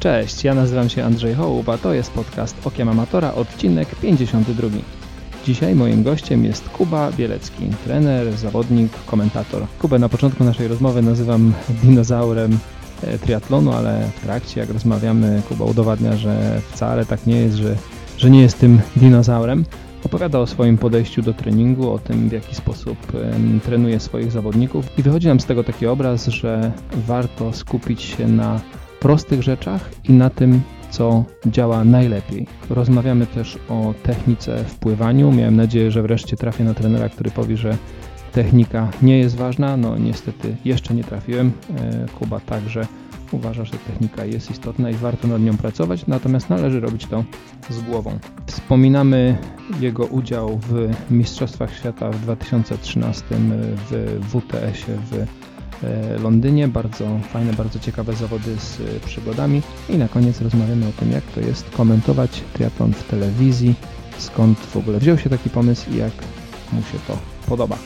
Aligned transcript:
Cześć, 0.00 0.44
ja 0.44 0.54
nazywam 0.54 0.88
się 0.88 1.04
Andrzej 1.04 1.34
Hołub, 1.34 1.68
a 1.68 1.78
to 1.78 1.94
jest 1.94 2.12
podcast 2.12 2.66
Okiem 2.66 2.88
Amatora, 2.88 3.34
odcinek 3.34 3.88
52. 3.94 4.68
Dzisiaj 5.44 5.74
moim 5.74 6.02
gościem 6.02 6.44
jest 6.44 6.68
Kuba 6.68 7.12
Bielecki, 7.12 7.70
trener, 7.84 8.32
zawodnik, 8.32 8.92
komentator. 9.06 9.66
Kubę 9.78 9.98
na 9.98 10.08
początku 10.08 10.44
naszej 10.44 10.68
rozmowy 10.68 11.02
nazywam 11.02 11.52
dinozaurem 11.82 12.58
e, 13.02 13.18
triatlonu, 13.18 13.72
ale 13.72 14.10
w 14.16 14.20
trakcie, 14.20 14.60
jak 14.60 14.70
rozmawiamy, 14.70 15.42
Kuba 15.48 15.64
udowadnia, 15.64 16.16
że 16.16 16.60
wcale 16.72 17.06
tak 17.06 17.26
nie 17.26 17.36
jest, 17.36 17.56
że, 17.56 17.76
że 18.18 18.30
nie 18.30 18.42
jest 18.42 18.58
tym 18.58 18.80
dinozaurem. 18.96 19.64
Opowiada 20.04 20.38
o 20.38 20.46
swoim 20.46 20.78
podejściu 20.78 21.22
do 21.22 21.34
treningu, 21.34 21.92
o 21.92 21.98
tym 21.98 22.28
w 22.28 22.32
jaki 22.32 22.54
sposób 22.54 22.96
trenuje 23.64 24.00
swoich 24.00 24.32
zawodników 24.32 24.98
i 24.98 25.02
wychodzi 25.02 25.26
nam 25.26 25.40
z 25.40 25.46
tego 25.46 25.64
taki 25.64 25.86
obraz, 25.86 26.26
że 26.26 26.72
warto 27.06 27.52
skupić 27.52 28.02
się 28.02 28.28
na 28.28 28.60
prostych 29.00 29.42
rzeczach 29.42 29.90
i 30.08 30.12
na 30.12 30.30
tym, 30.30 30.60
co 30.90 31.24
działa 31.46 31.84
najlepiej. 31.84 32.46
Rozmawiamy 32.70 33.26
też 33.26 33.58
o 33.68 33.94
technice 34.02 34.64
w 34.64 34.74
pływaniu. 34.74 35.32
Miałem 35.32 35.56
nadzieję, 35.56 35.90
że 35.90 36.02
wreszcie 36.02 36.36
trafię 36.36 36.64
na 36.64 36.74
trenera, 36.74 37.08
który 37.08 37.30
powie, 37.30 37.56
że 37.56 37.76
technika 38.32 38.90
nie 39.02 39.18
jest 39.18 39.36
ważna. 39.36 39.76
No 39.76 39.98
niestety 39.98 40.56
jeszcze 40.64 40.94
nie 40.94 41.04
trafiłem. 41.04 41.52
E, 41.78 42.06
Kuba 42.18 42.40
także 42.40 42.86
uważa, 43.32 43.64
że 43.64 43.72
technika 43.72 44.24
jest 44.24 44.50
istotna 44.50 44.90
i 44.90 44.94
warto 44.94 45.28
nad 45.28 45.42
nią 45.42 45.56
pracować, 45.56 46.06
natomiast 46.06 46.50
należy 46.50 46.80
robić 46.80 47.06
to 47.06 47.24
z 47.70 47.80
głową. 47.80 48.18
Wspominamy 48.46 49.38
jego 49.80 50.06
udział 50.06 50.60
w 50.68 50.90
Mistrzostwach 51.10 51.76
Świata 51.76 52.10
w 52.10 52.20
2013 52.20 53.24
w 53.90 54.20
WTS-ie 54.28 54.98
w 55.10 55.26
Londynie. 56.22 56.68
Bardzo 56.68 57.20
fajne, 57.32 57.52
bardzo 57.52 57.78
ciekawe 57.78 58.12
zawody 58.12 58.56
z 58.56 58.80
e, 58.80 59.00
przygodami. 59.06 59.62
I 59.88 59.98
na 59.98 60.08
koniec 60.08 60.40
rozmawiamy 60.40 60.88
o 60.88 60.92
tym, 60.92 61.12
jak 61.12 61.24
to 61.24 61.40
jest 61.40 61.70
komentować 61.70 62.42
triatlon 62.52 62.92
w 62.92 63.08
telewizji, 63.08 63.74
skąd 64.18 64.58
w 64.58 64.76
ogóle 64.76 64.98
wziął 64.98 65.18
się 65.18 65.30
taki 65.30 65.50
pomysł 65.50 65.90
i 65.90 65.96
jak 65.96 66.12
mu 66.72 66.82
się 66.82 66.98
to 67.06 67.18
podoba. 67.48 67.78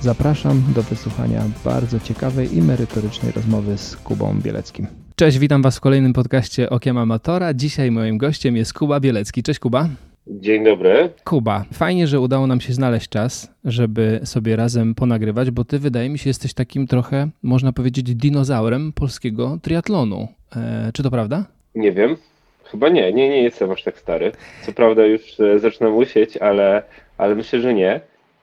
Zapraszam 0.00 0.62
do 0.74 0.82
wysłuchania 0.82 1.42
bardzo 1.64 2.00
ciekawej 2.00 2.56
i 2.56 2.62
merytorycznej 2.62 3.32
rozmowy 3.32 3.78
z 3.78 3.96
Kubą 3.96 4.40
Bieleckim. 4.40 4.86
Cześć, 5.16 5.38
witam 5.38 5.62
Was 5.62 5.76
w 5.76 5.80
kolejnym 5.80 6.12
podcaście 6.12 6.70
Okiem 6.70 6.98
Amatora. 6.98 7.54
Dzisiaj 7.54 7.90
moim 7.90 8.18
gościem 8.18 8.56
jest 8.56 8.72
Kuba 8.72 9.00
Bielecki. 9.00 9.42
Cześć 9.42 9.60
Kuba. 9.60 9.88
Dzień 10.30 10.64
dobry. 10.64 11.10
Kuba, 11.24 11.64
fajnie, 11.72 12.06
że 12.06 12.20
udało 12.20 12.46
nam 12.46 12.60
się 12.60 12.72
znaleźć 12.72 13.08
czas, 13.08 13.54
żeby 13.64 14.20
sobie 14.24 14.56
razem 14.56 14.94
ponagrywać, 14.94 15.50
bo 15.50 15.64
ty 15.64 15.78
wydaje 15.78 16.08
mi 16.08 16.18
się 16.18 16.30
jesteś 16.30 16.54
takim 16.54 16.86
trochę, 16.86 17.28
można 17.42 17.72
powiedzieć, 17.72 18.14
dinozaurem 18.14 18.92
polskiego 18.92 19.58
triatlonu. 19.62 20.28
E, 20.56 20.90
czy 20.94 21.02
to 21.02 21.10
prawda? 21.10 21.44
Nie 21.74 21.92
wiem. 21.92 22.16
Chyba 22.64 22.88
nie, 22.88 23.12
nie, 23.12 23.28
nie 23.28 23.42
jestem 23.42 23.70
aż 23.70 23.82
tak 23.82 23.98
stary. 23.98 24.32
Co 24.62 24.72
prawda 24.72 25.06
już 25.06 25.40
e, 25.40 25.58
zaczynam 25.58 25.96
łysieć, 25.96 26.36
ale, 26.36 26.82
ale 27.18 27.34
myślę, 27.34 27.60
że 27.60 27.74
nie. 27.74 28.00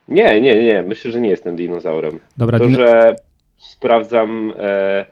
Nie, 0.08 0.42
nie, 0.42 0.64
nie, 0.64 0.84
myślę, 0.84 1.12
że 1.12 1.22
nie 1.22 1.30
jestem 1.30 1.56
dinozaurem. 1.56 2.20
Dobra, 2.38 2.60
to, 2.60 2.66
dino... 2.66 2.78
że 2.78 3.16
sprawdzam, 3.58 4.54
e, 4.58 5.00
e, 5.02 5.06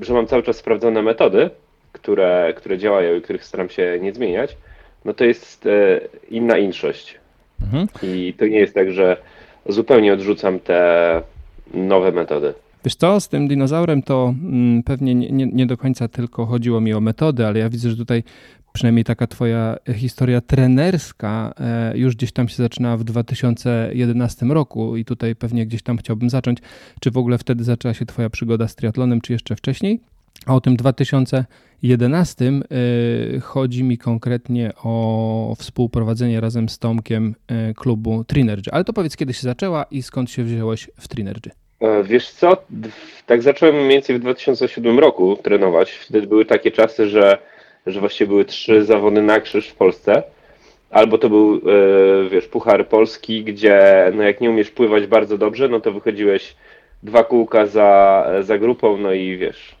że 0.00 0.14
mam 0.14 0.26
cały 0.26 0.42
czas 0.42 0.56
sprawdzone 0.56 1.02
metody, 1.02 1.50
które, 1.92 2.54
które 2.56 2.78
działają 2.78 3.16
i 3.16 3.22
których 3.22 3.44
staram 3.44 3.68
się 3.68 3.98
nie 4.02 4.12
zmieniać, 4.12 4.56
no 5.04 5.14
to 5.14 5.24
jest 5.24 5.66
e, 5.66 6.00
inna 6.30 6.58
inszość. 6.58 7.18
Mhm. 7.62 7.88
I 8.02 8.34
to 8.38 8.46
nie 8.46 8.58
jest 8.58 8.74
tak, 8.74 8.92
że 8.92 9.16
zupełnie 9.68 10.12
odrzucam 10.12 10.60
te 10.60 11.22
nowe 11.74 12.12
metody. 12.12 12.54
Wiesz 12.84 12.94
co, 12.94 13.20
z 13.20 13.28
tym 13.28 13.48
dinozaurem 13.48 14.02
to 14.02 14.34
mm, 14.42 14.82
pewnie 14.82 15.14
nie, 15.14 15.30
nie, 15.30 15.46
nie 15.46 15.66
do 15.66 15.76
końca 15.76 16.08
tylko 16.08 16.46
chodziło 16.46 16.80
mi 16.80 16.94
o 16.94 17.00
metody, 17.00 17.46
ale 17.46 17.58
ja 17.58 17.68
widzę, 17.68 17.90
że 17.90 17.96
tutaj 17.96 18.22
przynajmniej 18.72 19.04
taka 19.04 19.26
twoja 19.26 19.76
historia 19.94 20.40
trenerska 20.40 21.54
e, 21.60 21.98
już 21.98 22.16
gdzieś 22.16 22.32
tam 22.32 22.48
się 22.48 22.56
zaczyna 22.56 22.96
w 22.96 23.04
2011 23.04 24.46
roku 24.46 24.96
i 24.96 25.04
tutaj 25.04 25.36
pewnie 25.36 25.66
gdzieś 25.66 25.82
tam 25.82 25.98
chciałbym 25.98 26.30
zacząć. 26.30 26.58
Czy 27.00 27.10
w 27.10 27.16
ogóle 27.16 27.38
wtedy 27.38 27.64
zaczęła 27.64 27.94
się 27.94 28.06
twoja 28.06 28.30
przygoda 28.30 28.68
z 28.68 28.74
triatlonem, 28.74 29.20
czy 29.20 29.32
jeszcze 29.32 29.56
wcześniej? 29.56 30.00
A 30.46 30.54
o 30.54 30.60
tym 30.60 30.76
2000 30.76 31.44
11 31.82 32.44
e, 32.44 33.40
chodzi 33.40 33.84
mi 33.84 33.98
konkretnie 33.98 34.72
o 34.84 35.54
współprowadzenie 35.58 36.40
razem 36.40 36.68
z 36.68 36.78
Tomkiem 36.78 37.34
e, 37.48 37.74
klubu 37.74 38.24
Trinergy. 38.24 38.72
Ale 38.72 38.84
to 38.84 38.92
powiedz, 38.92 39.16
kiedy 39.16 39.32
się 39.32 39.42
zaczęła 39.42 39.86
i 39.90 40.02
skąd 40.02 40.30
się 40.30 40.44
wziąłeś 40.44 40.90
w 41.00 41.08
Trinergy? 41.08 41.50
E, 41.80 42.04
wiesz 42.04 42.30
co, 42.30 42.56
tak 43.26 43.42
zacząłem 43.42 43.74
mniej 43.74 43.88
więcej 43.88 44.16
w 44.16 44.20
2007 44.20 44.98
roku 44.98 45.36
trenować. 45.42 45.90
Wtedy 45.90 46.26
były 46.26 46.44
takie 46.44 46.70
czasy, 46.70 47.08
że, 47.08 47.38
że 47.86 48.00
właściwie 48.00 48.28
były 48.28 48.44
trzy 48.44 48.84
zawody 48.84 49.22
na 49.22 49.40
krzyż 49.40 49.68
w 49.68 49.74
Polsce. 49.74 50.22
Albo 50.90 51.18
to 51.18 51.28
był, 51.28 51.60
wiesz, 52.30 52.46
Puchar 52.46 52.88
Polski, 52.88 53.44
gdzie 53.44 54.04
no 54.14 54.22
jak 54.22 54.40
nie 54.40 54.50
umiesz 54.50 54.70
pływać 54.70 55.06
bardzo 55.06 55.38
dobrze, 55.38 55.68
no 55.68 55.80
to 55.80 55.92
wychodziłeś 55.92 56.56
dwa 57.02 57.24
kółka 57.24 57.66
za, 57.66 58.26
za 58.40 58.58
grupą, 58.58 58.96
no 58.98 59.12
i 59.12 59.36
wiesz, 59.36 59.76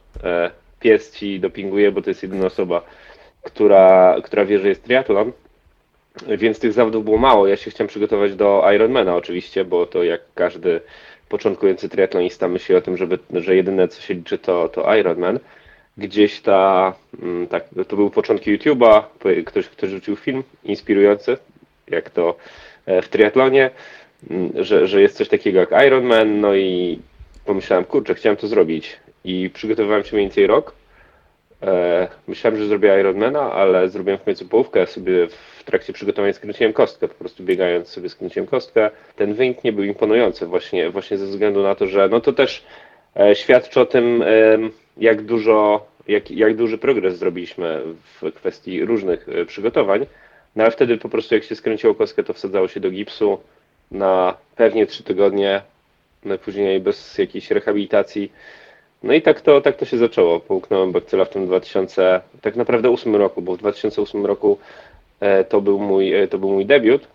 pies 0.82 1.12
ci 1.12 1.40
dopinguje, 1.40 1.92
bo 1.92 2.02
to 2.02 2.10
jest 2.10 2.22
jedyna 2.22 2.46
osoba, 2.46 2.82
która, 3.42 4.16
która 4.22 4.44
wie, 4.44 4.58
że 4.58 4.68
jest 4.68 4.84
triatlon. 4.84 5.32
Więc 6.38 6.58
tych 6.58 6.72
zawodów 6.72 7.04
było 7.04 7.18
mało. 7.18 7.46
Ja 7.46 7.56
się 7.56 7.70
chciałem 7.70 7.88
przygotować 7.88 8.34
do 8.34 8.64
Ironmana 8.74 9.16
oczywiście, 9.16 9.64
bo 9.64 9.86
to 9.86 10.02
jak 10.02 10.20
każdy 10.34 10.80
początkujący 11.28 11.88
triatlonista 11.88 12.48
myśli 12.48 12.74
o 12.74 12.80
tym, 12.80 12.96
żeby, 12.96 13.18
że 13.34 13.56
jedyne 13.56 13.88
co 13.88 14.02
się 14.02 14.14
liczy 14.14 14.38
to, 14.38 14.68
to 14.68 14.94
Ironman. 14.96 15.38
Gdzieś 15.96 16.40
ta, 16.40 16.94
mm, 17.22 17.46
tak, 17.46 17.64
to 17.88 17.96
były 17.96 18.10
początki 18.10 18.58
YouTube'a, 18.58 19.02
ktoś, 19.46 19.68
ktoś 19.68 19.90
rzucił 19.90 20.16
film 20.16 20.42
inspirujący, 20.64 21.36
jak 21.88 22.10
to 22.10 22.36
e, 22.86 23.02
w 23.02 23.08
triatlonie, 23.08 23.70
mm, 24.30 24.52
że, 24.64 24.86
że 24.86 25.00
jest 25.00 25.16
coś 25.16 25.28
takiego 25.28 25.60
jak 25.60 25.70
Ironman, 25.86 26.40
no 26.40 26.54
i 26.54 26.98
pomyślałem, 27.44 27.84
kurczę, 27.84 28.14
chciałem 28.14 28.36
to 28.36 28.46
zrobić 28.46 28.96
i 29.24 29.50
przygotowywałem 29.50 30.04
się 30.04 30.16
mniej 30.16 30.26
więcej 30.26 30.46
rok. 30.46 30.74
E, 31.62 32.08
myślałem, 32.28 32.58
że 32.58 32.66
zrobię 32.66 33.00
Ironmana, 33.00 33.52
ale 33.52 33.88
zrobiłem 33.88 34.18
w 34.18 34.22
końcu 34.22 34.48
połówkę. 34.48 34.86
Sobie 34.86 35.28
w 35.28 35.64
trakcie 35.64 35.92
przygotowania 35.92 36.32
skręciłem 36.32 36.72
kostkę, 36.72 37.08
po 37.08 37.14
prostu 37.14 37.44
biegając 37.44 37.88
sobie 37.88 38.08
skręciłem 38.08 38.46
kostkę. 38.46 38.90
Ten 39.16 39.34
wynik 39.34 39.64
nie 39.64 39.72
był 39.72 39.84
imponujący 39.84 40.46
właśnie, 40.46 40.90
właśnie 40.90 41.18
ze 41.18 41.26
względu 41.26 41.62
na 41.62 41.74
to, 41.74 41.86
że 41.86 42.08
no 42.08 42.20
to 42.20 42.32
też 42.32 42.64
e, 43.16 43.34
świadczy 43.34 43.80
o 43.80 43.86
tym, 43.86 44.22
e, 44.22 44.58
jak 44.96 45.22
dużo, 45.22 45.86
jak, 46.08 46.30
jak 46.30 46.56
duży 46.56 46.78
progres 46.78 47.18
zrobiliśmy 47.18 47.82
w 48.20 48.32
kwestii 48.32 48.84
różnych 48.84 49.26
przygotowań. 49.46 50.06
No 50.56 50.62
ale 50.62 50.72
wtedy 50.72 50.98
po 50.98 51.08
prostu 51.08 51.34
jak 51.34 51.44
się 51.44 51.56
skręciło 51.56 51.94
kostkę, 51.94 52.22
to 52.22 52.32
wsadzało 52.32 52.68
się 52.68 52.80
do 52.80 52.90
gipsu 52.90 53.38
na 53.90 54.36
pewnie 54.56 54.86
trzy 54.86 55.02
tygodnie, 55.02 55.62
no 56.24 56.38
później 56.38 56.80
bez 56.80 57.18
jakiejś 57.18 57.50
rehabilitacji 57.50 58.32
no 59.02 59.12
i 59.12 59.22
tak 59.22 59.40
to, 59.40 59.60
tak 59.60 59.76
to 59.76 59.84
się 59.84 59.98
zaczęło. 59.98 60.40
Połknąłem 60.40 60.92
bakcyla 60.92 61.24
w 61.24 61.30
tym 61.30 61.46
2000, 61.46 62.20
tak 62.40 62.56
naprawdę 62.56 62.90
8 62.90 63.16
roku, 63.16 63.42
bo 63.42 63.54
w 63.54 63.58
2008 63.58 64.26
roku 64.26 64.58
e, 65.20 65.44
to 65.44 65.60
był 65.60 65.78
mój, 65.78 66.14
e, 66.14 66.28
to 66.28 66.38
był 66.38 66.50
mój 66.50 66.66
debiut, 66.66 67.08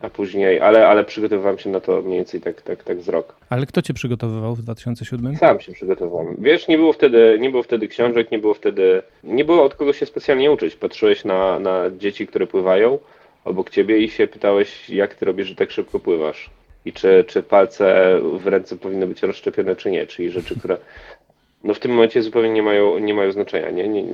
a 0.00 0.10
później, 0.10 0.60
ale, 0.60 0.88
ale 0.88 1.04
przygotowywałem 1.04 1.58
się 1.58 1.70
na 1.70 1.80
to 1.80 2.02
mniej 2.02 2.16
więcej 2.16 2.40
tak, 2.40 2.62
tak, 2.62 2.84
tak 2.84 3.02
z 3.02 3.08
rok. 3.08 3.36
Ale 3.50 3.66
kto 3.66 3.82
cię 3.82 3.94
przygotowywał 3.94 4.54
w 4.54 4.62
2007? 4.62 5.36
Sam 5.36 5.60
się 5.60 5.72
przygotowałem. 5.72 6.36
Wiesz, 6.38 6.68
nie 6.68 6.78
było 6.78 6.92
wtedy, 6.92 7.38
nie 7.40 7.50
było 7.50 7.62
wtedy 7.62 7.88
książek, 7.88 8.30
nie 8.30 8.38
było 8.38 8.54
wtedy, 8.54 9.02
nie 9.24 9.44
było 9.44 9.64
od 9.64 9.74
kogo 9.74 9.92
się 9.92 10.06
specjalnie 10.06 10.52
uczyć. 10.52 10.76
Patrzyłeś 10.76 11.24
na, 11.24 11.58
na 11.58 11.90
dzieci, 11.98 12.26
które 12.26 12.46
pływają 12.46 12.98
obok 13.44 13.70
ciebie 13.70 13.98
i 13.98 14.10
się 14.10 14.26
pytałeś, 14.26 14.90
jak 14.90 15.14
ty 15.14 15.24
robisz, 15.24 15.48
że 15.48 15.54
tak 15.54 15.70
szybko 15.70 16.00
pływasz 16.00 16.50
i 16.84 16.92
czy, 16.92 17.24
czy 17.28 17.42
palce 17.42 18.18
w 18.38 18.46
ręce 18.46 18.76
powinny 18.76 19.06
być 19.06 19.22
rozszczepione, 19.22 19.76
czy 19.76 19.90
nie, 19.90 20.06
czyli 20.06 20.30
rzeczy, 20.30 20.58
które 20.58 20.76
no 21.64 21.74
w 21.74 21.78
tym 21.78 21.90
momencie 21.90 22.22
zupełnie 22.22 22.50
nie 22.50 22.62
mają, 22.62 22.98
nie 22.98 23.14
mają 23.14 23.32
znaczenia. 23.32 23.70
Nie? 23.70 23.88
nie? 23.88 24.04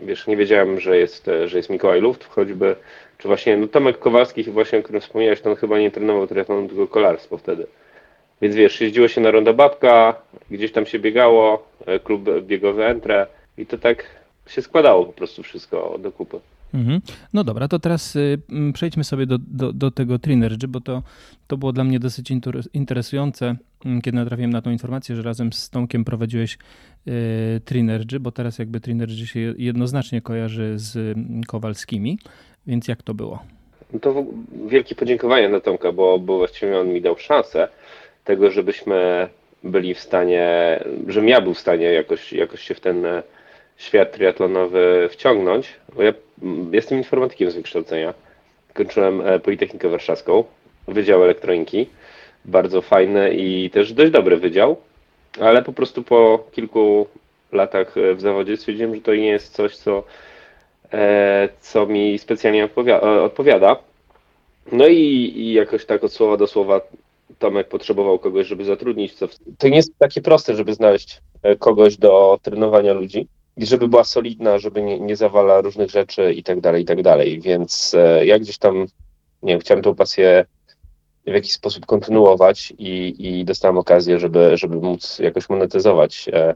wiesz, 0.00 0.26
nie 0.26 0.36
wiedziałem, 0.36 0.80
że 0.80 0.98
jest, 0.98 1.30
że 1.44 1.56
jest 1.56 1.70
Mikołaj 1.70 2.00
Luft, 2.00 2.24
choćby, 2.24 2.76
czy 3.18 3.28
właśnie 3.28 3.56
no 3.56 3.68
Tomek 3.68 3.98
Kowalski, 3.98 4.42
właśnie 4.42 4.78
o 4.78 4.82
którym 4.82 5.00
wspomniałeś, 5.00 5.40
to 5.40 5.50
on 5.50 5.56
chyba 5.56 5.78
nie 5.78 5.90
trenował 5.90 6.26
tylko 6.26 6.86
kolarstwo 6.86 7.38
wtedy. 7.38 7.66
Więc 8.42 8.54
wiesz, 8.54 8.80
jeździło 8.80 9.08
się 9.08 9.20
na 9.20 9.30
Ronda 9.30 9.52
Babka, 9.52 10.14
gdzieś 10.50 10.72
tam 10.72 10.86
się 10.86 10.98
biegało, 10.98 11.66
e, 11.86 11.98
klub 11.98 12.22
biegowy 12.40 12.84
Entre 12.84 13.26
i 13.58 13.66
to 13.66 13.78
tak 13.78 14.04
się 14.48 14.62
składało 14.62 15.04
po 15.04 15.12
prostu 15.12 15.42
wszystko 15.42 15.96
do 15.98 16.12
kupy. 16.12 16.40
Mhm. 16.76 17.00
No 17.32 17.44
dobra, 17.44 17.68
to 17.68 17.78
teraz 17.78 18.16
y, 18.16 18.38
przejdźmy 18.74 19.04
sobie 19.04 19.26
do, 19.26 19.38
do, 19.38 19.72
do 19.72 19.90
tego 19.90 20.18
Trinergy, 20.18 20.68
bo 20.68 20.80
to, 20.80 21.02
to 21.46 21.56
było 21.56 21.72
dla 21.72 21.84
mnie 21.84 21.98
dosyć 21.98 22.32
interesujące, 22.72 23.56
kiedy 24.02 24.16
natrafiłem 24.16 24.52
na 24.52 24.62
tą 24.62 24.70
informację, 24.70 25.16
że 25.16 25.22
razem 25.22 25.52
z 25.52 25.70
Tomkiem 25.70 26.04
prowadziłeś 26.04 26.58
y, 27.08 27.60
Trinergy, 27.64 28.20
bo 28.20 28.32
teraz 28.32 28.58
jakby 28.58 28.80
Trinergy 28.80 29.26
się 29.26 29.54
jednoznacznie 29.58 30.20
kojarzy 30.20 30.72
z 30.76 31.18
Kowalskimi, 31.46 32.18
więc 32.66 32.88
jak 32.88 33.02
to 33.02 33.14
było? 33.14 33.42
To 34.00 34.24
wielkie 34.68 34.94
podziękowanie 34.94 35.48
dla 35.48 35.60
Tomka, 35.60 35.92
bo, 35.92 36.18
bo 36.18 36.38
właściwie 36.38 36.78
on 36.78 36.88
mi 36.88 37.00
dał 37.02 37.18
szansę 37.18 37.68
tego, 38.24 38.50
żebyśmy 38.50 39.28
byli 39.64 39.94
w 39.94 40.00
stanie, 40.00 40.80
żebym 41.08 41.28
ja 41.28 41.40
był 41.40 41.54
w 41.54 41.58
stanie 41.58 41.84
jakoś, 41.84 42.32
jakoś 42.32 42.60
się 42.60 42.74
w 42.74 42.80
ten 42.80 43.06
świat 43.76 44.12
triatlonowy 44.12 45.08
wciągnąć, 45.12 45.68
bo 45.96 46.02
ja 46.02 46.12
jestem 46.72 46.98
informatykiem 46.98 47.50
z 47.50 47.54
wykształcenia. 47.54 48.14
Kończyłem 48.74 49.22
Politechnikę 49.42 49.88
Warszawską, 49.88 50.44
Wydział 50.88 51.24
Elektroniki. 51.24 51.86
Bardzo 52.44 52.82
fajny 52.82 53.34
i 53.34 53.70
też 53.70 53.92
dość 53.92 54.12
dobry 54.12 54.36
wydział, 54.36 54.76
ale 55.40 55.62
po 55.62 55.72
prostu 55.72 56.02
po 56.02 56.44
kilku 56.52 57.06
latach 57.52 57.94
w 58.14 58.20
zawodzie 58.20 58.56
stwierdziłem, 58.56 58.94
że 58.94 59.00
to 59.00 59.14
nie 59.14 59.26
jest 59.26 59.52
coś, 59.52 59.76
co, 59.76 60.02
co 61.60 61.86
mi 61.86 62.18
specjalnie 62.18 62.68
odpowiada. 63.24 63.76
No 64.72 64.86
i, 64.86 65.32
i 65.36 65.52
jakoś 65.52 65.84
tak 65.84 66.04
od 66.04 66.12
słowa 66.12 66.36
do 66.36 66.46
słowa 66.46 66.80
Tomek 67.38 67.68
potrzebował 67.68 68.18
kogoś, 68.18 68.46
żeby 68.46 68.64
zatrudnić. 68.64 69.14
Co. 69.14 69.28
To 69.58 69.68
nie 69.68 69.76
jest 69.76 69.98
takie 69.98 70.22
proste, 70.22 70.54
żeby 70.54 70.74
znaleźć 70.74 71.20
e, 71.42 71.56
kogoś 71.56 71.96
do 71.96 72.38
trenowania 72.42 72.92
ludzi 72.92 73.26
i 73.56 73.66
żeby 73.66 73.88
była 73.88 74.04
solidna, 74.04 74.58
żeby 74.58 74.82
nie, 74.82 75.00
nie 75.00 75.16
zawala 75.16 75.60
różnych 75.60 75.90
rzeczy 75.90 76.32
i 76.32 76.42
tak 76.42 76.60
dalej, 76.60 76.82
i 76.82 76.84
tak 76.86 77.02
dalej. 77.02 77.40
Więc 77.40 77.94
e, 77.94 78.26
ja 78.26 78.38
gdzieś 78.38 78.58
tam, 78.58 78.86
nie 79.42 79.52
wiem, 79.52 79.60
chciałem 79.60 79.82
tą 79.82 79.94
pasję 79.94 80.44
w 81.26 81.32
jakiś 81.32 81.52
sposób 81.52 81.86
kontynuować 81.86 82.72
i, 82.78 83.14
i 83.18 83.44
dostałem 83.44 83.78
okazję, 83.78 84.18
żeby, 84.18 84.56
żeby 84.56 84.76
móc 84.76 85.18
jakoś 85.18 85.48
monetyzować 85.48 86.28
e, 86.32 86.54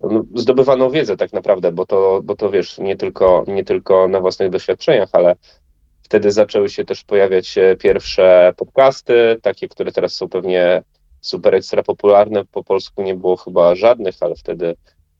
no, 0.00 0.24
zdobywaną 0.34 0.90
wiedzę 0.90 1.16
tak 1.16 1.32
naprawdę, 1.32 1.72
bo 1.72 1.86
to, 1.86 2.20
bo 2.24 2.36
to 2.36 2.50
wiesz, 2.50 2.78
nie 2.78 2.96
tylko, 2.96 3.44
nie 3.46 3.64
tylko 3.64 4.08
na 4.08 4.20
własnych 4.20 4.50
doświadczeniach, 4.50 5.08
ale 5.12 5.36
Wtedy 6.08 6.32
zaczęły 6.32 6.68
się 6.68 6.84
też 6.84 7.04
pojawiać 7.04 7.54
pierwsze 7.78 8.52
podcasty, 8.56 9.36
takie, 9.42 9.68
które 9.68 9.92
teraz 9.92 10.12
są 10.12 10.28
pewnie 10.28 10.82
super 11.20 11.54
ekstra 11.54 11.82
popularne. 11.82 12.44
Po 12.44 12.64
polsku 12.64 13.02
nie 13.02 13.14
było 13.14 13.36
chyba 13.36 13.74
żadnych, 13.74 14.14
ale 14.20 14.34
wtedy 14.34 14.76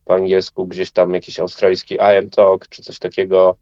po 0.09 0.15
angielsku 0.15 0.67
gdzieś 0.67 0.91
tam 0.91 1.15
jakiś 1.15 1.41
australijski 1.41 1.95
I 1.95 1.99
am 2.19 2.31
Talk 2.31 2.69
czy 2.69 2.83
coś 2.83 2.99
takiego. 2.99 3.57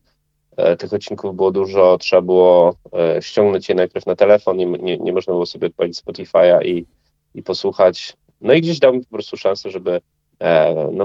E, 0.57 0.77
tych 0.77 0.93
odcinków 0.93 1.37
było 1.37 1.51
dużo, 1.51 1.99
trzeba 1.99 2.23
było 2.23 2.77
e, 2.93 3.23
ściągnąć 3.23 3.69
je 3.69 3.75
najpierw 3.75 4.07
na 4.07 4.17
telefon, 4.17 4.57
nie, 4.57 4.67
nie, 4.67 4.99
nie 4.99 5.13
można 5.13 5.33
było 5.33 5.47
sobie 5.47 5.67
odpalić 5.67 5.99
Spotify'a 5.99 6.65
i, 6.65 6.87
i 7.35 7.43
posłuchać. 7.43 8.17
No 8.41 8.53
i 8.53 8.61
gdzieś 8.61 8.79
dał 8.79 8.93
mi 8.93 9.01
po 9.01 9.11
prostu 9.11 9.37
szansę, 9.37 9.71
żeby 9.71 10.01
e, 10.41 10.75
no, 10.93 11.05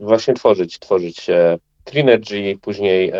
właśnie 0.00 0.34
tworzyć, 0.34 0.78
tworzyć 0.78 1.26
Trinergy, 1.84 2.58
później 2.62 3.12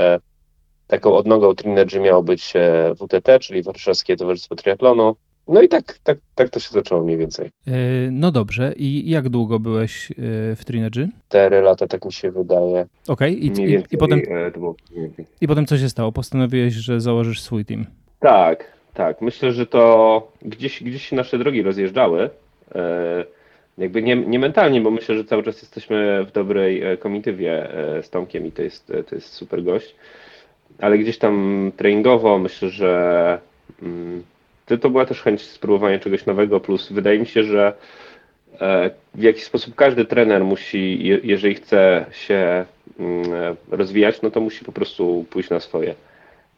Taką 0.89 1.17
odnogą 1.17 1.55
Trinergy 1.55 2.01
miało 2.01 2.23
być 2.23 2.57
e, 2.57 2.95
WTT, 2.95 3.39
czyli 3.41 3.63
Warszawskie 3.63 4.17
Towarzystwo 4.17 4.57
Triatlonu. 4.57 5.17
No 5.49 5.63
i 5.63 5.69
tak, 5.69 5.99
tak, 6.05 6.19
tak 6.35 6.49
to 6.49 6.61
się 6.61 6.71
zaczęło 6.71 7.03
mniej 7.03 7.17
więcej. 7.17 7.47
E, 7.47 7.71
no 8.11 8.31
dobrze. 8.31 8.75
I 8.77 9.11
jak 9.11 9.29
długo 9.29 9.59
byłeś 9.59 10.11
e, 10.11 10.15
w 10.57 10.65
Trinergy? 10.65 11.09
Cztery 11.29 11.61
lata, 11.61 11.87
tak 11.87 12.05
mi 12.05 12.13
się 12.13 12.31
wydaje. 12.31 12.87
Okej. 13.09 13.51
Okay. 13.53 13.65
I, 13.67 13.73
i, 13.73 13.83
I, 13.91 13.99
potem, 13.99 14.23
I 15.41 15.49
potem 15.49 15.67
co 15.67 15.79
się 15.79 15.89
stało? 15.89 16.13
Postanowiłeś, 16.13 16.75
że 16.75 17.01
założysz 17.01 17.41
swój 17.41 17.65
team. 17.65 17.87
Tak, 18.21 18.73
tak. 18.95 19.23
Myślę, 19.23 19.53
że 19.53 19.67
to 19.67 20.33
gdzieś, 20.43 20.83
gdzieś 20.83 21.13
nasze 21.13 21.39
drogi 21.39 21.63
rozjeżdżały. 21.63 22.31
Jakby 23.79 24.03
nie, 24.03 24.17
nie 24.17 24.39
mentalnie, 24.39 24.81
bo 24.81 24.91
myślę, 24.91 25.17
że 25.17 25.25
cały 25.25 25.43
czas 25.43 25.63
jesteśmy 25.63 26.25
w 26.25 26.33
dobrej 26.33 26.83
komitywie 26.99 27.69
z 28.03 28.11
Tomkiem 28.11 28.47
i 28.47 28.53
to 28.53 28.63
jest, 28.63 28.93
to 29.09 29.15
jest 29.15 29.33
super 29.33 29.65
gość 29.65 29.95
ale 30.81 30.99
gdzieś 30.99 31.19
tam 31.19 31.73
treningowo 31.77 32.39
myślę, 32.39 32.69
że 32.69 33.39
mm, 33.83 34.23
to 34.77 34.91
była 34.91 35.07
też 35.07 35.23
chęć 35.23 35.43
spróbowania 35.43 35.99
czegoś 35.99 36.27
nowego, 36.27 36.61
plus 36.61 36.93
wydaje 36.93 37.19
mi 37.19 37.27
się, 37.27 37.45
że 37.45 37.73
e, 38.61 38.91
w 39.15 39.23
jakiś 39.23 39.45
sposób 39.45 39.75
każdy 39.75 40.05
trener 40.05 40.45
musi, 40.45 41.05
jeżeli 41.23 41.55
chce 41.55 42.07
się 42.13 42.65
mm, 42.99 43.57
rozwijać, 43.71 44.23
no 44.23 44.31
to 44.31 44.41
musi 44.41 44.65
po 44.65 44.73
prostu 44.73 45.25
pójść 45.31 45.51
na 45.51 45.61
swoje 45.61 45.95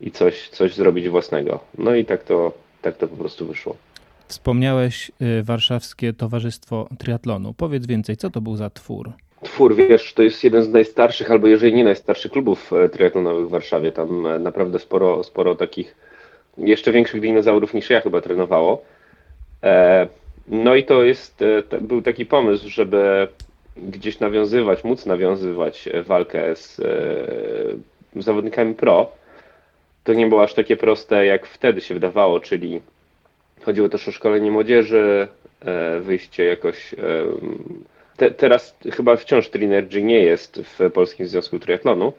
i 0.00 0.10
coś, 0.10 0.48
coś 0.48 0.74
zrobić 0.74 1.08
własnego. 1.08 1.60
No 1.78 1.94
i 1.94 2.04
tak 2.04 2.22
to, 2.22 2.52
tak 2.82 2.96
to 2.96 3.08
po 3.08 3.16
prostu 3.16 3.46
wyszło. 3.46 3.76
Wspomniałeś 4.28 5.10
y, 5.22 5.42
Warszawskie 5.42 6.12
Towarzystwo 6.12 6.88
Triatlonu. 6.98 7.54
Powiedz 7.54 7.86
więcej, 7.86 8.16
co 8.16 8.30
to 8.30 8.40
był 8.40 8.56
za 8.56 8.70
twór? 8.70 9.12
Twór, 9.42 9.76
wiesz, 9.76 10.14
to 10.14 10.22
jest 10.22 10.44
jeden 10.44 10.62
z 10.62 10.68
najstarszych, 10.68 11.30
albo 11.30 11.46
jeżeli 11.46 11.74
nie 11.74 11.84
najstarszych 11.84 12.32
klubów 12.32 12.72
e, 12.72 12.88
triatlonowych 12.88 13.46
w 13.46 13.50
Warszawie. 13.50 13.92
Tam 13.92 14.26
e, 14.26 14.38
naprawdę 14.38 14.78
sporo, 14.78 15.24
sporo 15.24 15.54
takich 15.54 15.96
jeszcze 16.58 16.92
większych 16.92 17.20
dinozaurów 17.20 17.74
niż 17.74 17.90
ja 17.90 18.00
chyba 18.00 18.20
trenowało. 18.20 18.82
E, 19.62 20.08
no 20.48 20.74
i 20.74 20.84
to 20.84 21.02
jest, 21.04 21.44
był 21.80 22.02
taki 22.02 22.26
pomysł, 22.26 22.68
żeby 22.68 23.28
gdzieś 23.76 24.20
nawiązywać, 24.20 24.84
móc 24.84 25.06
nawiązywać 25.06 25.88
walkę 26.04 26.56
z 26.56 26.80
zawodnikami 28.16 28.74
pro. 28.74 29.12
To 30.04 30.12
nie 30.12 30.26
było 30.26 30.42
aż 30.42 30.54
takie 30.54 30.76
proste, 30.76 31.26
jak 31.26 31.46
wtedy 31.46 31.80
się 31.80 31.94
wydawało, 31.94 32.40
czyli 32.40 32.80
chodziło 33.62 33.88
też 33.88 34.08
o 34.08 34.12
szkolenie 34.12 34.50
młodzieży, 34.50 35.28
wyjście 36.00 36.44
jakoś 36.44 36.94
te, 38.20 38.30
teraz 38.30 38.76
chyba 38.92 39.16
wciąż 39.16 39.48
Trinergy 39.48 40.02
nie 40.02 40.22
jest 40.22 40.60
w 40.62 40.90
Polskim 40.90 41.26
Związku 41.26 41.58
Triatlonu, 41.58 42.12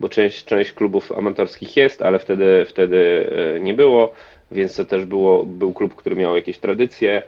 bo 0.00 0.08
część, 0.08 0.44
część 0.44 0.72
klubów 0.72 1.12
amatorskich 1.12 1.76
jest, 1.76 2.02
ale 2.02 2.18
wtedy, 2.18 2.66
wtedy 2.68 3.30
e, 3.56 3.60
nie 3.60 3.74
było, 3.74 4.12
więc 4.50 4.76
to 4.76 4.84
też 4.84 5.04
było, 5.04 5.44
był 5.44 5.72
klub, 5.72 5.94
który 5.94 6.16
miał 6.16 6.36
jakieś 6.36 6.58
tradycje. 6.58 7.22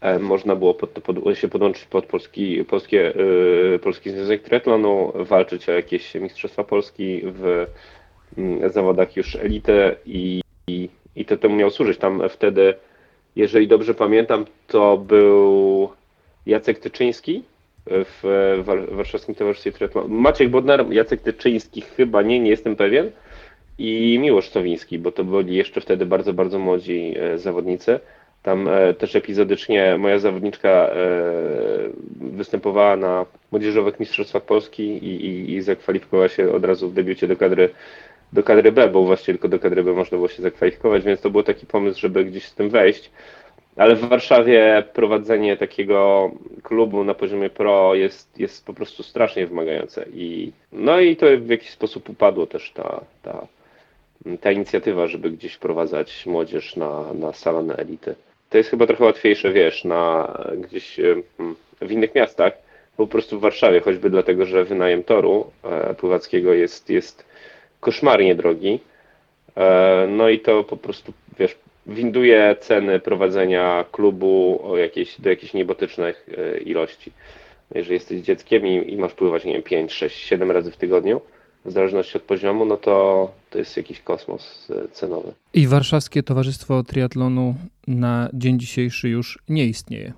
E, 0.00 0.18
można 0.18 0.56
było 0.56 0.74
pod, 0.74 0.90
pod, 0.90 1.38
się 1.38 1.48
podłączyć 1.48 1.84
pod 1.84 2.06
Polski, 2.06 2.64
Polskie, 2.64 3.12
yy, 3.16 3.78
Polski 3.78 4.10
Związek 4.10 4.42
Triatlonu, 4.42 5.12
walczyć 5.14 5.68
o 5.68 5.72
jakieś 5.72 6.14
Mistrzostwa 6.14 6.64
Polski 6.64 7.22
w 7.24 7.66
zawodach 8.72 9.16
już 9.16 9.36
elity 9.36 9.96
i, 10.06 10.40
i, 10.66 10.88
i 11.16 11.24
to 11.24 11.36
temu 11.36 11.56
miał 11.56 11.70
służyć. 11.70 11.98
Tam 11.98 12.22
wtedy, 12.28 12.74
jeżeli 13.36 13.68
dobrze 13.68 13.94
pamiętam, 13.94 14.44
to 14.66 14.96
był 14.96 15.88
Jacek 16.46 16.78
Tyczyński, 16.78 17.42
w 17.86 18.62
Warszawskim 18.90 19.34
Towarzystwie 19.34 19.72
Triatlonu. 19.72 20.08
Maciek 20.08 20.48
Bodnar, 20.48 20.92
Jacek 20.92 21.20
Tyczyński 21.20 21.80
chyba 21.80 22.22
nie, 22.22 22.40
nie 22.40 22.50
jestem 22.50 22.76
pewien 22.76 23.10
i 23.78 24.18
Miłosz 24.20 24.48
Sowiński, 24.48 24.98
bo 24.98 25.12
to 25.12 25.24
byli 25.24 25.56
jeszcze 25.56 25.80
wtedy 25.80 26.06
bardzo, 26.06 26.32
bardzo 26.32 26.58
młodzi 26.58 27.14
e, 27.18 27.38
zawodnicy. 27.38 28.00
Tam 28.42 28.68
e, 28.68 28.94
też 28.94 29.16
epizodycznie 29.16 29.96
moja 29.98 30.18
zawodniczka 30.18 30.68
e, 30.68 30.94
występowała 32.20 32.96
na 32.96 33.26
młodzieżowych 33.50 34.00
mistrzostwach 34.00 34.42
Polski 34.42 34.82
i, 34.82 35.26
i, 35.26 35.54
i 35.54 35.62
zakwalifikowała 35.62 36.28
się 36.28 36.52
od 36.52 36.64
razu 36.64 36.88
w 36.88 36.94
debiucie 36.94 37.28
do 37.28 37.36
kadry, 37.36 37.70
do 38.32 38.42
kadry 38.42 38.72
B, 38.72 38.88
bo 38.88 39.02
właśnie 39.02 39.34
tylko 39.34 39.48
do 39.48 39.58
kadry 39.58 39.84
B 39.84 39.92
można 39.92 40.16
było 40.16 40.28
się 40.28 40.42
zakwalifikować, 40.42 41.04
więc 41.04 41.20
to 41.20 41.30
był 41.30 41.42
taki 41.42 41.66
pomysł, 41.66 42.00
żeby 42.00 42.24
gdzieś 42.24 42.44
z 42.44 42.54
tym 42.54 42.70
wejść. 42.70 43.10
Ale 43.76 43.96
w 43.96 44.00
Warszawie 44.00 44.84
prowadzenie 44.92 45.56
takiego 45.56 46.30
klubu 46.62 47.04
na 47.04 47.14
poziomie 47.14 47.50
pro 47.50 47.94
jest, 47.94 48.38
jest 48.38 48.66
po 48.66 48.74
prostu 48.74 49.02
strasznie 49.02 49.46
wymagające. 49.46 50.06
I, 50.14 50.52
no 50.72 51.00
i 51.00 51.16
to 51.16 51.26
w 51.38 51.48
jakiś 51.48 51.70
sposób 51.70 52.08
upadło 52.08 52.46
też 52.46 52.72
ta, 52.72 53.00
ta, 53.22 53.46
ta 54.40 54.52
inicjatywa, 54.52 55.06
żeby 55.06 55.30
gdzieś 55.30 55.54
wprowadzać 55.54 56.26
młodzież 56.26 56.76
na, 56.76 57.12
na 57.14 57.32
salony 57.32 57.76
elity. 57.76 58.14
To 58.50 58.58
jest 58.58 58.70
chyba 58.70 58.86
trochę 58.86 59.04
łatwiejsze, 59.04 59.52
wiesz, 59.52 59.84
na 59.84 60.32
gdzieś 60.56 61.00
w 61.80 61.92
innych 61.92 62.14
miastach, 62.14 62.52
po 62.96 63.06
prostu 63.06 63.38
w 63.38 63.42
Warszawie, 63.42 63.80
choćby 63.80 64.10
dlatego, 64.10 64.46
że 64.46 64.64
wynajem 64.64 65.04
toru 65.04 65.50
e, 65.64 65.94
pływackiego 65.94 66.54
jest, 66.54 66.90
jest 66.90 67.24
koszmarnie 67.80 68.34
drogi. 68.34 68.80
E, 69.56 70.06
no 70.10 70.28
i 70.28 70.40
to 70.40 70.64
po 70.64 70.76
prostu, 70.76 71.12
wiesz, 71.38 71.56
winduje 71.86 72.56
ceny 72.60 73.00
prowadzenia 73.00 73.84
klubu 73.92 74.60
jakieś, 74.76 75.20
do 75.20 75.30
jakichś 75.30 75.54
niebotycznych 75.54 76.28
e, 76.38 76.58
ilości. 76.58 77.12
Jeżeli 77.74 77.94
jesteś 77.94 78.20
dzieckiem 78.20 78.66
i, 78.66 78.92
i 78.92 78.96
masz 78.96 79.12
pływać, 79.12 79.44
nie 79.44 79.52
wiem, 79.52 79.62
5, 79.62 79.92
6, 79.92 80.16
7 80.26 80.50
razy 80.50 80.70
w 80.70 80.76
tygodniu, 80.76 81.20
w 81.64 81.72
zależności 81.72 82.16
od 82.16 82.22
poziomu, 82.22 82.64
no 82.64 82.76
to 82.76 83.30
to 83.50 83.58
jest 83.58 83.76
jakiś 83.76 84.00
kosmos 84.00 84.70
e, 84.70 84.88
cenowy. 84.88 85.32
I 85.54 85.66
Warszawskie 85.66 86.22
Towarzystwo 86.22 86.82
Triatlonu 86.82 87.54
na 87.86 88.28
dzień 88.32 88.58
dzisiejszy 88.58 89.08
już 89.08 89.38
nie 89.48 89.64
istnieje? 89.64 90.12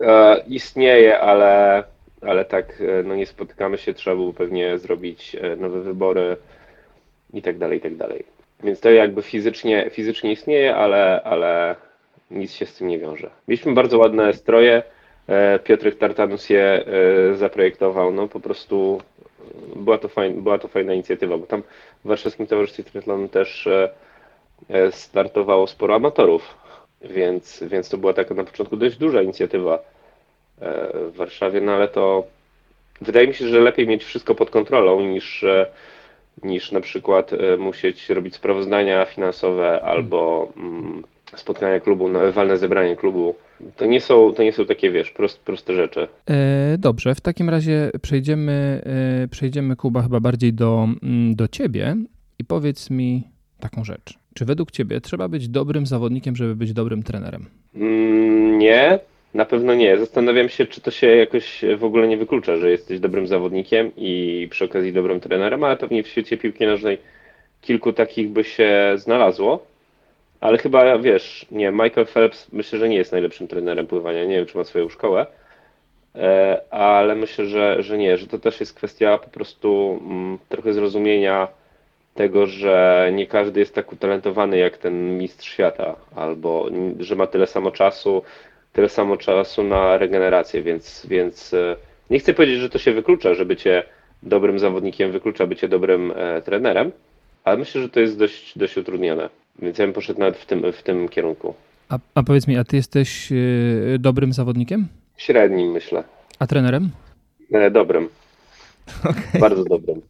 E, 0.00 0.44
istnieje, 0.48 1.20
ale, 1.20 1.84
ale 2.20 2.44
tak 2.44 2.80
e, 2.80 3.02
no 3.02 3.16
nie 3.16 3.26
spotykamy 3.26 3.78
się, 3.78 3.94
trzeba 3.94 4.16
było 4.16 4.32
pewnie 4.32 4.78
zrobić 4.78 5.36
nowe 5.58 5.80
wybory 5.80 6.36
i 7.32 7.42
tak 7.42 7.58
dalej, 7.58 7.78
i 7.78 7.80
tak 7.80 7.96
dalej. 7.96 8.35
Więc 8.62 8.80
to 8.80 8.90
jakby 8.90 9.22
fizycznie, 9.22 9.90
fizycznie 9.90 10.32
istnieje, 10.32 10.76
ale, 10.76 11.22
ale 11.24 11.76
nic 12.30 12.52
się 12.52 12.66
z 12.66 12.74
tym 12.74 12.88
nie 12.88 12.98
wiąże. 12.98 13.30
Mieliśmy 13.48 13.74
bardzo 13.74 13.98
ładne 13.98 14.32
stroje. 14.32 14.82
E, 15.28 15.58
Piotrek 15.58 15.98
Tartanus 15.98 16.50
je 16.50 16.84
e, 17.30 17.34
zaprojektował. 17.34 18.12
No 18.12 18.28
po 18.28 18.40
prostu 18.40 19.00
była 19.76 19.98
to, 19.98 20.08
fajna, 20.08 20.42
była 20.42 20.58
to 20.58 20.68
fajna 20.68 20.94
inicjatywa, 20.94 21.38
bo 21.38 21.46
tam 21.46 21.62
w 22.04 22.08
Warszawskim 22.08 22.46
Towarzystwie 22.46 22.84
Triathlonu 22.84 23.28
też 23.28 23.66
e, 23.66 24.92
startowało 24.92 25.66
sporo 25.66 25.94
amatorów, 25.94 26.54
więc, 27.02 27.64
więc 27.66 27.88
to 27.88 27.98
była 27.98 28.12
taka 28.12 28.34
na 28.34 28.44
początku 28.44 28.76
dość 28.76 28.96
duża 28.96 29.22
inicjatywa 29.22 29.78
w 30.92 31.12
Warszawie, 31.16 31.60
no 31.60 31.72
ale 31.72 31.88
to 31.88 32.24
wydaje 33.00 33.28
mi 33.28 33.34
się, 33.34 33.48
że 33.48 33.60
lepiej 33.60 33.86
mieć 33.86 34.04
wszystko 34.04 34.34
pod 34.34 34.50
kontrolą 34.50 35.00
niż, 35.00 35.44
niż 36.42 36.72
na 36.72 36.80
przykład 36.80 37.30
musieć 37.58 38.10
robić 38.10 38.34
sprawozdania 38.34 39.04
finansowe 39.04 39.82
albo 39.82 40.52
mm, 40.56 41.02
spotkania 41.36 41.80
klubu, 41.80 42.08
walne 42.32 42.58
zebranie 42.58 42.96
klubu. 42.96 43.34
To 43.76 43.86
nie 43.86 44.00
są, 44.00 44.32
to 44.32 44.42
nie 44.42 44.52
są 44.52 44.66
takie, 44.66 44.90
wiesz, 44.90 45.10
prost, 45.10 45.40
proste 45.40 45.74
rzeczy. 45.74 46.08
E, 46.30 46.78
dobrze, 46.78 47.14
w 47.14 47.20
takim 47.20 47.50
razie 47.50 47.90
przejdziemy, 48.02 48.82
e, 49.24 49.28
przejdziemy 49.28 49.76
Kuba 49.76 50.02
chyba 50.02 50.20
bardziej 50.20 50.52
do, 50.52 50.88
mm, 51.02 51.34
do 51.34 51.48
ciebie 51.48 51.96
i 52.38 52.44
powiedz 52.44 52.90
mi 52.90 53.22
taką 53.60 53.84
rzecz. 53.84 54.18
Czy 54.34 54.44
według 54.44 54.70
ciebie 54.70 55.00
trzeba 55.00 55.28
być 55.28 55.48
dobrym 55.48 55.86
zawodnikiem, 55.86 56.36
żeby 56.36 56.56
być 56.56 56.72
dobrym 56.72 57.02
trenerem? 57.02 57.46
Mm, 57.74 58.58
nie, 58.58 58.98
na 59.36 59.44
pewno 59.44 59.74
nie. 59.74 59.98
Zastanawiam 59.98 60.48
się, 60.48 60.66
czy 60.66 60.80
to 60.80 60.90
się 60.90 61.06
jakoś 61.06 61.64
w 61.76 61.84
ogóle 61.84 62.08
nie 62.08 62.16
wyklucza, 62.16 62.56
że 62.56 62.70
jesteś 62.70 63.00
dobrym 63.00 63.26
zawodnikiem 63.26 63.92
i 63.96 64.48
przy 64.50 64.64
okazji 64.64 64.92
dobrym 64.92 65.20
trenerem, 65.20 65.64
ale 65.64 65.76
pewnie 65.76 66.02
w 66.02 66.08
świecie 66.08 66.36
piłki 66.36 66.66
nożnej 66.66 66.98
kilku 67.60 67.92
takich 67.92 68.28
by 68.28 68.44
się 68.44 68.92
znalazło. 68.96 69.66
Ale 70.40 70.58
chyba, 70.58 70.98
wiesz, 70.98 71.46
nie, 71.50 71.70
Michael 71.70 72.06
Phelps 72.06 72.52
myślę, 72.52 72.78
że 72.78 72.88
nie 72.88 72.96
jest 72.96 73.12
najlepszym 73.12 73.48
trenerem 73.48 73.86
pływania. 73.86 74.24
Nie 74.24 74.36
wiem, 74.36 74.46
czy 74.46 74.58
ma 74.58 74.64
swoją 74.64 74.88
szkołę, 74.88 75.26
e, 76.14 76.60
ale 76.70 77.14
myślę, 77.14 77.46
że, 77.46 77.82
że 77.82 77.98
nie, 77.98 78.16
że 78.16 78.26
to 78.26 78.38
też 78.38 78.60
jest 78.60 78.74
kwestia 78.74 79.18
po 79.18 79.30
prostu 79.30 80.00
mm, 80.06 80.38
trochę 80.48 80.72
zrozumienia 80.72 81.48
tego, 82.14 82.46
że 82.46 83.10
nie 83.12 83.26
każdy 83.26 83.60
jest 83.60 83.74
tak 83.74 83.92
utalentowany 83.92 84.58
jak 84.58 84.78
ten 84.78 85.18
mistrz 85.18 85.52
świata, 85.52 85.96
albo 86.14 86.68
że 86.98 87.16
ma 87.16 87.26
tyle 87.26 87.46
samo 87.46 87.70
czasu, 87.70 88.22
tyle 88.76 88.88
samo 88.88 89.16
czasu 89.16 89.62
na 89.62 89.98
regenerację, 89.98 90.62
więc, 90.62 91.06
więc 91.08 91.54
e, 91.54 91.76
nie 92.10 92.18
chcę 92.18 92.34
powiedzieć, 92.34 92.60
że 92.60 92.70
to 92.70 92.78
się 92.78 92.92
wyklucza, 92.92 93.34
że 93.34 93.44
bycie 93.44 93.82
dobrym 94.22 94.58
zawodnikiem 94.58 95.12
wyklucza 95.12 95.46
bycie 95.46 95.68
dobrym 95.68 96.12
e, 96.16 96.42
trenerem, 96.42 96.92
ale 97.44 97.56
myślę, 97.56 97.82
że 97.82 97.88
to 97.88 98.00
jest 98.00 98.18
dość, 98.18 98.58
dość 98.58 98.76
utrudnione. 98.76 99.28
Więc 99.58 99.78
ja 99.78 99.84
bym 99.84 99.94
poszedł 99.94 100.20
nawet 100.20 100.36
w 100.36 100.46
tym, 100.46 100.72
w 100.72 100.82
tym 100.82 101.08
kierunku. 101.08 101.54
A, 101.88 101.98
a 102.14 102.22
powiedz 102.22 102.46
mi, 102.46 102.56
a 102.56 102.64
ty 102.64 102.76
jesteś 102.76 103.30
yy, 103.30 103.98
dobrym 103.98 104.32
zawodnikiem? 104.32 104.86
Średnim, 105.16 105.72
myślę. 105.72 106.04
A 106.38 106.46
trenerem? 106.46 106.90
E, 107.52 107.70
dobrym. 107.70 108.08
Okay. 109.04 109.40
Bardzo 109.40 109.64
dobrym. 109.64 110.00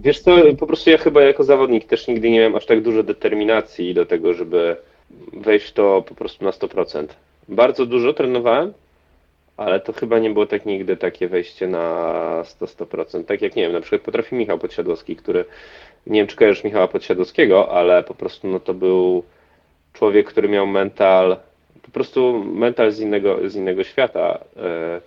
Wiesz 0.00 0.20
co, 0.20 0.36
po 0.58 0.66
prostu 0.66 0.90
ja 0.90 0.98
chyba 0.98 1.22
jako 1.22 1.44
zawodnik 1.44 1.84
też 1.84 2.08
nigdy 2.08 2.30
nie 2.30 2.38
miałem 2.38 2.54
aż 2.54 2.66
tak 2.66 2.82
dużo 2.82 3.02
determinacji 3.02 3.94
do 3.94 4.06
tego, 4.06 4.34
żeby 4.34 4.76
wejść 5.32 5.66
w 5.68 5.72
to 5.72 6.02
po 6.02 6.14
prostu 6.14 6.44
na 6.44 6.50
100%. 6.50 7.06
Bardzo 7.48 7.86
dużo 7.86 8.12
trenowałem, 8.12 8.72
ale 9.56 9.80
to 9.80 9.92
chyba 9.92 10.18
nie 10.18 10.30
było 10.30 10.46
tak 10.46 10.66
nigdy 10.66 10.96
takie 10.96 11.28
wejście 11.28 11.68
na 11.68 12.42
100%. 12.42 13.24
Tak 13.24 13.42
jak 13.42 13.56
nie 13.56 13.62
wiem, 13.62 13.72
na 13.72 13.80
przykład 13.80 14.02
potrafi 14.02 14.34
Michał 14.34 14.58
Podsiadłowski, 14.58 15.16
który 15.16 15.44
nie 16.06 16.20
wiem 16.20 16.26
czy 16.26 16.36
kojarzysz 16.36 16.64
Michała 16.64 16.88
Podsiadowskiego, 16.88 17.72
ale 17.72 18.02
po 18.02 18.14
prostu 18.14 18.48
no 18.48 18.60
to 18.60 18.74
był 18.74 19.22
człowiek, 19.92 20.26
który 20.26 20.48
miał 20.48 20.66
mental, 20.66 21.36
po 21.82 21.90
prostu 21.90 22.44
mental 22.44 22.92
z 22.92 23.00
innego, 23.00 23.50
z 23.50 23.56
innego 23.56 23.84
świata 23.84 24.38
e, 24.56 25.00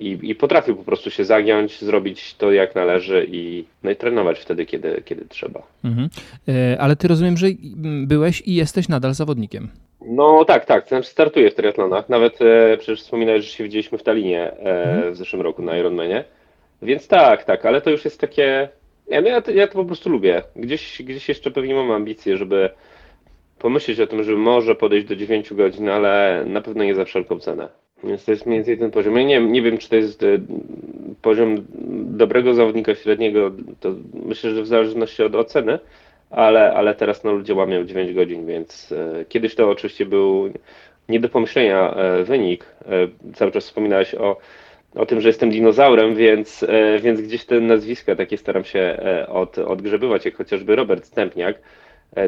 i, 0.00 0.18
i 0.22 0.34
potrafił 0.34 0.76
po 0.76 0.84
prostu 0.84 1.10
się 1.10 1.24
zagiąć, 1.24 1.80
zrobić 1.80 2.34
to 2.34 2.52
jak 2.52 2.74
należy 2.74 3.26
i, 3.30 3.64
no 3.82 3.90
i 3.90 3.96
trenować 3.96 4.38
wtedy, 4.38 4.66
kiedy, 4.66 5.02
kiedy 5.04 5.24
trzeba. 5.28 5.62
Mhm. 5.84 6.08
E, 6.48 6.80
ale 6.80 6.96
ty 6.96 7.08
rozumiem, 7.08 7.36
że 7.36 7.46
byłeś 8.06 8.42
i 8.46 8.54
jesteś 8.54 8.88
nadal 8.88 9.14
zawodnikiem. 9.14 9.68
No 10.06 10.44
tak, 10.44 10.64
tak, 10.64 10.88
znaczy 10.88 11.08
startuję 11.08 11.50
w 11.50 11.54
triatlonach. 11.54 12.08
Nawet 12.08 12.42
e, 12.42 12.76
przecież 12.76 13.02
wspominałeś, 13.02 13.44
że 13.44 13.50
się 13.50 13.64
widzieliśmy 13.64 13.98
w 13.98 14.02
Talinie 14.02 14.52
e, 14.52 14.84
mhm. 14.84 15.12
w 15.12 15.16
zeszłym 15.16 15.42
roku 15.42 15.62
na 15.62 15.78
Ironmanie. 15.78 16.24
Więc 16.82 17.08
tak, 17.08 17.44
tak, 17.44 17.66
ale 17.66 17.80
to 17.80 17.90
już 17.90 18.04
jest 18.04 18.20
takie 18.20 18.68
nie, 19.10 19.20
no 19.20 19.28
ja, 19.28 19.40
to, 19.40 19.50
ja 19.50 19.66
to 19.66 19.72
po 19.72 19.84
prostu 19.84 20.10
lubię. 20.10 20.42
Gdzieś, 20.56 21.02
gdzieś 21.02 21.28
jeszcze 21.28 21.50
pewnie 21.50 21.74
mam 21.74 21.90
ambicje, 21.90 22.36
żeby 22.36 22.70
pomyśleć 23.58 24.00
o 24.00 24.06
tym, 24.06 24.24
żeby 24.24 24.38
może 24.38 24.74
podejść 24.74 25.06
do 25.06 25.16
9 25.16 25.54
godzin, 25.54 25.88
ale 25.88 26.44
na 26.46 26.60
pewno 26.60 26.84
nie 26.84 26.94
za 26.94 27.04
wszelką 27.04 27.40
cenę. 27.40 27.68
Więc 28.04 28.24
to 28.24 28.30
jest 28.30 28.46
mniej 28.46 28.58
więcej 28.58 28.78
ten 28.78 28.90
poziom. 28.90 29.16
Ja 29.16 29.22
nie, 29.22 29.40
nie 29.40 29.62
wiem, 29.62 29.78
czy 29.78 29.88
to 29.88 29.96
jest 29.96 30.22
e, 30.22 30.26
poziom 31.22 31.66
dobrego 32.04 32.54
zawodnika 32.54 32.94
średniego, 32.94 33.50
to 33.80 33.94
myślę, 34.24 34.50
że 34.50 34.62
w 34.62 34.66
zależności 34.66 35.22
od 35.22 35.34
oceny, 35.34 35.78
ale, 36.30 36.74
ale 36.74 36.94
teraz 36.94 37.24
no, 37.24 37.32
ludzie 37.32 37.54
łamią 37.54 37.84
9 37.84 38.14
godzin, 38.14 38.46
więc 38.46 38.92
e, 38.92 39.24
kiedyś 39.24 39.54
to 39.54 39.70
oczywiście 39.70 40.06
był 40.06 40.52
nie 41.08 41.20
do 41.20 41.28
pomyślenia 41.28 41.94
e, 41.94 42.24
wynik. 42.24 42.66
Cały 43.34 43.52
czas 43.52 43.64
wspominałeś 43.64 44.14
o 44.14 44.36
o 44.94 45.06
tym, 45.06 45.20
że 45.20 45.28
jestem 45.28 45.50
dinozaurem, 45.50 46.14
więc, 46.14 46.64
więc 47.00 47.20
gdzieś 47.20 47.44
te 47.44 47.60
nazwiska 47.60 48.16
takie 48.16 48.38
staram 48.38 48.64
się 48.64 48.96
od, 49.28 49.58
odgrzebywać, 49.58 50.24
jak 50.24 50.36
chociażby 50.36 50.76
Robert 50.76 51.04
Stępniak, 51.04 51.58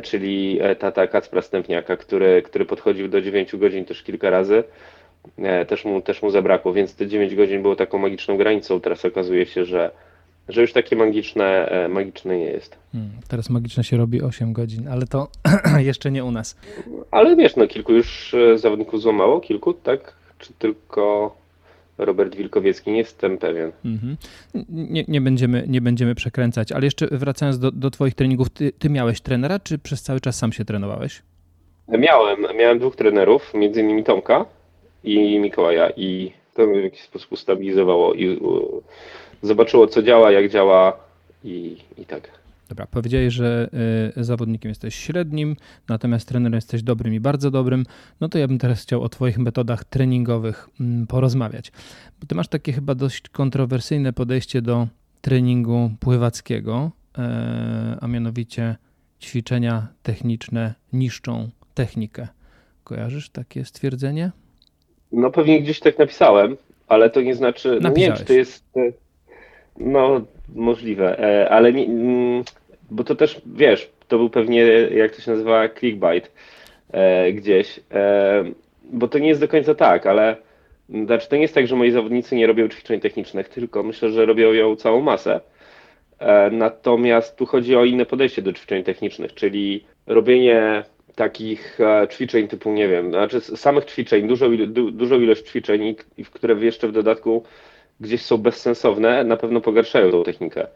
czyli 0.03 0.61
tata 0.79 1.07
Kacpra 1.07 1.43
Stępniaka, 1.43 1.97
który, 1.97 2.43
który 2.43 2.65
podchodził 2.65 3.09
do 3.09 3.21
9 3.21 3.57
godzin 3.57 3.85
też 3.85 4.03
kilka 4.03 4.31
razy. 4.31 4.65
Też 5.69 5.85
mu, 5.85 6.03
też 6.03 6.23
mu 6.23 6.31
zabrakło, 6.31 6.73
więc 6.73 6.95
te 6.95 7.07
9 7.07 7.35
godzin 7.35 7.63
było 7.63 7.77
taką 7.77 7.99
magiczną 7.99 8.37
granicą. 8.37 8.81
Teraz 8.81 9.05
okazuje 9.05 9.47
się, 9.47 9.65
że, 9.65 9.91
że 10.49 10.61
już 10.61 10.73
takie 10.73 10.97
magiczne, 10.97 11.71
magiczne 11.89 12.39
nie 12.39 12.45
jest. 12.45 12.77
Hmm, 12.93 13.11
teraz 13.29 13.51
magiczne 13.51 13.85
się 13.85 13.97
robi 13.97 14.23
8 14.23 14.53
godzin, 14.53 14.89
ale 14.89 15.07
to 15.07 15.29
jeszcze 15.79 16.11
nie 16.11 16.25
u 16.25 16.31
nas. 16.31 16.57
Ale 17.11 17.37
wiesz, 17.37 17.57
no 17.57 17.67
kilku 17.67 17.93
już 17.93 18.35
zawodników 18.57 19.01
złamało, 19.01 19.41
kilku, 19.41 19.75
tak? 19.75 20.15
Czy 20.39 20.53
tylko 20.59 21.35
Robert 21.99 22.37
Wilkowiecki, 22.37 22.91
nie 22.91 22.99
jestem 22.99 23.39
pewien. 23.39 23.73
Mhm. 23.85 24.17
Nie, 24.69 25.05
nie, 25.09 25.21
będziemy, 25.21 25.65
nie 25.69 25.81
będziemy 25.81 26.15
przekręcać, 26.15 26.73
ale 26.73 26.85
jeszcze 26.85 27.07
wracając 27.07 27.59
do, 27.59 27.71
do 27.71 27.91
Twoich 27.91 28.15
treningów, 28.15 28.51
ty, 28.51 28.73
ty, 28.73 28.91
miałeś 28.91 29.21
trenera, 29.21 29.59
czy 29.59 29.79
przez 29.79 30.03
cały 30.03 30.21
czas 30.21 30.37
sam 30.37 30.53
się 30.53 30.65
trenowałeś? 30.65 31.23
Miałem, 31.89 32.47
miałem 32.57 32.79
dwóch 32.79 32.97
trenerów, 32.97 33.55
między 33.55 33.81
innymi 33.81 34.05
Tomka 34.05 34.45
i 35.05 35.39
Mikołaja 35.39 35.91
i 35.91 36.33
to 36.55 36.67
w 36.67 36.83
jakiś 36.83 37.01
sposób 37.01 37.33
ustabilizowało 37.33 38.15
i 38.15 38.41
zobaczyło, 39.43 39.87
co 39.87 40.03
działa, 40.03 40.33
jak 40.33 40.51
działa 40.51 40.97
i, 41.45 41.77
i 41.99 42.07
tak. 42.07 42.45
Dobra, 42.69 42.87
powiedziałeś, 42.87 43.35
że 43.35 43.71
y, 44.19 44.25
zawodnikiem 44.25 44.69
jesteś 44.69 44.95
średnim, 44.95 45.57
natomiast 45.89 46.29
trenerem 46.29 46.55
jesteś 46.55 46.83
dobrym 46.83 47.15
i 47.15 47.21
bardzo 47.21 47.51
dobrym. 47.51 47.85
No 48.21 48.29
to 48.29 48.39
ja 48.39 48.49
bym 48.49 48.59
teraz 48.59 48.83
chciał 48.83 49.03
o 49.03 49.09
Twoich 49.09 49.39
metodach 49.39 49.85
treningowych 49.85 50.69
mm, 50.81 51.07
porozmawiać. 51.07 51.73
Bo 52.21 52.27
Ty 52.27 52.35
masz 52.35 52.49
takie 52.49 52.73
chyba 52.73 52.95
dość 52.95 53.29
kontrowersyjne 53.29 54.13
podejście 54.13 54.63
do 54.63 54.87
treningu 55.21 55.91
pływackiego, 56.01 56.91
e, 57.19 57.99
a 58.01 58.07
mianowicie 58.07 58.77
ćwiczenia 59.21 59.89
techniczne 60.03 60.75
niszczą 60.93 61.51
technikę. 61.75 62.29
Kojarzysz 62.85 63.31
takie 63.31 63.65
stwierdzenie? 63.65 64.33
No 65.15 65.31
pewnie 65.31 65.61
gdzieś 65.61 65.81
tak 65.81 65.99
napisałem, 65.99 66.57
ale 66.89 67.11
to 67.11 67.21
nie 67.21 67.35
znaczy, 67.35 67.79
no 67.81 67.89
nie 67.89 68.07
wiem, 68.07 68.17
czy 68.17 68.25
to 68.25 68.33
jest, 68.33 68.65
e, 68.77 68.93
no 69.79 70.21
możliwe, 70.55 71.19
e, 71.19 71.51
ale 71.51 71.73
nie, 71.73 71.85
mm, 71.85 72.45
bo 72.91 73.05
to 73.05 73.15
też, 73.15 73.41
wiesz, 73.47 73.91
to 74.09 74.19
był 74.19 74.31
pewnie, 74.31 74.63
jak 74.95 75.17
to 75.17 75.23
się 75.23 75.31
nazywa, 75.31 75.69
clickbait 75.69 76.33
e, 76.93 77.33
gdzieś, 77.33 77.81
bo 78.85 79.09
to 79.09 79.19
nie 79.19 79.29
jest 79.29 79.41
do 79.41 79.49
końca 79.49 79.75
tak, 79.75 80.07
ale 80.07 80.37
znaczy 81.05 81.29
to 81.29 81.37
nie 81.37 81.43
jest 81.43 81.55
tak, 81.55 81.67
że 81.67 81.77
moi 81.77 81.91
zawodnicy 81.91 82.37
nie 82.37 82.47
robią 82.47 82.69
ćwiczeń 82.69 83.01
technicznych, 83.01 83.49
tylko 83.49 83.83
myślę, 83.83 84.11
że 84.11 84.27
robią 84.27 84.53
ją 84.53 84.77
całą 84.77 85.01
masę. 85.01 85.41
Natomiast 86.51 87.37
tu 87.37 87.47
chodzi 87.47 87.77
o 87.77 87.85
inne 87.85 88.07
podejście 88.07 88.43
do 88.43 88.53
ćwiczeń 88.53 88.85
technicznych, 88.85 89.35
czyli 89.35 89.85
robienie 90.07 90.83
takich 91.15 91.79
ćwiczeń 92.13 92.49
typu, 92.49 92.73
nie 92.73 92.89
wiem, 92.89 93.11
znaczy 93.11 93.41
samych 93.41 93.85
ćwiczeń, 93.85 94.29
dużą, 94.29 94.51
dużą 94.93 95.21
ilość 95.21 95.47
ćwiczeń, 95.47 95.95
i 96.19 96.25
które 96.25 96.55
jeszcze 96.55 96.89
w 96.89 96.93
dodatku 96.93 97.45
gdzieś 98.01 98.23
są 98.23 98.39
bezsensowne, 98.39 99.25
na 99.25 99.37
pewno 99.37 99.61
pogarszają 99.61 100.11
tą 100.11 100.25
technikę. 100.25 100.67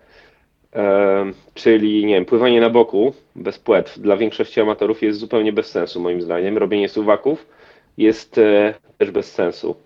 E, 0.74 1.32
czyli, 1.54 2.06
nie 2.06 2.14
wiem, 2.14 2.24
pływanie 2.24 2.60
na 2.60 2.70
boku 2.70 3.14
bez 3.36 3.58
płetw 3.58 3.98
dla 3.98 4.16
większości 4.16 4.60
amatorów 4.60 5.02
jest 5.02 5.18
zupełnie 5.18 5.52
bez 5.52 5.66
sensu, 5.66 6.00
moim 6.00 6.22
zdaniem. 6.22 6.58
Robienie 6.58 6.88
suwaków 6.88 7.46
jest 7.98 8.38
e, 8.38 8.74
też 8.98 9.10
bez 9.10 9.32
sensu. 9.32 9.76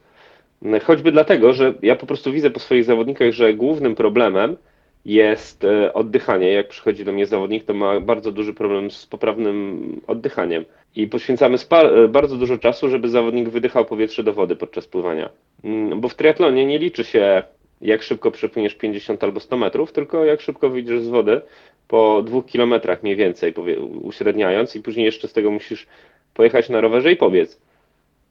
Choćby 0.85 1.12
dlatego, 1.12 1.52
że 1.52 1.75
ja 1.82 1.97
po 1.97 2.06
prostu 2.06 2.32
widzę 2.32 2.50
po 2.50 2.61
swoich 2.61 2.85
zawodnikach, 2.85 3.32
że 3.32 3.54
głównym 3.54 3.94
problemem 3.94 4.56
jest 5.04 5.64
e, 5.64 5.92
oddychanie. 5.92 6.52
Jak 6.52 6.68
przychodzi 6.68 7.04
do 7.04 7.12
mnie 7.12 7.26
zawodnik, 7.26 7.64
to 7.64 7.75
ma 7.75 8.00
bardzo 8.00 8.32
duży 8.32 8.54
problem 8.54 8.90
z 8.90 9.06
poprawnym 9.06 10.00
oddychaniem. 10.06 10.64
I 10.97 11.06
poświęcamy 11.06 11.59
e, 11.73 12.09
bardzo 12.09 12.37
dużo 12.37 12.59
czasu, 12.59 12.88
żeby 12.88 13.09
zawodnik 13.09 13.49
wydychał 13.49 13.85
powietrze 13.85 14.23
do 14.23 14.32
wody 14.32 14.56
podczas 14.56 14.87
pływania. 14.87 15.28
Mm, 15.64 16.00
bo 16.00 16.09
w 16.09 16.14
triatlonie 16.14 16.66
nie 16.66 16.78
liczy 16.78 17.04
się, 17.04 17.42
jak 17.80 18.02
szybko 18.02 18.30
przepłyniesz 18.30 18.75
50 18.75 19.25
albo 19.25 19.40
100 19.40 19.56
metrów, 19.56 19.92
tylko 19.92 20.25
jak 20.25 20.40
szybko 20.40 20.71
wyjdziesz 20.71 21.02
z 21.02 21.09
wody 21.09 21.40
po 21.88 22.23
dwóch 22.23 22.47
kilometrach 22.47 23.02
mniej 23.02 23.16
więcej, 23.16 23.54
uśredniając, 24.02 24.76
i 24.76 24.82
później 24.82 25.06
jeszcze 25.06 25.28
z 25.28 25.32
tego 25.32 25.50
musisz 25.50 25.87
pojechać 26.35 26.68
na 26.68 26.80
rowerze 26.80 27.12
i 27.12 27.16
pobiec. 27.16 27.61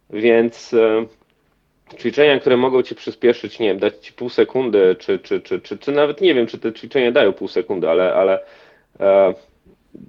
Więc 0.09 0.73
e, 0.73 1.05
ćwiczenia, 1.97 2.39
które 2.39 2.57
mogą 2.57 2.81
ci 2.81 2.95
przyspieszyć, 2.95 3.59
nie 3.59 3.67
wiem, 3.67 3.79
dać 3.79 3.97
ci 3.97 4.13
pół 4.13 4.29
sekundy, 4.29 4.95
czy, 4.99 5.19
czy, 5.19 5.41
czy, 5.41 5.61
czy, 5.61 5.77
czy 5.77 5.91
nawet 5.91 6.21
nie 6.21 6.33
wiem, 6.33 6.47
czy 6.47 6.59
te 6.59 6.73
ćwiczenia 6.73 7.11
dają 7.11 7.33
pół 7.33 7.47
sekundy, 7.47 7.89
ale, 7.89 8.13
ale 8.13 8.39
e, 8.99 9.33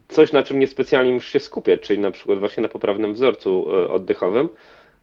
coś, 0.09 0.33
na 0.33 0.43
czym 0.43 0.59
niespecjalnie 0.59 1.13
musisz 1.13 1.33
się 1.33 1.41
skupiać, 1.41 1.81
czyli 1.81 1.99
na 1.99 2.11
przykład 2.11 2.39
właśnie 2.39 2.63
na 2.63 2.69
poprawnym 2.69 3.15
wzorcu 3.15 3.67
e, 3.71 3.89
oddechowym, 3.89 4.49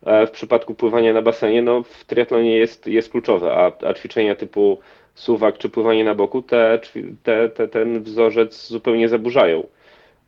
e, 0.05 0.27
w 0.27 0.31
przypadku 0.31 0.75
pływania 0.75 1.13
na 1.13 1.21
basenie, 1.21 1.61
no 1.61 1.83
w 1.83 2.05
triatlonie 2.05 2.57
jest, 2.57 2.87
jest 2.87 3.11
kluczowe, 3.11 3.53
a, 3.53 3.87
a 3.87 3.93
ćwiczenia 3.93 4.35
typu 4.35 4.79
suwak 5.15 5.57
czy 5.57 5.69
pływanie 5.69 6.03
na 6.03 6.15
boku, 6.15 6.41
te, 6.41 6.79
te, 7.23 7.49
te, 7.49 7.67
ten 7.67 8.03
wzorzec 8.03 8.67
zupełnie 8.67 9.09
zaburzają. 9.09 9.67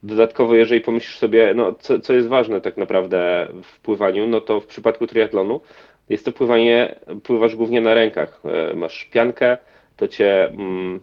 Dodatkowo, 0.04 0.56
jeżeli 0.56 0.82
pomyślisz 0.82 1.18
sobie, 1.18 1.54
no, 1.56 1.74
co, 1.74 2.00
co 2.00 2.14
jest 2.14 2.28
ważne 2.28 2.62
tak 2.62 2.78
naprawdę 2.78 3.48
w 3.64 3.80
pływaniu, 3.80 4.28
no 4.28 4.42
to 4.42 4.60
w 4.60 4.66
przypadku 4.66 5.08
triatlonu 5.08 5.62
jest 6.10 6.26
to 6.26 6.32
pływanie, 6.32 6.96
pływasz 7.24 7.56
głównie 7.56 7.82
na 7.82 7.94
rękach. 7.94 8.42
E, 8.46 8.74
masz 8.74 9.06
piankę, 9.06 9.58
to 9.98 10.08
cię 10.08 10.48
mm, 10.48 11.00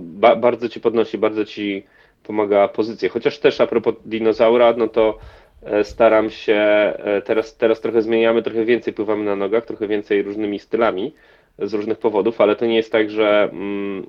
ba, 0.00 0.36
bardzo 0.36 0.68
ci 0.68 0.80
podnosi, 0.80 1.18
bardzo 1.18 1.44
ci 1.44 1.86
pomaga 2.22 2.68
pozycję. 2.68 3.08
Chociaż 3.08 3.38
też 3.38 3.60
a 3.60 3.66
propos 3.66 3.94
dinozaura, 4.04 4.74
no 4.76 4.88
to 4.88 5.18
e, 5.62 5.84
staram 5.84 6.30
się, 6.30 6.54
e, 6.54 7.22
teraz, 7.24 7.56
teraz 7.56 7.80
trochę 7.80 8.02
zmieniamy, 8.02 8.42
trochę 8.42 8.64
więcej 8.64 8.92
pływamy 8.92 9.24
na 9.24 9.36
nogach, 9.36 9.66
trochę 9.66 9.88
więcej 9.88 10.22
różnymi 10.22 10.58
stylami 10.58 11.14
z 11.58 11.74
różnych 11.74 11.98
powodów, 11.98 12.40
ale 12.40 12.56
to 12.56 12.66
nie 12.66 12.76
jest 12.76 12.92
tak, 12.92 13.10
że, 13.10 13.48
mm, 13.52 14.06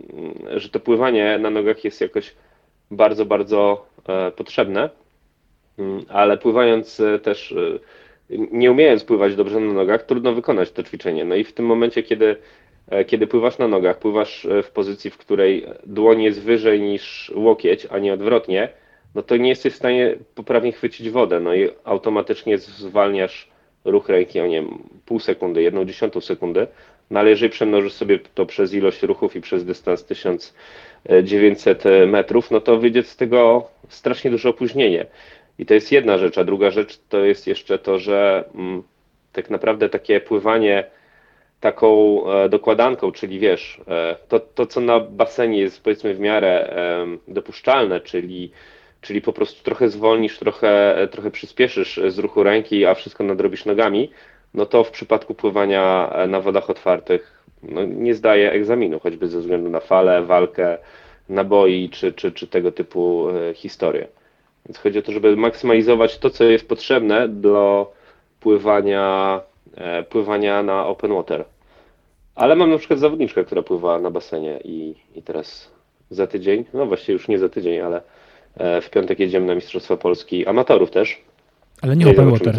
że 0.56 0.70
to 0.70 0.80
pływanie 0.80 1.38
na 1.40 1.50
nogach 1.50 1.84
jest 1.84 2.02
jakoś 2.02 2.36
bardzo, 2.92 3.26
bardzo 3.26 3.86
e, 4.10 4.32
potrzebne, 4.32 4.90
mm, 5.80 6.06
ale 6.10 6.38
pływając 6.38 7.02
też, 7.24 7.56
nie 8.30 8.72
umiejąc 8.72 9.04
pływać 9.04 9.36
dobrze 9.36 9.60
na 9.60 9.74
nogach, 9.74 10.04
trudno 10.04 10.34
wykonać 10.34 10.72
to 10.72 10.84
ćwiczenie. 10.84 11.26
No 11.26 11.36
i 11.36 11.44
w 11.44 11.54
tym 11.54 11.66
momencie, 11.66 12.04
kiedy 12.04 12.36
E, 12.88 13.06
kiedy 13.06 13.28
pływasz 13.28 13.58
na 13.58 13.68
nogach, 13.68 14.00
pływasz 14.00 14.46
e, 14.46 14.64
w 14.64 14.72
pozycji, 14.72 15.12
w 15.12 15.18
której 15.18 15.66
dłoń 15.86 16.22
jest 16.22 16.42
wyżej 16.42 16.82
niż 16.82 17.32
łokieć, 17.36 17.88
a 17.90 18.00
nie 18.00 18.14
odwrotnie, 18.14 18.70
no 19.16 19.22
to 19.22 19.38
nie 19.38 19.50
jesteś 19.50 19.74
w 19.74 19.76
stanie 19.76 20.16
poprawnie 20.36 20.72
chwycić 20.72 21.10
wodę, 21.10 21.40
no 21.40 21.56
i 21.56 21.70
automatycznie 21.84 22.58
zwalniasz 22.58 23.50
ruch 23.86 24.10
ręki 24.10 24.40
o 24.40 24.48
nie 24.48 24.56
wiem, 24.56 24.84
pół 25.06 25.20
sekundy, 25.20 25.62
jedną 25.62 25.86
dziesiątą 25.86 26.22
sekundy, 26.22 26.68
no 27.12 27.20
ale 27.20 27.30
jeżeli 27.30 27.50
przemnożysz 27.50 27.94
sobie 27.94 28.20
to 28.36 28.46
przez 28.46 28.74
ilość 28.74 29.04
ruchów 29.04 29.36
i 29.36 29.42
przez 29.42 29.66
dystans 29.66 30.06
1900 30.06 31.84
metrów, 32.08 32.52
no 32.52 32.62
to 32.62 32.78
wyjdzie 32.78 33.04
z 33.04 33.16
tego 33.16 33.68
strasznie 33.90 34.32
duże 34.32 34.50
opóźnienie. 34.50 35.06
I 35.60 35.66
to 35.66 35.74
jest 35.74 35.92
jedna 35.92 36.18
rzecz, 36.18 36.38
a 36.38 36.44
druga 36.44 36.72
rzecz 36.72 37.00
to 37.10 37.26
jest 37.26 37.48
jeszcze 37.48 37.80
to, 37.80 38.00
że 38.00 38.44
mm, 38.56 38.84
tak 39.34 39.50
naprawdę 39.50 39.90
takie 39.90 40.20
pływanie 40.20 40.84
taką 41.60 42.22
e, 42.32 42.50
dokładanką, 42.50 43.12
czyli 43.12 43.40
wiesz, 43.40 43.82
e, 43.88 44.16
to, 44.28 44.40
to 44.40 44.66
co 44.66 44.82
na 44.82 45.00
basenie 45.00 45.60
jest 45.60 45.84
powiedzmy 45.84 46.14
w 46.14 46.20
miarę 46.20 46.76
dopuszczalne, 47.28 48.02
czyli, 48.02 48.52
czyli 49.02 49.22
po 49.22 49.34
prostu 49.34 49.64
trochę 49.64 49.90
zwolnisz, 49.90 50.40
trochę, 50.40 50.96
trochę 51.12 51.32
przyspieszysz 51.32 52.00
z 52.08 52.20
ruchu 52.20 52.44
ręki, 52.44 52.86
a 52.86 52.94
wszystko 52.94 53.24
nadrobisz 53.24 53.66
nogami, 53.66 54.12
no 54.54 54.66
to 54.66 54.84
w 54.84 54.92
przypadku 54.92 55.34
pływania 55.34 56.10
e, 56.10 56.28
na 56.28 56.40
wodach 56.40 56.70
otwartych 56.70 57.44
no, 57.64 57.86
nie 57.86 58.16
zdaje 58.16 58.52
egzaminu, 58.52 59.00
choćby 59.00 59.28
ze 59.28 59.40
względu 59.40 59.70
na 59.70 59.80
falę, 59.80 60.24
walkę, 60.24 60.78
naboi 61.30 61.90
czy, 61.90 62.14
czy, 62.14 62.32
czy 62.32 62.48
tego 62.48 62.72
typu 62.72 63.28
historie. 63.56 64.08
Więc 64.66 64.78
chodzi 64.78 65.00
o 65.00 65.02
to, 65.02 65.12
żeby 65.12 65.36
maksymalizować 65.36 66.18
to, 66.18 66.30
co 66.30 66.44
jest 66.44 66.68
potrzebne 66.68 67.28
do 67.30 67.92
pływania, 68.40 69.42
pływania 70.10 70.64
na 70.64 70.88
open 70.88 71.14
water. 71.14 71.46
Ale 72.36 72.56
mam 72.56 72.72
na 72.72 72.78
przykład 72.78 73.00
zawodniczkę, 73.00 73.44
która 73.44 73.62
pływa 73.62 74.00
na 74.00 74.12
basenie 74.12 74.60
i, 74.64 74.96
i 75.16 75.24
teraz 75.24 75.72
za 76.10 76.28
tydzień, 76.28 76.66
no 76.74 76.86
właściwie 76.86 77.14
już 77.14 77.28
nie 77.28 77.40
za 77.40 77.50
tydzień, 77.50 77.80
ale 77.80 78.02
e, 78.58 78.82
w 78.82 78.90
piątek 78.90 79.20
jedziemy 79.20 79.46
na 79.46 79.56
Mistrzostwa 79.56 79.98
Polski 79.98 80.46
amatorów 80.46 80.92
też. 80.92 81.22
Ale 81.82 81.96
nie 81.96 82.12
open 82.12 82.32
water. 82.32 82.56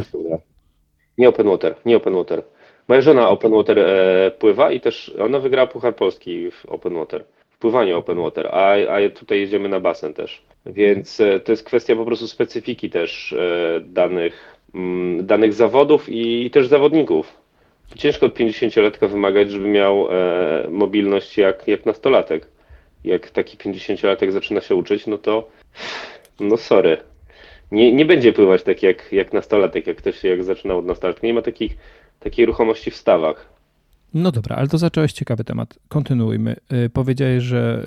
Nie 1.19 1.29
open 1.29 1.47
water, 1.47 1.75
nie 1.85 1.97
open 1.97 2.15
water. 2.15 2.43
Moja 2.89 3.01
żona 3.01 3.29
open 3.29 3.53
water 3.53 3.79
e, 3.79 4.31
pływa 4.31 4.71
i 4.71 4.81
też 4.81 5.15
ona 5.21 5.39
wygrała 5.39 5.67
Puchar 5.67 5.97
Polski 5.97 6.51
w 6.51 6.67
open 6.67 6.95
water, 6.95 7.25
w 7.51 7.59
pływaniu 7.59 7.99
open 7.99 8.19
water, 8.19 8.47
a, 8.47 8.73
a 8.73 9.11
tutaj 9.11 9.41
jedziemy 9.41 9.69
na 9.69 9.81
basen 9.81 10.15
też. 10.15 10.43
Więc 10.67 11.21
e, 11.21 11.41
to 11.41 11.53
jest 11.53 11.65
kwestia 11.65 11.97
po 11.97 12.05
prostu 12.05 12.29
specyfiki 12.29 12.91
też 12.91 13.33
e, 13.33 13.81
danych, 13.81 14.57
mm, 14.75 15.27
danych 15.27 15.53
zawodów 15.55 16.05
i 16.09 16.51
też 16.51 16.67
zawodników 16.69 17.45
ciężko 17.97 18.27
od 18.27 18.35
50-latka 18.35 19.09
wymagać, 19.09 19.51
żeby 19.51 19.69
miał 19.69 20.09
e, 20.11 20.69
mobilność 20.71 21.39
jak, 21.39 21.69
jak 21.69 21.87
nastolatek. 21.87 22.47
Jak 23.05 23.31
taki 23.31 23.57
50-latek 23.57 24.31
zaczyna 24.31 24.61
się 24.61 24.75
uczyć, 24.75 25.07
no 25.07 25.19
to 25.19 25.49
no 26.41 26.57
sorry. 26.57 26.97
Nie, 27.73 27.93
nie 27.93 28.05
będzie 28.05 28.33
pływać 28.33 28.63
tak 28.63 28.83
jak, 28.83 29.13
jak 29.13 29.33
nastolatek, 29.33 29.87
jak 29.87 29.97
ktoś 29.97 30.25
jak 30.25 30.45
zaczynał 30.45 30.79
od 30.79 30.87
nastolatka. 30.87 31.27
Nie 31.27 31.35
ma 31.35 31.43
takich, 31.43 31.77
takiej 32.21 32.47
ruchomości 32.47 32.91
w 32.91 32.97
stawach. 32.97 33.54
No 34.15 34.33
dobra, 34.33 34.57
ale 34.57 34.69
to 34.69 34.79
zacząłeś 34.79 35.13
ciekawy 35.13 35.45
temat. 35.45 35.79
Kontynuujmy. 35.89 36.57
Yy, 36.71 36.91
powiedziałeś, 36.91 37.43
że 37.43 37.87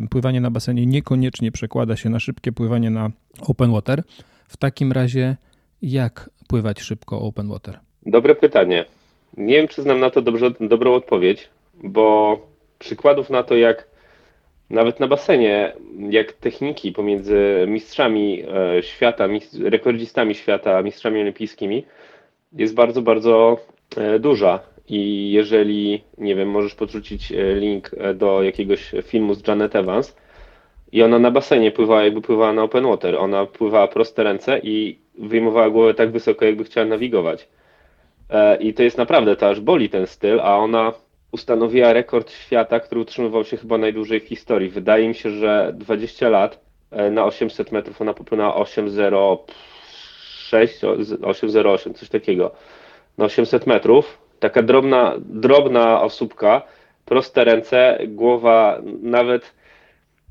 yy, 0.00 0.08
pływanie 0.08 0.40
na 0.40 0.50
basenie 0.50 0.86
niekoniecznie 0.86 1.52
przekłada 1.52 1.96
się 1.96 2.10
na 2.10 2.20
szybkie 2.20 2.52
pływanie 2.52 2.90
na 2.90 3.10
open 3.40 3.72
water. 3.72 4.02
W 4.48 4.56
takim 4.56 4.92
razie 4.92 5.36
jak 5.82 6.30
pływać 6.48 6.80
szybko 6.80 7.20
open 7.20 7.48
water? 7.48 7.78
Dobre 8.06 8.34
pytanie. 8.34 8.84
Nie 9.36 9.54
wiem, 9.54 9.68
czy 9.68 9.82
znam 9.82 10.00
na 10.00 10.10
to 10.10 10.22
dobrze, 10.22 10.50
dobrą 10.60 10.94
odpowiedź, 10.94 11.48
bo 11.84 12.38
przykładów 12.78 13.30
na 13.30 13.42
to, 13.42 13.56
jak 13.56 13.88
nawet 14.70 15.00
na 15.00 15.08
basenie, 15.08 15.72
jak 16.10 16.32
techniki 16.32 16.92
pomiędzy 16.92 17.64
mistrzami 17.68 18.42
e, 18.42 18.82
świata, 18.82 19.28
rekordzistami 19.60 20.34
świata, 20.34 20.82
mistrzami 20.82 21.20
olimpijskimi 21.20 21.84
jest 22.52 22.74
bardzo, 22.74 23.02
bardzo 23.02 23.58
e, 23.96 24.18
duża. 24.18 24.60
I 24.88 25.32
jeżeli, 25.32 26.04
nie 26.18 26.36
wiem, 26.36 26.50
możesz 26.50 26.74
podrzucić 26.74 27.32
e, 27.32 27.54
link 27.54 27.90
do 28.14 28.42
jakiegoś 28.42 28.90
filmu 29.02 29.34
z 29.34 29.48
Janet 29.48 29.76
Evans 29.76 30.16
i 30.92 31.02
ona 31.02 31.18
na 31.18 31.30
basenie 31.30 31.72
pływała, 31.72 32.04
jakby 32.04 32.20
pływała 32.20 32.52
na 32.52 32.62
open 32.62 32.86
water. 32.86 33.16
Ona 33.16 33.46
pływała 33.46 33.88
proste 33.88 34.22
ręce 34.22 34.58
i 34.58 34.98
wyjmowała 35.18 35.70
głowę 35.70 35.94
tak 35.94 36.12
wysoko, 36.12 36.44
jakby 36.44 36.64
chciała 36.64 36.86
nawigować. 36.86 37.48
E, 38.30 38.56
I 38.56 38.74
to 38.74 38.82
jest 38.82 38.98
naprawdę, 38.98 39.36
to 39.36 39.48
aż 39.48 39.60
boli 39.60 39.88
ten 39.88 40.06
styl, 40.06 40.40
a 40.40 40.56
ona 40.56 40.92
ustanowiła 41.32 41.92
rekord 41.92 42.32
świata, 42.32 42.80
który 42.80 43.00
utrzymywał 43.00 43.44
się 43.44 43.56
chyba 43.56 43.78
najdłużej 43.78 44.20
w 44.20 44.28
historii. 44.28 44.70
Wydaje 44.70 45.08
mi 45.08 45.14
się, 45.14 45.30
że 45.30 45.72
20 45.74 46.28
lat 46.28 46.60
e, 46.90 47.10
na 47.10 47.24
800 47.24 47.72
metrów 47.72 48.02
ona 48.02 48.14
popłynęła 48.14 48.54
806, 48.54 50.84
808, 51.22 51.94
coś 51.94 52.08
takiego. 52.08 52.50
Na 53.18 53.24
800 53.24 53.66
metrów. 53.66 54.27
Taka 54.40 54.62
drobna, 54.62 55.14
drobna 55.18 56.02
osóbka, 56.02 56.62
proste 57.04 57.44
ręce, 57.44 57.98
głowa 58.06 58.82
nawet 59.02 59.58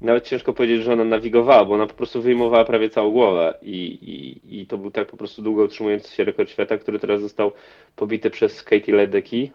nawet 0.02 0.28
ciężko 0.28 0.54
powiedzieć, 0.54 0.84
że 0.84 0.94
ona 0.94 1.04
nawigowała, 1.04 1.66
bo 1.66 1.74
ona 1.74 1.88
po 1.88 1.94
prostu 1.94 2.22
wyjmowała 2.22 2.66
prawie 2.66 2.90
całą 2.90 3.12
głowę 3.12 3.54
i, 3.62 3.78
i, 3.86 4.62
i 4.62 4.68
to 4.68 4.78
był 4.78 4.92
tak 4.92 5.08
po 5.08 5.18
prostu 5.18 5.42
długo 5.42 5.64
utrzymujący 5.64 6.16
się 6.16 6.24
rekord 6.24 6.50
świata, 6.50 6.78
który 6.78 7.00
teraz 7.00 7.22
został 7.22 7.52
pobity 7.96 8.30
przez 8.30 8.64
Katie 8.64 8.96
Ledecky, 8.96 9.52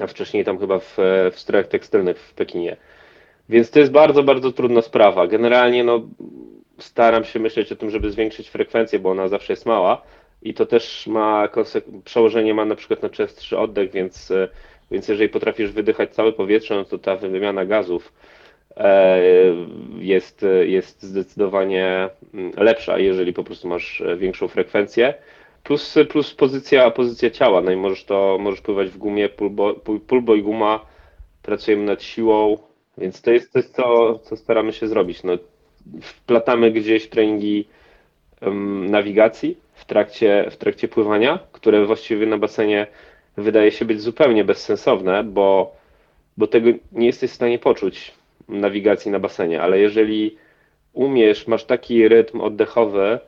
a 0.00 0.06
wcześniej 0.06 0.44
tam 0.44 0.58
chyba 0.58 0.78
w, 0.78 0.96
w 1.32 1.38
strojach 1.38 1.66
tekstylnych 1.66 2.18
w 2.18 2.34
Pekinie. 2.34 2.76
Więc 3.48 3.70
to 3.70 3.78
jest 3.78 3.92
bardzo, 3.92 4.22
bardzo 4.22 4.52
trudna 4.52 4.82
sprawa. 4.82 5.26
Generalnie 5.26 5.84
no, 5.84 6.00
staram 6.78 7.24
się 7.24 7.38
myśleć 7.38 7.72
o 7.72 7.76
tym, 7.76 7.90
żeby 7.90 8.10
zwiększyć 8.10 8.48
frekwencję, 8.48 8.98
bo 8.98 9.10
ona 9.10 9.28
zawsze 9.28 9.52
jest 9.52 9.66
mała 9.66 10.02
i 10.42 10.54
to 10.54 10.66
też 10.66 11.06
ma 11.06 11.48
przełożenie 12.04 12.54
ma 12.54 12.64
na 12.64 12.74
przykład 12.74 13.02
na 13.02 13.08
częstszy 13.08 13.58
oddech, 13.58 13.90
więc, 13.90 14.32
więc 14.90 15.08
jeżeli 15.08 15.28
potrafisz 15.28 15.70
wydychać 15.70 16.14
całe 16.14 16.32
powietrze, 16.32 16.74
no 16.74 16.84
to 16.84 16.98
ta 16.98 17.16
wymiana 17.16 17.64
gazów 17.64 18.12
E, 18.78 19.20
jest, 19.98 20.46
jest 20.62 21.02
zdecydowanie 21.02 22.08
mm, 22.34 22.52
lepsza, 22.56 22.98
jeżeli 22.98 23.32
po 23.32 23.44
prostu 23.44 23.68
masz 23.68 24.02
większą 24.16 24.48
frekwencję. 24.48 25.14
Plus, 25.62 25.94
plus 26.08 26.34
pozycja, 26.34 26.90
pozycja 26.90 27.30
ciała, 27.30 27.60
no 27.60 27.70
i 27.70 27.76
możesz 27.76 28.04
to, 28.04 28.38
możesz 28.40 28.60
pływać 28.60 28.88
w 28.88 28.98
gumie, 28.98 29.28
pulbo, 29.28 29.74
pulbo 30.06 30.34
i 30.34 30.42
guma, 30.42 30.86
pracujemy 31.42 31.84
nad 31.84 32.02
siłą, 32.02 32.58
więc 32.98 33.22
to 33.22 33.30
jest 33.30 33.52
coś, 33.52 33.64
co, 33.64 34.18
co 34.18 34.36
staramy 34.36 34.72
się 34.72 34.88
zrobić. 34.88 35.22
No, 35.22 35.32
wplatamy 36.02 36.70
gdzieś 36.70 37.08
treningi 37.08 37.68
um, 38.42 38.90
nawigacji 38.90 39.56
w 39.78 39.84
trakcie, 39.84 40.46
w 40.50 40.56
trakcie 40.56 40.88
pływania, 40.88 41.38
które 41.52 41.86
właściwie 41.86 42.26
na 42.26 42.38
basenie 42.38 42.86
wydaje 43.36 43.70
się 43.70 43.84
być 43.84 44.00
zupełnie 44.00 44.44
bezsensowne, 44.44 45.24
bo, 45.24 45.76
bo 46.36 46.46
tego 46.46 46.70
nie 46.92 47.06
jesteś 47.06 47.30
w 47.30 47.34
stanie 47.34 47.58
poczuć 47.58 48.14
nawigacji 48.48 49.10
na 49.10 49.18
basenie, 49.18 49.62
ale 49.62 49.78
jeżeli 49.78 50.36
umiesz, 50.92 51.46
masz 51.46 51.64
taki 51.64 52.08
rytm 52.08 52.40
oddechowy, 52.40 53.18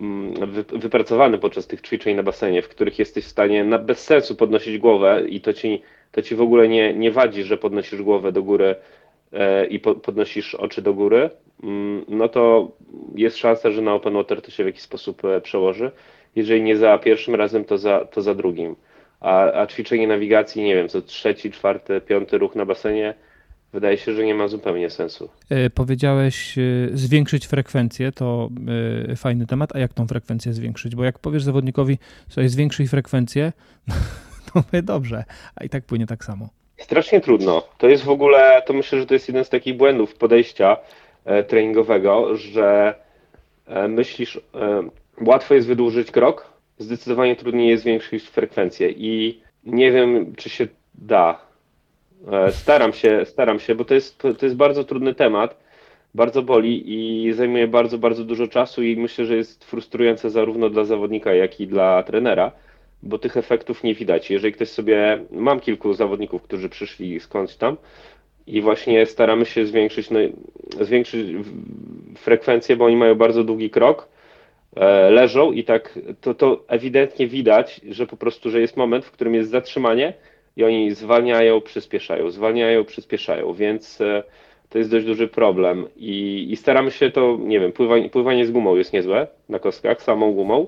mm, 0.00 0.34
wypracowany 0.72 1.38
podczas 1.38 1.66
tych 1.66 1.80
ćwiczeń 1.80 2.16
na 2.16 2.22
basenie, 2.22 2.62
w 2.62 2.68
których 2.68 2.98
jesteś 2.98 3.24
w 3.24 3.28
stanie 3.28 3.64
na, 3.64 3.78
bez 3.78 4.04
sensu 4.04 4.36
podnosić 4.36 4.78
głowę 4.78 5.22
i 5.28 5.40
to 5.40 5.52
ci, 5.52 5.82
to 6.12 6.22
ci 6.22 6.34
w 6.34 6.40
ogóle 6.40 6.68
nie, 6.68 6.94
nie 6.94 7.10
wadzi, 7.10 7.42
że 7.42 7.56
podnosisz 7.56 8.02
głowę 8.02 8.32
do 8.32 8.42
góry 8.42 8.74
i 9.70 9.78
podnosisz 9.78 10.54
oczy 10.54 10.82
do 10.82 10.94
góry, 10.94 11.30
mm, 11.62 12.04
no 12.08 12.28
to 12.28 12.72
jest 13.14 13.36
szansa, 13.36 13.70
że 13.70 13.82
na 13.82 13.94
open 13.94 14.14
water 14.14 14.42
to 14.42 14.50
się 14.50 14.62
w 14.62 14.66
jakiś 14.66 14.82
sposób 14.82 15.24
e, 15.24 15.40
przełoży. 15.40 15.90
Jeżeli 16.36 16.62
nie 16.62 16.76
za 16.76 16.98
pierwszym 16.98 17.34
razem, 17.34 17.64
to 17.64 17.78
za, 17.78 18.04
to 18.04 18.22
za 18.22 18.34
drugim. 18.34 18.76
A, 19.20 19.52
a 19.52 19.66
ćwiczenie 19.66 20.06
nawigacji, 20.06 20.62
nie 20.62 20.74
wiem, 20.74 20.88
co 20.88 21.02
trzeci, 21.02 21.50
czwarty, 21.50 22.00
piąty 22.00 22.38
ruch 22.38 22.54
na 22.54 22.66
basenie, 22.66 23.14
wydaje 23.72 23.98
się, 23.98 24.14
że 24.14 24.24
nie 24.24 24.34
ma 24.34 24.48
zupełnie 24.48 24.90
sensu. 24.90 25.28
E, 25.50 25.70
powiedziałeś 25.70 26.58
e, 26.58 26.62
zwiększyć 26.92 27.46
frekwencję, 27.46 28.12
to 28.12 28.50
e, 29.10 29.16
fajny 29.16 29.46
temat, 29.46 29.76
a 29.76 29.78
jak 29.78 29.92
tą 29.92 30.06
frekwencję 30.06 30.52
zwiększyć? 30.52 30.94
Bo 30.96 31.04
jak 31.04 31.18
powiesz 31.18 31.42
zawodnikowi, 31.42 31.98
słuchaj, 32.28 32.48
zwiększyj 32.48 32.88
frekwencję, 32.88 33.52
to 34.52 34.52
mówię 34.54 34.82
dobrze, 34.82 35.24
a 35.56 35.64
i 35.64 35.68
tak 35.68 35.84
płynie 35.84 36.06
tak 36.06 36.24
samo. 36.24 36.48
Strasznie 36.82 37.20
trudno. 37.20 37.62
To 37.78 37.88
jest 37.88 38.04
w 38.04 38.10
ogóle, 38.10 38.62
to 38.66 38.72
myślę, 38.72 38.98
że 38.98 39.06
to 39.06 39.14
jest 39.14 39.28
jeden 39.28 39.44
z 39.44 39.48
takich 39.48 39.76
błędów 39.76 40.14
podejścia 40.14 40.76
treningowego, 41.48 42.36
że 42.36 42.94
myślisz, 43.88 44.40
łatwo 45.20 45.54
jest 45.54 45.66
wydłużyć 45.66 46.10
krok, 46.10 46.52
zdecydowanie 46.78 47.36
trudniej 47.36 47.68
jest 47.68 47.82
zwiększyć 47.82 48.22
frekwencję 48.22 48.90
i 48.90 49.40
nie 49.64 49.92
wiem, 49.92 50.34
czy 50.36 50.50
się 50.50 50.66
da. 50.94 51.40
E, 52.32 52.52
staram 52.52 52.92
się, 52.92 53.24
staram 53.24 53.60
się, 53.60 53.74
bo 53.74 53.84
to 53.84 53.94
jest, 53.94 54.18
to 54.18 54.46
jest 54.46 54.56
bardzo 54.56 54.84
trudny 54.84 55.14
temat, 55.14 55.56
bardzo 56.14 56.42
boli 56.42 56.94
i 57.26 57.32
zajmuje 57.32 57.68
bardzo, 57.68 57.98
bardzo 57.98 58.24
dużo 58.24 58.48
czasu 58.48 58.82
i 58.82 58.96
myślę, 58.96 59.24
że 59.24 59.36
jest 59.36 59.64
frustrujące 59.64 60.30
zarówno 60.30 60.70
dla 60.70 60.84
zawodnika, 60.84 61.34
jak 61.34 61.60
i 61.60 61.66
dla 61.66 62.02
trenera, 62.02 62.52
bo 63.02 63.18
tych 63.18 63.36
efektów 63.36 63.84
nie 63.84 63.94
widać. 63.94 64.30
Jeżeli 64.30 64.52
ktoś 64.52 64.68
sobie, 64.68 65.24
mam 65.30 65.60
kilku 65.60 65.94
zawodników, 65.94 66.42
którzy 66.42 66.68
przyszli 66.68 67.20
skądś 67.20 67.54
tam 67.54 67.76
i 68.46 68.60
właśnie 68.60 69.06
staramy 69.06 69.44
się 69.44 69.66
zwiększyć, 69.66 70.10
no, 70.10 70.18
zwiększyć 70.80 71.26
frekwencję, 72.16 72.76
bo 72.76 72.84
oni 72.84 72.96
mają 72.96 73.14
bardzo 73.14 73.44
długi 73.44 73.70
krok, 73.70 74.08
E, 74.76 75.10
leżą 75.10 75.52
i 75.52 75.64
tak 75.64 75.98
to, 76.20 76.34
to 76.34 76.64
ewidentnie 76.68 77.26
widać, 77.26 77.80
że 77.88 78.06
po 78.06 78.16
prostu, 78.16 78.50
że 78.50 78.60
jest 78.60 78.76
moment, 78.76 79.04
w 79.04 79.10
którym 79.10 79.34
jest 79.34 79.50
zatrzymanie 79.50 80.14
i 80.56 80.64
oni 80.64 80.94
zwalniają, 80.94 81.60
przyspieszają, 81.60 82.30
zwalniają, 82.30 82.84
przyspieszają, 82.84 83.52
więc 83.52 84.00
e, 84.00 84.22
to 84.68 84.78
jest 84.78 84.90
dość 84.90 85.06
duży 85.06 85.28
problem 85.28 85.86
i, 85.96 86.46
i 86.50 86.56
staramy 86.56 86.90
się 86.90 87.10
to, 87.10 87.38
nie 87.40 87.60
wiem, 87.60 87.72
pływanie, 87.72 88.10
pływanie 88.10 88.46
z 88.46 88.50
gumą 88.50 88.76
jest 88.76 88.92
niezłe 88.92 89.26
na 89.48 89.58
kostkach, 89.58 90.02
samą 90.02 90.32
gumą, 90.32 90.66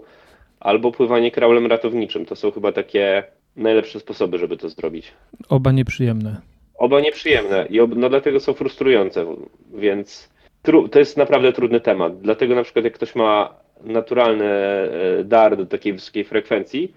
albo 0.61 0.93
pływanie 0.93 1.31
kraulem 1.31 1.67
ratowniczym. 1.67 2.27
To 2.27 2.37
są 2.37 2.51
chyba 2.51 2.73
takie 2.73 3.25
najlepsze 3.57 4.01
sposoby, 4.01 4.39
żeby 4.39 4.57
to 4.57 4.69
zrobić. 4.69 5.13
Oba 5.49 5.73
nieprzyjemne. 5.73 6.41
Oba 6.79 7.01
nieprzyjemne 7.01 7.67
i 7.71 7.81
ob, 7.81 7.91
no 7.97 8.09
dlatego 8.09 8.41
są 8.41 8.53
frustrujące, 8.53 9.27
więc 9.75 10.29
tru, 10.63 10.89
to 10.89 10.99
jest 10.99 11.17
naprawdę 11.17 11.53
trudny 11.53 11.81
temat. 11.81 12.21
Dlatego 12.21 12.55
na 12.55 12.63
przykład 12.63 12.85
jak 12.85 12.95
ktoś 12.95 13.15
ma 13.15 13.55
naturalny 13.85 14.45
e, 14.45 15.25
dar 15.25 15.57
do 15.57 15.67
takiej 15.67 15.93
wysokiej 15.93 16.25
frekwencji, 16.25 16.93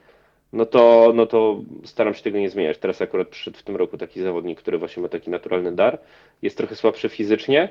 no 0.54 0.66
to, 0.66 1.12
no 1.16 1.26
to 1.26 1.62
staram 1.84 2.14
się 2.14 2.24
tego 2.24 2.40
nie 2.40 2.50
zmieniać. 2.50 2.78
Teraz 2.78 3.02
akurat 3.02 3.28
przyszedł 3.28 3.58
w 3.58 3.64
tym 3.64 3.76
roku 3.76 3.98
taki 3.98 4.22
zawodnik, 4.22 4.60
który 4.60 4.78
właśnie 4.78 5.04
ma 5.04 5.10
taki 5.10 5.30
naturalny 5.30 5.72
dar. 5.72 6.00
Jest 6.42 6.58
trochę 6.58 6.76
słabszy 6.76 7.10
fizycznie, 7.10 7.70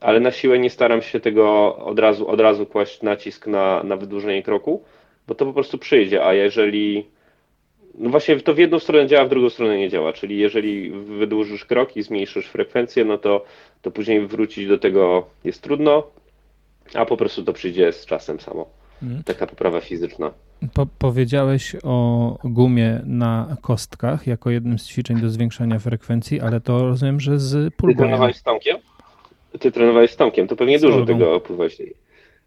ale 0.00 0.20
na 0.20 0.30
siłę 0.30 0.58
nie 0.58 0.70
staram 0.70 1.02
się 1.02 1.20
tego 1.20 1.76
od 1.76 1.98
razu, 1.98 2.28
od 2.28 2.40
razu 2.40 2.66
kłaść 2.66 3.02
nacisk 3.02 3.46
na, 3.46 3.82
na 3.82 3.96
wydłużenie 3.96 4.42
kroku, 4.42 4.82
bo 5.26 5.34
to 5.34 5.46
po 5.46 5.52
prostu 5.52 5.78
przyjdzie, 5.78 6.24
a 6.24 6.34
jeżeli 6.34 7.06
no 7.98 8.10
właśnie 8.10 8.40
to 8.40 8.54
w 8.54 8.58
jedną 8.58 8.78
stronę 8.78 9.06
działa, 9.06 9.24
w 9.24 9.28
drugą 9.28 9.50
stronę 9.50 9.78
nie 9.78 9.90
działa, 9.90 10.12
czyli 10.12 10.38
jeżeli 10.38 10.90
wydłużysz 10.90 11.64
krok 11.64 11.96
i 11.96 12.02
zmniejszysz 12.02 12.46
frekwencję, 12.46 13.04
no 13.04 13.18
to, 13.18 13.44
to 13.82 13.90
później 13.90 14.26
wrócić 14.26 14.68
do 14.68 14.78
tego 14.78 15.26
jest 15.44 15.62
trudno, 15.62 16.02
a 16.94 17.06
po 17.06 17.16
prostu 17.16 17.44
to 17.44 17.52
przyjdzie 17.52 17.92
z 17.92 18.06
czasem 18.06 18.40
samo. 18.40 18.66
Mhm. 19.02 19.22
Taka 19.22 19.46
poprawa 19.46 19.80
fizyczna. 19.80 20.30
Po, 20.74 20.86
powiedziałeś 20.98 21.76
o 21.82 22.38
gumie 22.44 23.00
na 23.04 23.56
kostkach 23.62 24.26
jako 24.26 24.50
jednym 24.50 24.78
z 24.78 24.86
ćwiczeń 24.88 25.20
do 25.20 25.30
zwiększania 25.30 25.78
frekwencji, 25.78 26.40
ale 26.40 26.60
to 26.60 26.82
rozumiem, 26.82 27.20
że 27.20 27.38
z 27.38 27.74
pulbojem. 27.74 27.98
Ty 27.98 28.04
trenowałeś 28.04 28.36
z 28.36 28.42
Tomkiem? 28.42 28.76
Ty 29.60 29.72
trenowałeś 29.72 30.10
z 30.10 30.16
Tomkiem, 30.16 30.48
to 30.48 30.56
pewnie 30.56 30.78
z 30.78 30.82
dużo 30.82 31.06
tego 31.06 31.34
opływałeś. 31.34 31.76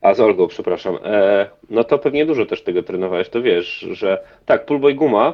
A 0.01 0.13
z 0.13 0.19
Olgą, 0.19 0.47
przepraszam. 0.47 0.97
E, 1.03 1.49
no 1.69 1.83
to 1.83 1.99
pewnie 1.99 2.25
dużo 2.25 2.45
też 2.45 2.63
tego 2.63 2.83
trenowałeś, 2.83 3.29
to 3.29 3.41
wiesz, 3.41 3.87
że 3.91 4.23
tak, 4.45 4.65
pulboj 4.65 4.95
guma 4.95 5.33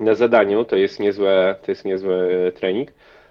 na 0.00 0.14
zadaniu 0.14 0.64
to 0.64 0.76
jest 0.76 1.00
niezłe, 1.00 1.54
to 1.62 1.70
jest 1.70 1.84
niezły 1.84 2.52
trening, 2.54 2.88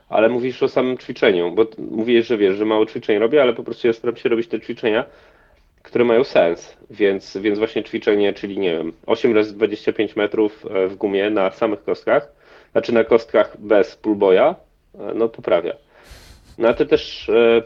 ale 0.09 0.29
mówisz 0.29 0.63
o 0.63 0.67
samym 0.67 0.97
ćwiczeniu, 0.97 1.51
bo 1.51 1.65
mówisz, 1.77 2.27
że 2.27 2.37
wiesz, 2.37 2.55
że 2.55 2.65
mało 2.65 2.85
ćwiczeń 2.85 3.19
robię, 3.19 3.41
ale 3.41 3.53
po 3.53 3.63
prostu 3.63 3.87
ja 3.87 3.93
staram 3.93 4.15
się 4.15 4.29
robić 4.29 4.47
te 4.47 4.59
ćwiczenia, 4.59 5.05
które 5.83 6.05
mają 6.05 6.23
sens, 6.23 6.77
więc, 6.89 7.37
więc 7.37 7.59
właśnie 7.59 7.83
ćwiczenie, 7.83 8.33
czyli 8.33 8.59
nie 8.59 8.71
wiem, 8.71 8.93
8 9.05 9.35
razy 9.35 9.53
25 9.53 10.15
metrów 10.15 10.65
e, 10.69 10.87
w 10.87 10.95
gumie 10.95 11.29
na 11.29 11.51
samych 11.51 11.83
kostkach, 11.83 12.31
znaczy 12.71 12.93
na 12.93 13.03
kostkach 13.03 13.57
bez 13.59 13.95
pullboya, 13.95 14.55
e, 14.95 15.13
no 15.15 15.29
poprawia. 15.29 15.73
No 16.57 16.67
a 16.67 16.73
ty 16.73 16.85
też, 16.85 17.29
e, 17.29 17.61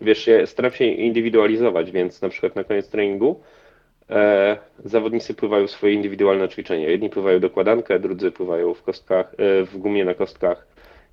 wiesz, 0.00 0.26
ja 0.26 0.46
staram 0.46 0.72
się 0.72 0.84
indywidualizować, 0.84 1.90
więc 1.90 2.22
na 2.22 2.28
przykład 2.28 2.56
na 2.56 2.64
koniec 2.64 2.88
treningu 2.88 3.40
e, 4.10 4.56
zawodnicy 4.84 5.34
pływają 5.34 5.68
swoje 5.68 5.94
indywidualne 5.94 6.48
ćwiczenia. 6.48 6.88
Jedni 6.88 7.10
pływają 7.10 7.40
dokładankę, 7.40 8.00
drudzy 8.00 8.30
pływają 8.30 8.74
w 8.74 8.82
kostkach, 8.82 9.34
e, 9.38 9.64
w 9.64 9.78
gumie 9.78 10.04
na 10.04 10.14
kostkach 10.14 10.66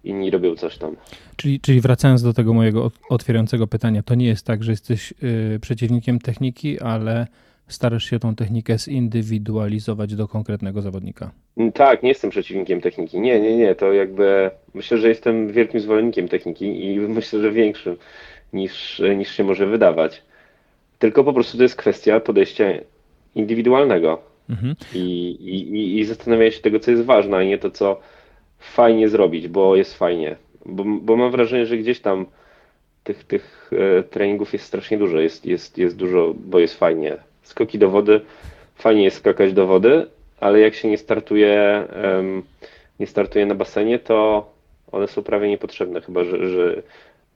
inni 0.04 0.32
robią 0.32 0.56
coś 0.56 0.78
tam. 0.78 0.96
Czyli, 1.36 1.60
czyli 1.60 1.82
wracając 1.82 2.24
do 2.24 2.34
tego 2.34 2.54
mojego 2.54 2.91
otwierającego 3.10 3.67
pytania, 3.67 4.04
to 4.04 4.15
nie 4.15 4.28
jest 4.28 4.46
tak, 4.46 4.63
że 4.63 4.72
jesteś 4.72 5.13
yy, 5.22 5.60
przeciwnikiem 5.60 6.19
techniki, 6.19 6.80
ale 6.80 7.28
starasz 7.67 8.10
się 8.10 8.19
tą 8.19 8.36
technikę 8.36 8.78
zindywidualizować 8.78 10.15
do 10.15 10.28
konkretnego 10.28 10.82
zawodnika. 10.82 11.32
Tak, 11.74 12.04
nie 12.04 12.10
jestem 12.10 12.30
przeciwnikiem 12.30 12.82
techniki. 12.82 13.19
Nie, 13.19 13.39
nie, 13.39 13.58
nie. 13.58 13.76
To 13.76 13.93
jakby 13.93 14.52
myślę, 14.74 14.98
że 14.98 15.10
jestem 15.10 15.52
wielkim 15.52 15.80
zwolennikiem 15.80 16.28
techniki 16.28 16.86
i 16.86 17.00
myślę, 17.17 17.41
że 17.41 17.52
większym 17.52 17.98
niż, 18.54 19.02
niż 19.16 19.32
się 19.32 19.44
może 19.44 19.66
wydawać. 19.66 20.22
Tylko 21.00 21.24
po 21.24 21.34
prostu 21.34 21.58
to 21.58 21.63
jest 21.63 21.76
kwestia 21.76 22.20
podejścia 22.20 22.66
indywidualnego 23.36 24.22
mhm. 24.50 24.76
I, 24.94 25.30
i, 25.42 26.00
i 26.00 26.06
zastanawiania 26.06 26.52
się 26.52 26.62
tego, 26.62 26.80
co 26.80 26.92
jest 26.92 27.04
ważne, 27.04 27.38
a 27.38 27.44
nie 27.44 27.58
to, 27.58 27.72
co 27.72 28.00
fajnie 28.60 29.10
zrobić, 29.10 29.48
bo 29.48 29.76
jest 29.76 29.98
fajnie. 29.98 30.36
Bo, 30.66 30.84
bo 30.84 31.16
mam 31.16 31.32
wrażenie, 31.32 31.66
że 31.66 31.78
gdzieś 31.78 32.00
tam 32.00 32.26
tych, 33.04 33.24
tych 33.24 33.72
e, 34.00 34.04
treningów 34.04 34.54
jest 34.54 34.66
strasznie 34.66 34.98
dużo, 34.98 35.20
jest, 35.20 35.46
jest, 35.46 35.78
jest 35.78 35.98
dużo, 35.98 36.34
bo 36.38 36.60
jest 36.60 36.80
fajnie. 36.80 37.18
Skoki 37.44 37.80
do 37.80 37.89
wody, 37.89 38.22
fajnie 38.76 39.04
jest 39.04 39.18
skakać 39.18 39.54
do 39.54 39.68
wody, 39.68 40.08
ale 40.39 40.60
jak 40.60 40.76
się 40.76 40.88
nie 40.89 40.98
startuje, 40.98 41.88
nie 43.00 43.08
startuje 43.08 43.46
na 43.46 43.56
basenie, 43.56 44.00
to 44.00 44.50
one 44.92 45.08
są 45.08 45.24
prawie 45.24 45.50
niepotrzebne, 45.50 46.02
chyba 46.02 46.24
że, 46.24 46.50
że 46.50 46.82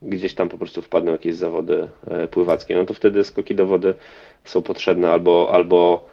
gdzieś 0.02 0.34
tam 0.34 0.50
po 0.50 0.58
prostu 0.58 0.82
wpadną 0.82 1.12
jakieś 1.12 1.36
zawody 1.36 1.88
e, 2.08 2.28
pływackie, 2.28 2.76
no 2.76 2.86
to 2.86 2.94
wtedy 2.94 3.24
skoki 3.24 3.56
do 3.56 3.66
wody 3.66 3.94
są 4.44 4.62
potrzebne 4.62 5.12
albo, 5.12 5.50
albo 5.52 6.10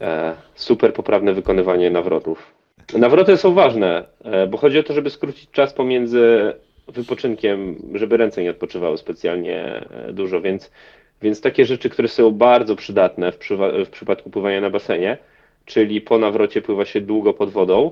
e, 0.00 0.36
super 0.54 0.92
poprawne 0.92 1.34
wykonywanie 1.34 1.90
nawrotów. 1.90 2.54
Nawroty 2.98 3.36
są 3.36 3.54
ważne, 3.54 4.04
e, 4.24 4.46
bo 4.46 4.58
chodzi 4.58 4.78
o 4.78 4.82
to, 4.82 4.94
żeby 4.94 5.10
skrócić 5.10 5.50
czas 5.50 5.72
pomiędzy 5.72 6.52
wypoczynkiem, 6.88 7.76
żeby 7.94 8.16
ręce 8.16 8.42
nie 8.42 8.50
odpoczywały 8.50 8.98
specjalnie 8.98 9.84
dużo, 10.12 10.40
więc, 10.40 10.70
więc 11.22 11.40
takie 11.40 11.64
rzeczy, 11.64 11.90
które 11.90 12.08
są 12.08 12.30
bardzo 12.30 12.76
przydatne 12.76 13.32
w, 13.32 13.38
w 13.86 13.88
przypadku 13.88 14.30
pływania 14.30 14.60
na 14.60 14.70
basenie, 14.70 15.18
czyli 15.64 16.00
po 16.00 16.18
nawrocie 16.18 16.62
pływa 16.62 16.84
się 16.84 17.00
długo 17.00 17.34
pod 17.34 17.50
wodą, 17.50 17.90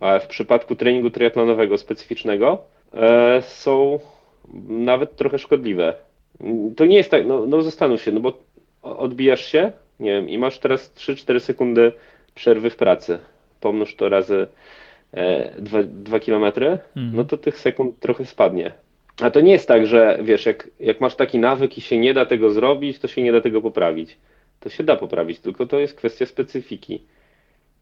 a 0.00 0.18
w 0.18 0.26
przypadku 0.26 0.76
treningu 0.76 1.10
triatlonowego 1.10 1.78
specyficznego 1.78 2.58
e, 2.94 3.42
są 3.42 3.98
nawet 4.68 5.16
trochę 5.16 5.38
szkodliwe. 5.38 5.94
To 6.76 6.86
nie 6.86 6.96
jest 6.96 7.10
tak, 7.10 7.26
no, 7.26 7.46
no 7.46 7.62
zastanów 7.62 8.02
się, 8.02 8.12
no 8.12 8.20
bo 8.20 8.38
odbijasz 8.82 9.44
się, 9.44 9.72
nie 10.00 10.10
wiem, 10.10 10.28
i 10.28 10.38
masz 10.38 10.58
teraz 10.58 10.94
3-4 10.94 11.40
sekundy 11.40 11.92
przerwy 12.34 12.70
w 12.70 12.76
pracy 12.76 13.18
pomnóż 13.64 13.96
to 13.96 14.08
razy 14.08 14.46
2, 15.58 15.78
e, 15.78 15.84
2 15.84 16.20
km, 16.20 16.44
mhm. 16.44 16.82
no 16.96 17.24
to 17.24 17.38
tych 17.38 17.58
sekund 17.58 17.98
trochę 18.00 18.24
spadnie. 18.24 18.72
A 19.20 19.30
to 19.30 19.40
nie 19.40 19.52
jest 19.52 19.68
tak, 19.68 19.86
że 19.86 20.18
wiesz, 20.22 20.46
jak, 20.46 20.70
jak 20.80 21.00
masz 21.00 21.14
taki 21.14 21.38
nawyk 21.38 21.78
i 21.78 21.80
się 21.80 21.98
nie 21.98 22.14
da 22.14 22.26
tego 22.26 22.50
zrobić, 22.50 22.98
to 22.98 23.08
się 23.08 23.22
nie 23.22 23.32
da 23.32 23.40
tego 23.40 23.62
poprawić. 23.62 24.16
To 24.60 24.68
się 24.68 24.84
da 24.84 24.96
poprawić, 24.96 25.40
tylko 25.40 25.66
to 25.66 25.78
jest 25.78 25.94
kwestia 25.94 26.26
specyfiki. 26.26 27.02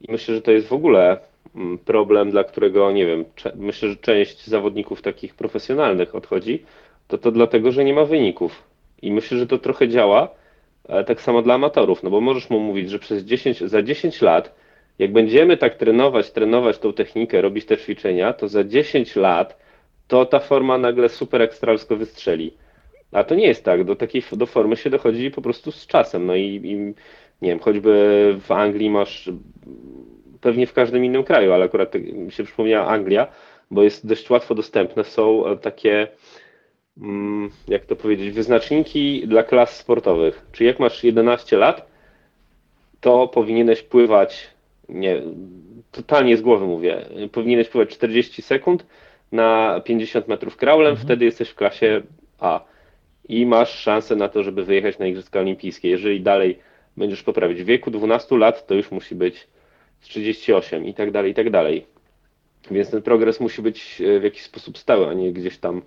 I 0.01 0.13
myślę, 0.13 0.35
że 0.35 0.43
to 0.43 0.51
jest 0.51 0.69
w 0.69 0.73
ogóle 0.73 1.19
problem, 1.85 2.31
dla 2.31 2.45
którego, 2.45 2.93
nie 2.93 3.07
wiem, 3.07 3.25
myślę, 3.55 3.89
że 3.89 3.97
część 3.97 4.47
zawodników 4.47 5.03
takich 5.03 5.35
profesjonalnych 5.35 6.15
odchodzi, 6.15 6.63
to 7.09 7.19
to 7.19 7.31
dlatego, 7.31 7.73
że 7.73 7.85
nie 7.85 7.95
ma 7.95 8.05
wyników. 8.05 8.63
I 9.03 9.13
myślę, 9.13 9.39
że 9.39 9.47
to 9.47 9.59
trochę 9.59 9.89
działa 9.89 10.29
e, 10.89 11.05
tak 11.05 11.21
samo 11.21 11.43
dla 11.43 11.55
amatorów, 11.55 12.03
no 12.03 12.11
bo 12.11 12.21
możesz 12.21 12.51
mu 12.51 12.61
mówić, 12.61 12.91
że 12.91 12.99
przez 12.99 13.25
10, 13.25 13.61
za 13.61 13.83
10 13.83 14.23
lat, 14.23 14.55
jak 14.99 15.13
będziemy 15.13 15.57
tak 15.57 15.75
trenować, 15.75 16.31
trenować 16.31 16.79
tą 16.79 16.93
technikę, 16.93 17.43
robić 17.43 17.65
te 17.65 17.77
ćwiczenia, 17.77 18.33
to 18.33 18.49
za 18.49 18.65
10 18.65 19.17
lat 19.17 19.63
to 20.09 20.27
ta 20.27 20.39
forma 20.39 20.79
nagle 20.79 21.09
super 21.09 21.43
ekstralsko 21.43 21.97
wystrzeli. 21.97 22.55
A 23.13 23.25
to 23.25 23.35
nie 23.35 23.47
jest 23.47 23.65
tak, 23.65 23.85
do 23.85 23.97
takiej 23.97 24.23
do 24.33 24.47
formy 24.47 24.77
się 24.77 24.91
dochodzi 24.91 25.31
po 25.31 25.43
prostu 25.43 25.73
z 25.73 25.87
czasem. 25.87 26.27
No 26.27 26.35
i, 26.35 26.61
i 26.65 26.75
nie 27.43 27.49
wiem, 27.51 27.59
choćby 27.59 28.37
w 28.41 28.53
Anglii 28.53 28.91
masz, 28.91 29.31
pewnie 30.43 30.67
w 30.67 30.73
każdym 30.73 31.05
innym 31.05 31.25
kraju, 31.25 31.53
ale 31.53 31.65
akurat 31.65 31.91
tak 31.91 32.13
mi 32.13 32.33
się 32.33 32.45
przypomniała 32.45 32.87
Anglia, 32.87 33.27
bo 33.71 33.83
jest 33.83 34.07
dość 34.07 34.31
łatwo 34.31 34.55
dostępne, 34.55 35.05
są 35.05 35.45
takie, 35.63 36.09
mm, 36.99 37.51
jak 37.69 37.85
to 37.85 37.97
powiedzieć, 37.97 38.31
wyznaczniki 38.31 39.29
dla 39.29 39.43
klas 39.43 39.77
sportowych. 39.77 40.47
Czyli 40.53 40.67
jak 40.67 40.79
masz 40.79 41.05
11 41.05 41.57
lat, 41.57 41.87
to 43.01 43.29
powinieneś 43.29 43.83
pływać, 43.83 44.51
nie, 44.89 45.23
totalnie 45.91 46.37
z 46.37 46.41
głowy 46.41 46.67
mówię, 46.67 47.07
powinieneś 47.33 47.69
pływać 47.69 47.91
40 47.91 48.43
sekund 48.43 48.87
na 49.33 49.81
50 49.85 50.29
metrów 50.29 50.57
kraulem, 50.57 50.91
mhm. 50.91 51.07
wtedy 51.07 51.25
jesteś 51.25 51.49
w 51.49 51.55
klasie 51.55 52.03
A 52.39 52.65
i 53.29 53.47
masz 53.47 53.79
szansę 53.79 54.17
na 54.17 54.29
to, 54.29 54.43
żeby 54.43 54.65
wyjechać 54.65 54.99
na 54.99 55.07
Igrzyska 55.07 55.41
Olimpijskie. 55.41 55.89
Jeżeli 55.89 56.21
dalej 56.21 56.59
będziesz 56.97 57.23
poprawić 57.23 57.63
w 57.63 57.67
wieku 57.67 57.91
12 57.91 58.37
lat, 58.37 58.67
to 58.67 58.75
już 58.75 58.91
musi 58.91 59.15
być 59.15 59.47
38 60.03 60.87
i 60.87 60.95
tak 60.95 61.11
dalej, 61.11 61.33
i 61.33 61.35
tak 61.35 61.51
dalej. 61.51 61.87
Więc 62.71 62.91
ten 62.91 63.03
progres 63.03 63.41
musi 63.41 63.63
być 63.63 64.01
e, 64.01 64.21
w 64.21 64.25
jakiś 64.25 64.43
sposób 64.43 64.79
stały, 64.79 65.09
a 65.09 65.15
nie 65.15 65.33
gdzieś 65.33 65.59
tam 65.59 65.83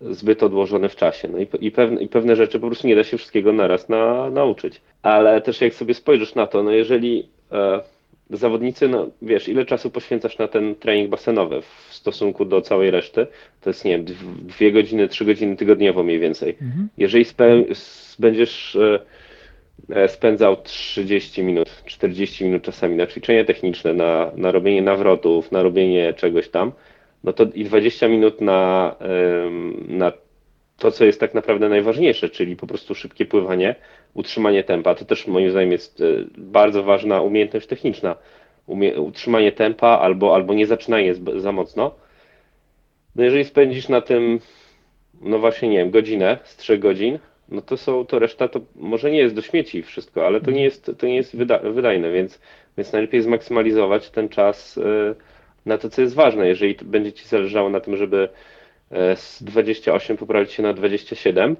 zbyt 0.00 0.42
odłożony 0.42 0.88
w 0.88 0.96
czasie. 0.96 1.28
No 1.28 1.38
i, 1.38 1.46
i, 1.60 1.70
pewne, 1.70 2.02
i 2.02 2.08
pewne 2.08 2.36
rzeczy 2.36 2.60
po 2.60 2.66
prostu 2.66 2.88
nie 2.88 2.96
da 2.96 3.04
się 3.04 3.16
wszystkiego 3.16 3.52
naraz 3.52 3.88
na, 3.88 4.30
nauczyć. 4.30 4.80
Ale 5.02 5.40
też 5.40 5.60
jak 5.60 5.74
sobie 5.74 5.94
spojrzysz 5.94 6.34
na 6.34 6.46
to, 6.46 6.62
no 6.62 6.70
jeżeli 6.70 7.28
e, 7.52 7.80
zawodnicy, 8.30 8.88
no 8.88 9.06
wiesz, 9.22 9.48
ile 9.48 9.66
czasu 9.66 9.90
poświęcasz 9.90 10.38
na 10.38 10.48
ten 10.48 10.74
trening 10.74 11.10
basenowy 11.10 11.62
w 11.62 11.94
stosunku 11.94 12.44
do 12.44 12.60
całej 12.60 12.90
reszty? 12.90 13.26
To 13.60 13.70
jest, 13.70 13.84
nie 13.84 13.90
wiem, 13.90 14.04
dwie 14.42 14.72
godziny, 14.72 15.08
trzy 15.08 15.24
godziny 15.24 15.56
tygodniowo 15.56 16.02
mniej 16.02 16.18
więcej. 16.18 16.56
Mhm. 16.62 16.88
Jeżeli 16.98 17.24
będziesz 18.18 18.76
e, 18.76 18.94
e, 18.94 19.00
spędzał 20.06 20.56
30 20.56 21.44
minut, 21.44 21.82
40 21.84 22.44
minut 22.44 22.62
czasami 22.62 22.96
na 22.96 23.06
ćwiczenia 23.06 23.44
techniczne, 23.44 23.94
na, 23.94 24.30
na 24.36 24.52
robienie 24.52 24.82
nawrotów, 24.82 25.52
na 25.52 25.62
robienie 25.62 26.14
czegoś 26.14 26.48
tam, 26.48 26.72
no 27.24 27.32
to 27.32 27.44
i 27.54 27.64
20 27.64 28.08
minut 28.08 28.40
na, 28.40 28.94
na 29.88 30.12
to, 30.78 30.90
co 30.90 31.04
jest 31.04 31.20
tak 31.20 31.34
naprawdę 31.34 31.68
najważniejsze, 31.68 32.28
czyli 32.28 32.56
po 32.56 32.66
prostu 32.66 32.94
szybkie 32.94 33.26
pływanie, 33.26 33.74
utrzymanie 34.14 34.64
tempa. 34.64 34.94
To 34.94 35.04
też 35.04 35.26
moim 35.26 35.50
zdaniem 35.50 35.72
jest 35.72 36.00
e, 36.00 36.04
bardzo 36.38 36.82
ważna 36.82 37.20
umiejętność 37.20 37.66
techniczna. 37.66 38.16
Umie 38.66 39.00
utrzymanie 39.00 39.52
tempa 39.52 39.88
albo, 39.88 40.34
albo 40.34 40.54
nie 40.54 40.66
zaczynanie 40.66 41.14
za 41.36 41.52
mocno. 41.52 41.94
No 43.16 43.24
jeżeli 43.24 43.44
spędzisz 43.44 43.88
na 43.88 44.00
tym, 44.00 44.40
no 45.20 45.38
właśnie, 45.38 45.68
nie 45.68 45.78
wiem, 45.78 45.90
godzinę 45.90 46.38
z 46.44 46.56
trzech 46.56 46.80
godzin, 46.80 47.18
no 47.48 47.62
to 47.62 47.76
są, 47.76 48.06
to 48.06 48.18
reszta 48.18 48.48
to 48.48 48.60
może 48.76 49.10
nie 49.10 49.18
jest 49.18 49.34
do 49.34 49.42
śmieci 49.42 49.82
wszystko, 49.82 50.26
ale 50.26 50.40
to 50.40 50.50
nie 50.50 50.64
jest, 50.64 50.90
to 50.98 51.06
nie 51.06 51.16
jest 51.16 51.36
wyda 51.36 51.58
wydajne, 51.58 52.12
więc, 52.12 52.40
więc 52.76 52.92
najlepiej 52.92 53.22
zmaksymalizować 53.22 54.10
ten 54.10 54.28
czas 54.28 54.78
e, 54.78 55.14
na 55.66 55.78
to, 55.78 55.90
co 55.90 56.02
jest 56.02 56.14
ważne. 56.14 56.48
Jeżeli 56.48 56.76
będzie 56.84 57.12
Ci 57.12 57.28
zależało 57.28 57.70
na 57.70 57.80
tym, 57.80 57.96
żeby 57.96 58.28
E, 58.90 59.16
z 59.16 59.42
28 59.42 60.16
poprawić 60.16 60.52
się 60.52 60.62
na 60.62 60.72
27 60.72 61.56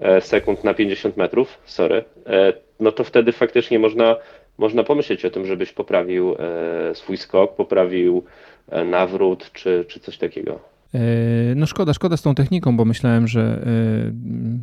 e, 0.00 0.20
sekund 0.20 0.64
na 0.64 0.74
50 0.74 1.16
metrów, 1.16 1.58
sorry, 1.64 2.04
no 2.80 2.92
to 2.92 3.04
wtedy 3.04 3.32
faktycznie 3.32 3.78
można, 3.78 4.16
można 4.58 4.84
pomyśleć 4.84 5.24
o 5.24 5.30
tym, 5.30 5.46
żebyś 5.46 5.72
poprawił 5.72 6.36
swój 6.94 7.16
skok, 7.16 7.54
poprawił 7.56 8.24
nawrót 8.84 9.52
czy, 9.52 9.84
czy 9.88 10.00
coś 10.00 10.18
takiego. 10.18 10.60
No 11.56 11.66
szkoda, 11.66 11.94
szkoda 11.94 12.16
z 12.16 12.22
tą 12.22 12.34
techniką, 12.34 12.76
bo 12.76 12.84
myślałem, 12.84 13.28
że 13.28 13.66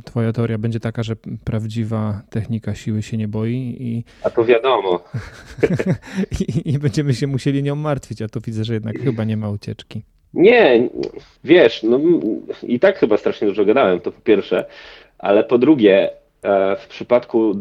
twoja 0.06 0.34
teoria 0.34 0.58
będzie 0.58 0.80
taka, 0.80 1.04
że 1.04 1.16
prawdziwa 1.44 2.22
technika 2.30 2.76
siły 2.76 3.02
się 3.02 3.18
nie 3.18 3.28
boi 3.28 3.78
i... 3.80 4.04
A 4.24 4.30
to 4.30 4.46
wiadomo. 4.46 5.04
I, 6.40 6.72
I 6.72 6.80
będziemy 6.80 7.14
się 7.14 7.28
musieli 7.28 7.64
nią 7.64 7.76
martwić, 7.76 8.22
a 8.22 8.28
tu 8.28 8.40
widzę, 8.42 8.64
że 8.64 8.74
jednak 8.74 9.00
chyba 9.00 9.24
nie 9.24 9.38
ma 9.38 9.50
ucieczki. 9.50 10.04
Nie, 10.34 10.90
wiesz, 11.44 11.84
no 11.84 12.00
i 12.64 12.80
tak 12.80 12.98
chyba 12.98 13.18
strasznie 13.18 13.48
dużo 13.48 13.66
gadałem, 13.66 14.00
to 14.00 14.12
po 14.12 14.22
pierwsze, 14.22 14.66
ale 15.18 15.44
po 15.44 15.58
drugie, 15.58 16.10
e, 16.44 16.76
w 16.76 16.88
przypadku 16.88 17.56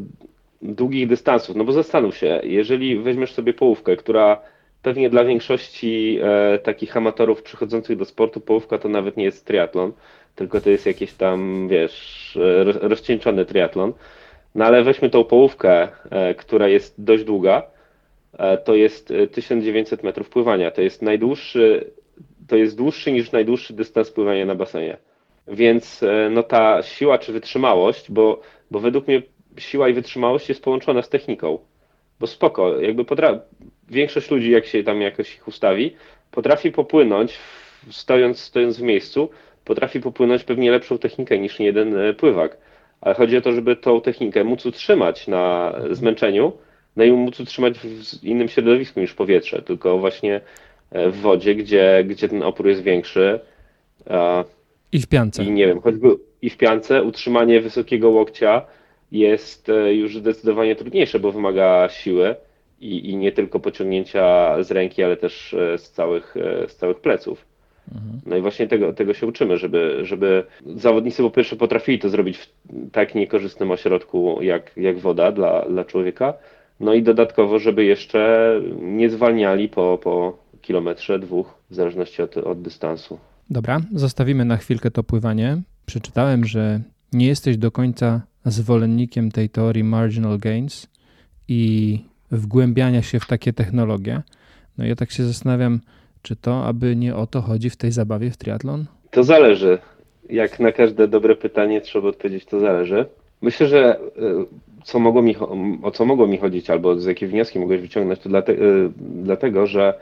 długich 0.62 1.09
dystansów, 1.09 1.57
no 1.57 1.64
bo 1.64 1.72
zastanów 1.72 2.16
się, 2.16 2.40
jeżeli 2.44 2.98
weźmiesz 2.98 3.33
sobie 3.33 3.55
połówkę, 3.55 3.96
która 3.96 4.40
pewnie 4.84 5.10
dla 5.10 5.24
większości 5.24 6.18
e, 6.22 6.58
takich 6.58 6.96
amatorów 6.96 7.42
przychodzących 7.42 7.96
do 7.96 8.04
sportu, 8.04 8.40
połówka 8.40 8.78
to 8.78 8.88
nawet 8.88 9.16
nie 9.16 9.24
jest 9.24 9.46
triatlon, 9.46 9.92
tylko 10.34 10.60
to 10.60 10.70
jest 10.70 10.86
jakiś 10.86 11.12
tam, 11.12 11.68
wiesz, 11.68 12.38
rozcieńczony 12.80 13.44
triatlon. 13.44 13.92
No 14.54 14.64
ale 14.64 14.84
weźmy 14.84 15.10
tą 15.10 15.24
połówkę, 15.24 15.88
e, 16.10 16.34
która 16.34 16.68
jest 16.68 16.94
dość 16.98 17.24
długa, 17.24 17.62
to 18.64 18.74
jest 18.74 19.12
1900 19.32 20.02
metrów 20.02 20.28
pływania. 20.28 20.70
To 20.70 20.82
jest 20.82 21.02
najdłuższy 21.02 21.90
to 22.48 22.56
jest 22.56 22.76
dłuższy 22.76 23.12
niż 23.12 23.32
najdłuższy 23.32 23.74
dystans 23.74 24.10
pływania 24.10 24.46
na 24.46 24.54
basenie. 24.54 24.96
Więc 25.48 26.02
e, 26.02 26.30
no 26.30 26.42
ta 26.42 26.82
siła 26.82 27.18
czy 27.18 27.32
wytrzymałość, 27.32 28.10
bo, 28.10 28.40
bo 28.70 28.80
według 28.80 29.08
mnie 29.08 29.22
siła 29.58 29.88
i 29.88 29.92
wytrzymałość 29.92 30.48
jest 30.48 30.62
połączona 30.62 31.02
z 31.02 31.08
techniką. 31.08 31.58
Bo 32.20 32.27
spoko, 32.27 32.81
jakby 32.81 33.05
potra- 33.05 33.40
większość 33.90 34.31
ludzi, 34.31 34.50
jak 34.50 34.66
się 34.66 34.85
tam 34.85 35.00
jakoś 35.00 35.35
ich 35.35 35.48
ustawi, 35.48 35.96
potrafi 36.31 36.72
popłynąć, 36.72 37.38
stojąc, 37.90 38.38
stojąc 38.38 38.79
w 38.79 38.83
miejscu, 38.83 39.29
potrafi 39.64 40.00
popłynąć 40.00 40.44
pewnie 40.44 40.70
lepszą 40.70 40.98
technikę 40.98 41.38
niż 41.38 41.61
jeden 41.61 41.98
e, 41.98 42.14
pływak. 42.14 42.57
Ale 43.00 43.14
chodzi 43.14 43.37
o 43.37 43.40
to, 43.40 43.53
żeby 43.53 43.77
tą 43.77 44.00
technikę 44.00 44.44
móc 44.44 44.66
utrzymać 44.66 45.29
na 45.29 45.74
zmęczeniu, 45.90 46.53
no 46.96 47.05
i 47.05 47.12
móc 47.12 47.40
utrzymać 47.40 47.79
w 47.79 48.24
innym 48.24 48.48
środowisku 48.48 49.00
niż 49.00 49.14
powietrze, 49.14 49.62
tylko 49.62 49.98
właśnie 49.98 50.40
E, 50.94 51.11
w 51.11 51.20
wodzie, 51.20 51.55
gdzie, 51.55 52.05
gdzie 52.09 52.29
ten 52.29 52.42
opór 52.42 52.66
jest 52.66 52.83
większy. 52.83 53.40
I 54.92 55.00
w 55.00 55.07
piance. 55.07 55.44
I 55.44 55.50
nie 55.50 55.66
wiem, 55.66 55.81
choćby 55.81 56.09
i 56.42 56.50
w 56.50 56.57
piance 56.57 57.03
utrzymanie 57.03 57.61
wysokiego 57.61 58.11
łokcia 58.11 58.62
jest 59.12 59.68
e, 59.68 59.94
już 59.94 60.18
zdecydowanie 60.18 60.76
trudniejsze, 60.76 61.20
bo 61.20 61.32
wymaga 61.32 61.88
siły 61.88 62.34
i, 62.80 63.10
i 63.10 63.16
nie 63.16 63.32
tylko 63.32 63.60
pociągnięcia 63.60 64.56
z 64.62 64.70
ręki, 64.70 65.02
ale 65.02 65.16
też 65.16 65.54
e, 65.54 65.78
z 65.78 65.90
całych, 65.90 66.34
z 66.68 66.76
całych 66.76 67.00
pleców. 67.00 67.46
Mhm. 67.94 68.20
No 68.26 68.36
i 68.36 68.40
właśnie 68.40 68.66
tego, 68.66 68.92
tego 68.92 69.14
się 69.14 69.26
uczymy, 69.26 69.58
żeby, 69.58 69.98
żeby 70.02 70.44
zawodnicy 70.76 71.22
po 71.22 71.30
pierwsze 71.30 71.56
potrafili 71.56 71.98
to 71.98 72.08
zrobić 72.08 72.38
w 72.38 72.48
tak 72.92 73.14
niekorzystnym 73.14 73.70
ośrodku 73.70 74.42
jak, 74.42 74.70
jak 74.76 74.98
woda 74.98 75.32
dla, 75.32 75.68
dla 75.68 75.84
człowieka, 75.84 76.34
no 76.80 76.94
i 76.94 77.02
dodatkowo, 77.02 77.58
żeby 77.58 77.84
jeszcze 77.84 78.50
nie 78.80 79.10
zwalniali 79.10 79.68
po, 79.68 79.98
po 80.02 80.38
kilometrze, 80.62 81.18
dwóch, 81.18 81.54
w 81.70 81.74
zależności 81.74 82.22
od, 82.22 82.36
od 82.36 82.62
dystansu. 82.62 83.18
Dobra, 83.50 83.80
zostawimy 83.92 84.44
na 84.44 84.56
chwilkę 84.56 84.90
to 84.90 85.02
pływanie. 85.02 85.62
Przeczytałem, 85.86 86.44
że 86.44 86.80
nie 87.12 87.26
jesteś 87.26 87.56
do 87.56 87.70
końca 87.70 88.20
zwolennikiem 88.50 89.30
tej 89.30 89.48
teorii 89.48 89.85
marginal 89.85 90.38
gains 90.38 90.87
i 91.48 91.98
wgłębiania 92.30 93.02
się 93.02 93.20
w 93.20 93.26
takie 93.26 93.52
technologie. 93.52 94.22
No 94.78 94.87
ja 94.87 94.96
tak 94.96 95.11
się 95.11 95.24
zastanawiam, 95.24 95.80
czy 96.22 96.37
to, 96.37 96.66
aby 96.66 96.96
nie 96.96 97.16
o 97.16 97.26
to 97.26 97.40
chodzi 97.40 97.70
w 97.70 97.76
tej 97.76 97.92
zabawie 97.92 98.30
w 98.30 98.37
triatlon? 98.37 98.85
To 99.11 99.24
zależy. 99.24 99.78
Jak 100.30 100.61
na 100.61 100.72
każde 100.72 101.09
dobre 101.09 101.37
pytanie 101.37 101.80
trzeba 101.80 102.09
odpowiedzieć, 102.09 102.44
to 102.44 102.61
zależy. 102.61 103.07
Myślę, 103.42 103.66
że 103.66 103.98
e, 103.98 104.00
co 104.85 104.98
mogło 104.98 105.22
mi, 105.22 105.37
o 105.83 105.90
co 105.90 106.04
mogło 106.04 106.26
mi 106.26 106.38
chodzić, 106.38 106.70
albo 106.70 107.00
z 107.00 107.04
jakie 107.04 107.26
wnioski 107.26 107.59
mogłeś 107.59 107.80
wyciągnąć, 107.80 108.20
to 108.20 108.28
dlate, 108.28 108.52
e, 108.52 108.57
dlatego, 108.98 109.66
że 109.66 109.94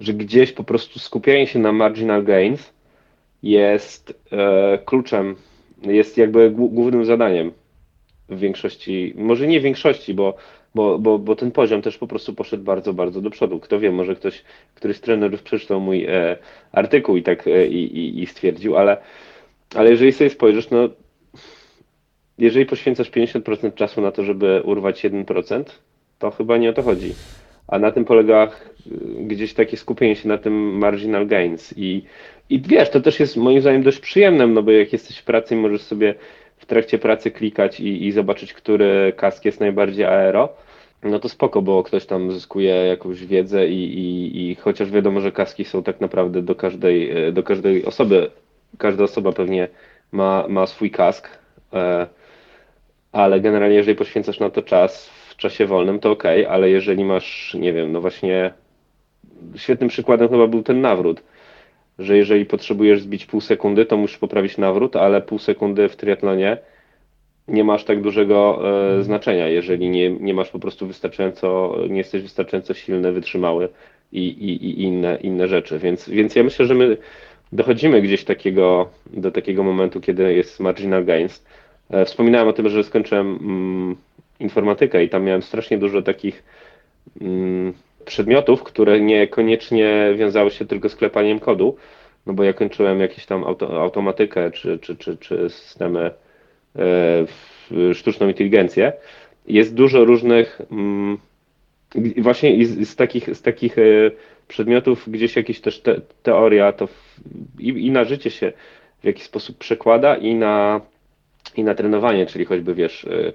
że 0.00 0.14
gdzieś 0.14 0.52
po 0.52 0.64
prostu 0.64 0.98
skupianie 0.98 1.46
się 1.46 1.58
na 1.58 1.72
marginal 1.72 2.24
gains 2.24 2.72
jest 3.42 4.20
e, 4.32 4.78
kluczem, 4.78 5.36
jest 5.82 6.16
jakby 6.16 6.50
głównym 6.50 7.04
zadaniem 7.04 7.52
w 8.28 8.38
większości, 8.38 9.14
może 9.16 9.46
nie 9.46 9.60
w 9.60 9.62
większości, 9.62 10.14
bo, 10.14 10.34
bo, 10.74 10.98
bo, 10.98 11.18
bo 11.18 11.36
ten 11.36 11.50
poziom 11.50 11.82
też 11.82 11.98
po 11.98 12.06
prostu 12.06 12.34
poszedł 12.34 12.64
bardzo, 12.64 12.94
bardzo 12.94 13.20
do 13.20 13.30
przodu. 13.30 13.60
Kto 13.60 13.80
wie, 13.80 13.90
może 13.90 14.16
ktoś, 14.16 14.44
któryś 14.74 14.96
z 14.96 15.00
trenerów 15.00 15.42
przeczytał 15.42 15.80
mój 15.80 16.04
e, 16.04 16.36
artykuł 16.72 17.16
i 17.16 17.22
tak 17.22 17.46
e, 17.46 17.66
i, 17.66 18.22
i 18.22 18.26
stwierdził, 18.26 18.76
ale, 18.76 18.96
ale 19.74 19.90
jeżeli 19.90 20.12
sobie 20.12 20.30
spojrzysz, 20.30 20.70
no 20.70 20.88
jeżeli 22.38 22.66
poświęcasz 22.66 23.10
50% 23.10 23.74
czasu 23.74 24.00
na 24.00 24.12
to, 24.12 24.24
żeby 24.24 24.62
urwać 24.64 25.04
1%, 25.04 25.64
to 26.18 26.30
chyba 26.30 26.56
nie 26.56 26.70
o 26.70 26.72
to 26.72 26.82
chodzi 26.82 27.14
a 27.68 27.78
na 27.78 27.92
tym 27.92 28.04
polega 28.04 28.50
gdzieś 29.20 29.54
takie 29.54 29.76
skupienie 29.76 30.16
się 30.16 30.28
na 30.28 30.38
tym 30.38 30.78
marginal 30.78 31.26
gains 31.26 31.74
i, 31.76 32.02
i 32.50 32.60
wiesz, 32.60 32.90
to 32.90 33.00
też 33.00 33.20
jest 33.20 33.36
moim 33.36 33.60
zdaniem 33.60 33.82
dość 33.82 33.98
przyjemne, 33.98 34.46
no 34.46 34.62
bo 34.62 34.70
jak 34.70 34.92
jesteś 34.92 35.18
w 35.18 35.24
pracy 35.24 35.54
i 35.54 35.58
możesz 35.58 35.82
sobie 35.82 36.14
trakcie 36.68 36.98
pracy 36.98 37.30
klikać 37.30 37.80
i, 37.80 38.06
i 38.06 38.12
zobaczyć, 38.12 38.54
który 38.54 39.12
kask 39.16 39.44
jest 39.44 39.60
najbardziej 39.60 40.04
aero, 40.04 40.48
no 41.02 41.18
to 41.18 41.28
spoko, 41.28 41.62
bo 41.62 41.82
ktoś 41.82 42.06
tam 42.06 42.32
zyskuje 42.32 42.74
jakąś 42.74 43.26
wiedzę 43.26 43.68
i, 43.68 43.98
i, 43.98 44.50
i 44.50 44.54
chociaż 44.54 44.90
wiadomo, 44.90 45.20
że 45.20 45.32
kaski 45.32 45.64
są 45.64 45.82
tak 45.82 46.00
naprawdę 46.00 46.42
do 46.42 46.54
każdej, 46.54 47.32
do 47.32 47.42
każdej 47.42 47.84
osoby, 47.84 48.30
każda 48.78 49.04
osoba 49.04 49.32
pewnie 49.32 49.68
ma, 50.12 50.44
ma 50.48 50.66
swój 50.66 50.90
kask, 50.90 51.28
e, 51.72 52.06
ale 53.12 53.40
generalnie 53.40 53.76
jeżeli 53.76 53.96
poświęcasz 53.96 54.40
na 54.40 54.50
to 54.50 54.62
czas 54.62 55.10
w 55.28 55.36
czasie 55.36 55.66
wolnym, 55.66 55.98
to 55.98 56.10
ok, 56.10 56.24
ale 56.48 56.70
jeżeli 56.70 57.04
masz, 57.04 57.54
nie 57.54 57.72
wiem, 57.72 57.92
no 57.92 58.00
właśnie 58.00 58.52
świetnym 59.56 59.88
przykładem 59.88 60.28
chyba 60.28 60.46
był 60.46 60.62
ten 60.62 60.80
nawrót, 60.80 61.22
że 61.98 62.16
jeżeli 62.16 62.46
potrzebujesz 62.46 63.00
zbić 63.00 63.26
pół 63.26 63.40
sekundy, 63.40 63.86
to 63.86 63.96
musisz 63.96 64.18
poprawić 64.18 64.58
nawrót, 64.58 64.96
ale 64.96 65.22
pół 65.22 65.38
sekundy 65.38 65.88
w 65.88 65.96
triatlonie 65.96 66.58
nie 67.48 67.64
masz 67.64 67.84
tak 67.84 68.02
dużego 68.02 68.62
e, 68.98 69.02
znaczenia, 69.02 69.48
jeżeli 69.48 69.90
nie, 69.90 70.10
nie 70.10 70.34
masz 70.34 70.50
po 70.50 70.58
prostu 70.58 70.86
wystarczająco, 70.86 71.76
nie 71.90 71.98
jesteś 71.98 72.22
wystarczająco 72.22 72.74
silny, 72.74 73.12
wytrzymały 73.12 73.68
i, 74.12 74.28
i, 74.28 74.66
i 74.66 74.82
inne, 74.82 75.18
inne 75.22 75.48
rzeczy. 75.48 75.78
Więc, 75.78 76.08
więc 76.08 76.36
ja 76.36 76.42
myślę, 76.42 76.66
że 76.66 76.74
my 76.74 76.96
dochodzimy 77.52 78.02
gdzieś 78.02 78.24
takiego, 78.24 78.88
do 79.06 79.30
takiego 79.30 79.62
momentu, 79.62 80.00
kiedy 80.00 80.34
jest 80.34 80.60
marginal 80.60 81.04
gains. 81.04 81.44
E, 81.90 82.04
wspominałem 82.04 82.48
o 82.48 82.52
tym, 82.52 82.68
że 82.68 82.84
skończyłem 82.84 83.38
mm, 83.42 83.96
informatykę 84.40 85.04
i 85.04 85.08
tam 85.08 85.24
miałem 85.24 85.42
strasznie 85.42 85.78
dużo 85.78 86.02
takich 86.02 86.44
mm, 87.20 87.72
przedmiotów, 88.08 88.62
które 88.62 89.00
niekoniecznie 89.00 90.14
wiązały 90.16 90.50
się 90.50 90.66
tylko 90.66 90.88
z 90.88 90.96
klepaniem 90.96 91.40
kodu, 91.40 91.76
no 92.26 92.32
bo 92.32 92.44
ja 92.44 92.52
kończyłem 92.52 93.00
jakieś 93.00 93.26
tam 93.26 93.44
auto, 93.44 93.82
automatykę 93.82 94.50
czy, 94.50 94.78
czy, 94.78 94.96
czy, 94.96 95.16
czy 95.16 95.50
systemy 95.50 96.10
e, 96.76 97.94
sztuczną 97.94 98.28
inteligencję. 98.28 98.92
Jest 99.46 99.74
dużo 99.74 100.04
różnych 100.04 100.60
mm, 100.70 101.18
właśnie 102.16 102.66
z, 102.66 102.88
z, 102.88 102.96
takich, 102.96 103.36
z 103.36 103.42
takich 103.42 103.78
e, 103.78 103.82
przedmiotów 104.48 105.08
gdzieś 105.08 105.36
jakieś 105.36 105.60
też 105.60 105.80
te, 105.80 106.00
teoria 106.22 106.72
to 106.72 106.86
w, 106.86 107.20
i, 107.58 107.86
i, 107.86 107.90
na 107.90 108.04
życie 108.04 108.30
się 108.30 108.52
w 109.02 109.04
jakiś 109.04 109.24
sposób 109.24 109.58
przekłada 109.58 110.16
i 110.16 110.34
na, 110.34 110.80
i 111.56 111.64
na 111.64 111.74
trenowanie, 111.74 112.26
czyli 112.26 112.44
choćby 112.44 112.74
wiesz 112.74 113.04
y, 113.04 113.32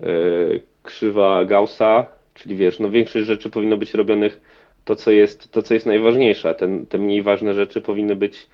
y, 0.00 0.62
krzywa 0.82 1.44
Gaussa, 1.44 2.06
czyli 2.42 2.56
wiesz, 2.56 2.78
no 2.78 2.90
większość 2.90 3.26
rzeczy 3.26 3.50
powinno 3.50 3.76
być 3.76 3.94
robionych 3.94 4.40
to, 4.84 4.96
co 4.96 5.10
jest, 5.10 5.52
to, 5.52 5.62
co 5.62 5.74
jest 5.74 5.86
najważniejsze, 5.86 6.54
ten, 6.54 6.86
te 6.86 6.98
mniej 6.98 7.22
ważne 7.22 7.54
rzeczy 7.54 7.80
powinny 7.80 8.16
być, 8.16 8.46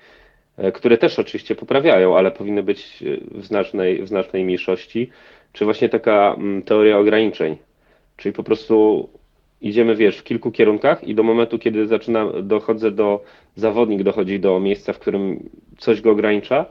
y, 0.59 0.71
które 0.71 0.97
też 0.97 1.19
oczywiście 1.19 1.55
poprawiają, 1.55 2.17
ale 2.17 2.31
powinny 2.31 2.63
być 2.63 3.03
w 3.31 3.45
znacznej, 3.45 4.03
w 4.03 4.07
znacznej 4.07 4.45
mniejszości, 4.45 5.09
czy 5.53 5.65
właśnie 5.65 5.89
taka 5.89 6.35
mm, 6.37 6.61
teoria 6.63 6.97
ograniczeń, 6.97 7.57
czyli 8.17 8.33
po 8.33 8.43
prostu 8.43 9.09
idziemy, 9.61 9.95
wiesz, 9.95 10.17
w 10.17 10.23
kilku 10.23 10.51
kierunkach 10.51 11.03
i 11.03 11.15
do 11.15 11.23
momentu, 11.23 11.59
kiedy 11.59 11.87
zaczyna, 11.87 12.31
dochodzę 12.41 12.91
do, 12.91 13.23
zawodnik 13.55 14.03
dochodzi 14.03 14.39
do 14.39 14.59
miejsca, 14.59 14.93
w 14.93 14.99
którym 14.99 15.49
coś 15.77 16.01
go 16.01 16.11
ogranicza, 16.11 16.65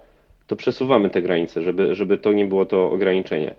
to 0.47 0.57
przesuwamy 0.57 1.11
te 1.11 1.23
granice, 1.23 1.63
żeby, 1.63 1.95
żeby 1.95 2.19
to 2.19 2.33
nie 2.33 2.47
było 2.47 2.67
to 2.67 2.91
ograniczenie. 2.91 3.55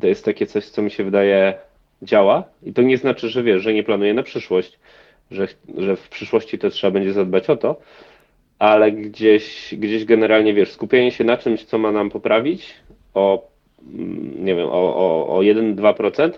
To 0.00 0.06
jest 0.06 0.24
takie 0.24 0.46
coś, 0.46 0.64
co 0.64 0.82
mi 0.82 0.90
się 0.90 1.04
wydaje 1.04 1.54
działa 2.02 2.44
i 2.62 2.72
to 2.72 2.82
nie 2.82 2.98
znaczy, 2.98 3.28
że 3.28 3.42
wiesz, 3.42 3.62
że 3.62 3.74
nie 3.74 3.82
planuję 3.82 4.14
na 4.14 4.22
przyszłość, 4.22 4.78
że, 5.30 5.48
że 5.76 5.96
w 5.96 6.08
przyszłości 6.08 6.58
to 6.58 6.70
trzeba 6.70 6.90
będzie 6.90 7.12
zadbać 7.12 7.50
o 7.50 7.56
to, 7.56 7.76
ale 8.58 8.92
gdzieś, 8.92 9.74
gdzieś 9.78 10.04
generalnie, 10.04 10.54
wiesz, 10.54 10.72
skupienie 10.72 11.10
się 11.10 11.24
na 11.24 11.36
czymś, 11.36 11.64
co 11.64 11.78
ma 11.78 11.92
nam 11.92 12.10
poprawić 12.10 12.74
o, 13.14 13.48
mm, 13.94 14.44
nie 14.44 14.54
wiem, 14.54 14.68
o, 14.68 14.96
o, 14.96 15.36
o 15.36 15.40
1-2%, 15.40 16.30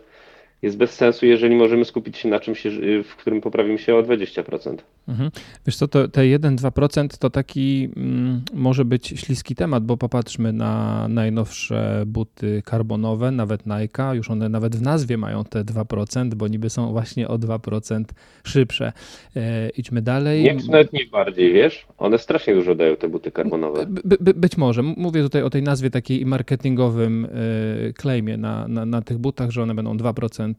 jest 0.62 0.76
bez 0.76 0.90
sensu, 0.90 1.26
jeżeli 1.26 1.56
możemy 1.56 1.84
skupić 1.84 2.18
się 2.18 2.28
na 2.28 2.40
czymś, 2.40 2.66
w 3.04 3.16
którym 3.16 3.40
poprawimy 3.40 3.78
się 3.78 3.94
o 3.94 4.02
20%. 4.02 4.76
Mhm. 5.08 5.30
Wiesz 5.66 5.76
co, 5.76 5.88
to, 5.88 6.08
te 6.08 6.20
1-2% 6.20 7.18
to 7.18 7.30
taki 7.30 7.88
mm, 7.96 8.42
może 8.54 8.84
być 8.84 9.06
śliski 9.06 9.54
temat, 9.54 9.84
bo 9.84 9.96
popatrzmy 9.96 10.52
na 10.52 11.06
najnowsze 11.08 12.02
buty 12.06 12.62
karbonowe, 12.64 13.30
nawet 13.30 13.66
Nike, 13.66 14.14
już 14.14 14.30
one 14.30 14.48
nawet 14.48 14.76
w 14.76 14.82
nazwie 14.82 15.16
mają 15.16 15.44
te 15.44 15.64
2%, 15.64 16.34
bo 16.34 16.48
niby 16.48 16.70
są 16.70 16.92
właśnie 16.92 17.28
o 17.28 17.38
2% 17.38 18.04
szybsze. 18.44 18.92
E, 19.36 19.70
idźmy 19.70 20.02
dalej. 20.02 20.42
Nie, 20.42 20.54
nawet 20.54 20.92
nie 20.92 21.06
bardziej, 21.06 21.52
wiesz? 21.52 21.86
One 21.98 22.18
strasznie 22.18 22.54
dużo 22.54 22.74
dają 22.74 22.96
te 22.96 23.08
buty 23.08 23.30
karbonowe. 23.30 23.86
By, 23.86 24.16
by, 24.20 24.34
być 24.34 24.56
może. 24.56 24.82
Mówię 24.82 25.22
tutaj 25.22 25.42
o 25.42 25.50
tej 25.50 25.62
nazwie 25.62 25.90
takiej 25.90 26.26
marketingowym 26.26 27.24
e, 27.24 27.92
claimie 27.92 28.36
na, 28.36 28.68
na, 28.68 28.86
na 28.86 29.02
tych 29.02 29.18
butach, 29.18 29.50
że 29.50 29.62
one 29.62 29.74
będą 29.74 29.96
2% 29.96 30.49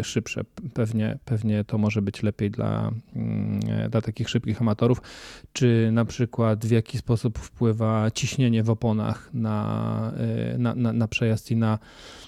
e, 0.00 0.04
szybsze. 0.04 0.40
Pewnie, 0.74 1.18
pewnie 1.24 1.64
to 1.64 1.78
może 1.78 2.02
być 2.02 2.22
lepiej 2.22 2.50
dla, 2.50 2.90
mm, 3.16 3.60
dla 3.90 4.00
takich 4.00 4.28
szybkich 4.28 4.60
amatorów, 4.60 5.00
czy 5.52 5.88
na 5.92 6.04
przykład 6.04 6.66
w 6.66 6.70
jaki 6.70 6.98
sposób 6.98 7.38
wpływa 7.38 8.10
ciśnienie 8.10 8.62
w 8.62 8.70
oponach 8.70 9.30
na, 9.34 10.12
y, 10.54 10.58
na, 10.58 10.74
na, 10.74 10.92
na 10.92 11.08
przejazd 11.08 11.50
i 11.50 11.56
na, 11.56 11.78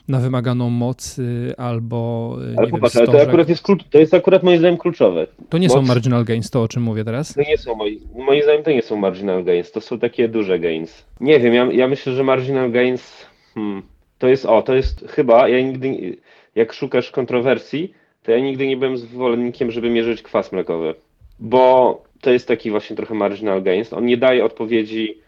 na 0.09 0.21
wymaganą 0.21 0.71
moc, 0.71 1.19
y, 1.19 1.55
albo. 1.57 2.37
Y, 2.53 2.59
ale 2.59 2.67
popatrz, 2.69 2.95
wiem, 2.95 3.05
ale 3.09 3.19
to 3.19 3.29
akurat 3.29 3.49
jest, 3.49 3.65
to 3.91 3.99
jest 3.99 4.15
akurat 4.15 4.43
moim 4.43 4.59
zdaniem 4.59 4.79
kluczowe. 4.79 5.27
To 5.49 5.59
nie 5.59 5.69
moc... 5.69 5.77
są 5.77 5.83
marginal 5.83 6.25
gains, 6.25 6.51
to 6.51 6.63
o 6.63 6.69
czym 6.69 6.83
mówię 6.83 7.05
teraz? 7.05 7.35
To 7.35 7.43
nie 7.43 7.59
są, 7.59 7.75
moi, 7.75 8.01
moim 8.17 8.43
zdaniem 8.43 8.63
to 8.63 8.71
nie 8.71 8.83
są 8.83 8.97
marginal 8.97 9.45
gains, 9.45 9.73
to 9.73 9.81
są 9.81 9.99
takie 9.99 10.29
duże 10.29 10.59
gains. 10.59 11.05
Nie 11.21 11.41
wiem, 11.41 11.55
ja, 11.55 11.73
ja 11.73 11.89
myślę, 11.89 12.13
że 12.13 12.25
marginal 12.25 12.73
gains. 12.73 13.13
Hmm, 13.55 13.83
to 14.19 14.29
jest 14.29 14.47
o, 14.47 14.63
to 14.63 14.75
jest 14.75 15.05
chyba, 15.09 15.49
ja 15.49 15.61
nigdy, 15.61 16.17
jak 16.59 16.73
szukasz 16.73 17.11
kontrowersji, 17.11 17.95
to 18.23 18.33
ja 18.33 18.39
nigdy 18.39 18.67
nie 18.67 18.77
byłem 18.77 18.97
zwolennikiem, 18.97 19.71
żeby 19.71 19.91
mierzyć 19.91 20.23
kwas 20.23 20.53
mlekowy 20.53 20.95
bo 21.39 22.03
to 22.21 22.31
jest 22.31 22.49
taki 22.49 22.71
właśnie 22.71 22.97
trochę 22.97 23.15
marginal 23.15 23.63
gains. 23.63 23.93
On 23.93 24.07
nie 24.07 24.17
daje 24.17 24.45
odpowiedzi 24.45 25.19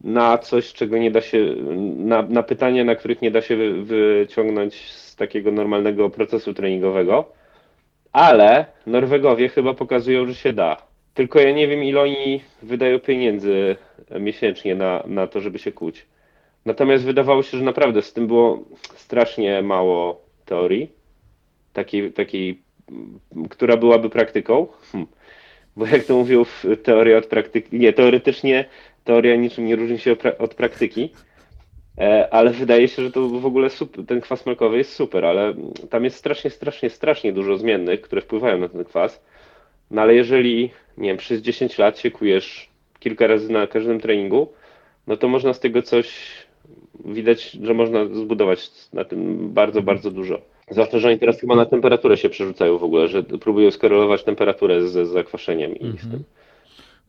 na 0.00 0.38
coś, 0.38 0.72
czego 0.72 0.98
nie 0.98 1.10
da 1.10 1.20
się, 1.20 1.54
na, 1.96 2.22
na 2.22 2.42
pytania, 2.42 2.84
na 2.84 2.94
których 2.94 3.22
nie 3.22 3.30
da 3.30 3.40
się 3.42 3.56
wy, 3.56 3.84
wyciągnąć 3.84 4.74
z 4.90 5.16
takiego 5.16 5.52
normalnego 5.52 6.10
procesu 6.10 6.54
treningowego, 6.54 7.32
ale 8.12 8.66
Norwegowie 8.86 9.48
chyba 9.48 9.74
pokazują, 9.74 10.26
że 10.26 10.34
się 10.34 10.52
da. 10.52 10.76
Tylko 11.14 11.40
ja 11.40 11.52
nie 11.52 11.68
wiem, 11.68 11.84
ile 11.84 12.00
oni 12.00 12.40
wydają 12.62 12.98
pieniędzy 12.98 13.76
miesięcznie 14.20 14.74
na, 14.74 15.02
na 15.06 15.26
to, 15.26 15.40
żeby 15.40 15.58
się 15.58 15.72
kłuć. 15.72 16.06
Natomiast 16.64 17.04
wydawało 17.04 17.42
się, 17.42 17.58
że 17.58 17.64
naprawdę 17.64 18.02
z 18.02 18.12
tym 18.12 18.26
było 18.26 18.58
strasznie 18.94 19.62
mało 19.62 20.25
teorii, 20.46 20.90
takiej, 21.72 22.12
takiej 22.12 22.62
która 23.50 23.76
byłaby 23.76 24.10
praktyką. 24.10 24.66
Hm 24.92 25.06
bo 25.76 25.86
jak 25.86 26.04
to 26.04 26.16
mówią 26.16 26.44
w 26.44 26.64
teorii 26.82 27.14
od 27.14 27.26
praktyki, 27.26 27.78
nie, 27.78 27.92
teoretycznie 27.92 28.64
teoria 29.04 29.36
niczym 29.36 29.66
nie 29.66 29.76
różni 29.76 29.98
się 29.98 30.16
od 30.38 30.54
praktyki, 30.54 31.12
e, 31.98 32.34
ale 32.34 32.50
wydaje 32.50 32.88
się, 32.88 33.02
że 33.02 33.12
to 33.12 33.28
w 33.28 33.46
ogóle 33.46 33.70
super, 33.70 34.06
ten 34.06 34.20
kwas 34.20 34.46
melkowy 34.46 34.78
jest 34.78 34.92
super, 34.92 35.24
ale 35.24 35.54
tam 35.90 36.04
jest 36.04 36.16
strasznie, 36.16 36.50
strasznie, 36.50 36.90
strasznie 36.90 37.32
dużo 37.32 37.58
zmiennych, 37.58 38.00
które 38.00 38.22
wpływają 38.22 38.58
na 38.58 38.68
ten 38.68 38.84
kwas. 38.84 39.22
No 39.90 40.02
ale 40.02 40.14
jeżeli, 40.14 40.70
nie 40.98 41.08
wiem, 41.08 41.16
przez 41.16 41.42
10 41.42 41.78
lat 41.78 41.98
się 41.98 42.10
kujesz 42.10 42.68
kilka 42.98 43.26
razy 43.26 43.52
na 43.52 43.66
każdym 43.66 44.00
treningu, 44.00 44.52
no 45.06 45.16
to 45.16 45.28
można 45.28 45.52
z 45.52 45.60
tego 45.60 45.82
coś, 45.82 46.28
widać, 47.04 47.50
że 47.50 47.74
można 47.74 48.04
zbudować 48.04 48.70
na 48.92 49.04
tym 49.04 49.50
bardzo, 49.52 49.82
bardzo 49.82 50.10
dużo. 50.10 50.40
Zwłaszcza, 50.70 50.98
że 50.98 51.08
oni 51.08 51.18
teraz 51.18 51.40
chyba 51.40 51.56
na 51.56 51.66
temperaturę 51.66 52.16
się 52.16 52.28
przerzucają 52.28 52.78
w 52.78 52.84
ogóle, 52.84 53.08
że 53.08 53.22
próbują 53.22 53.70
skorelować 53.70 54.24
temperaturę 54.24 54.88
z, 54.88 55.08
zakwaszeniem 55.08 55.76
i 55.76 55.84
mm 55.84 55.96
-hmm. 55.96 56.00
z 56.00 56.04
mhm. 56.04 56.24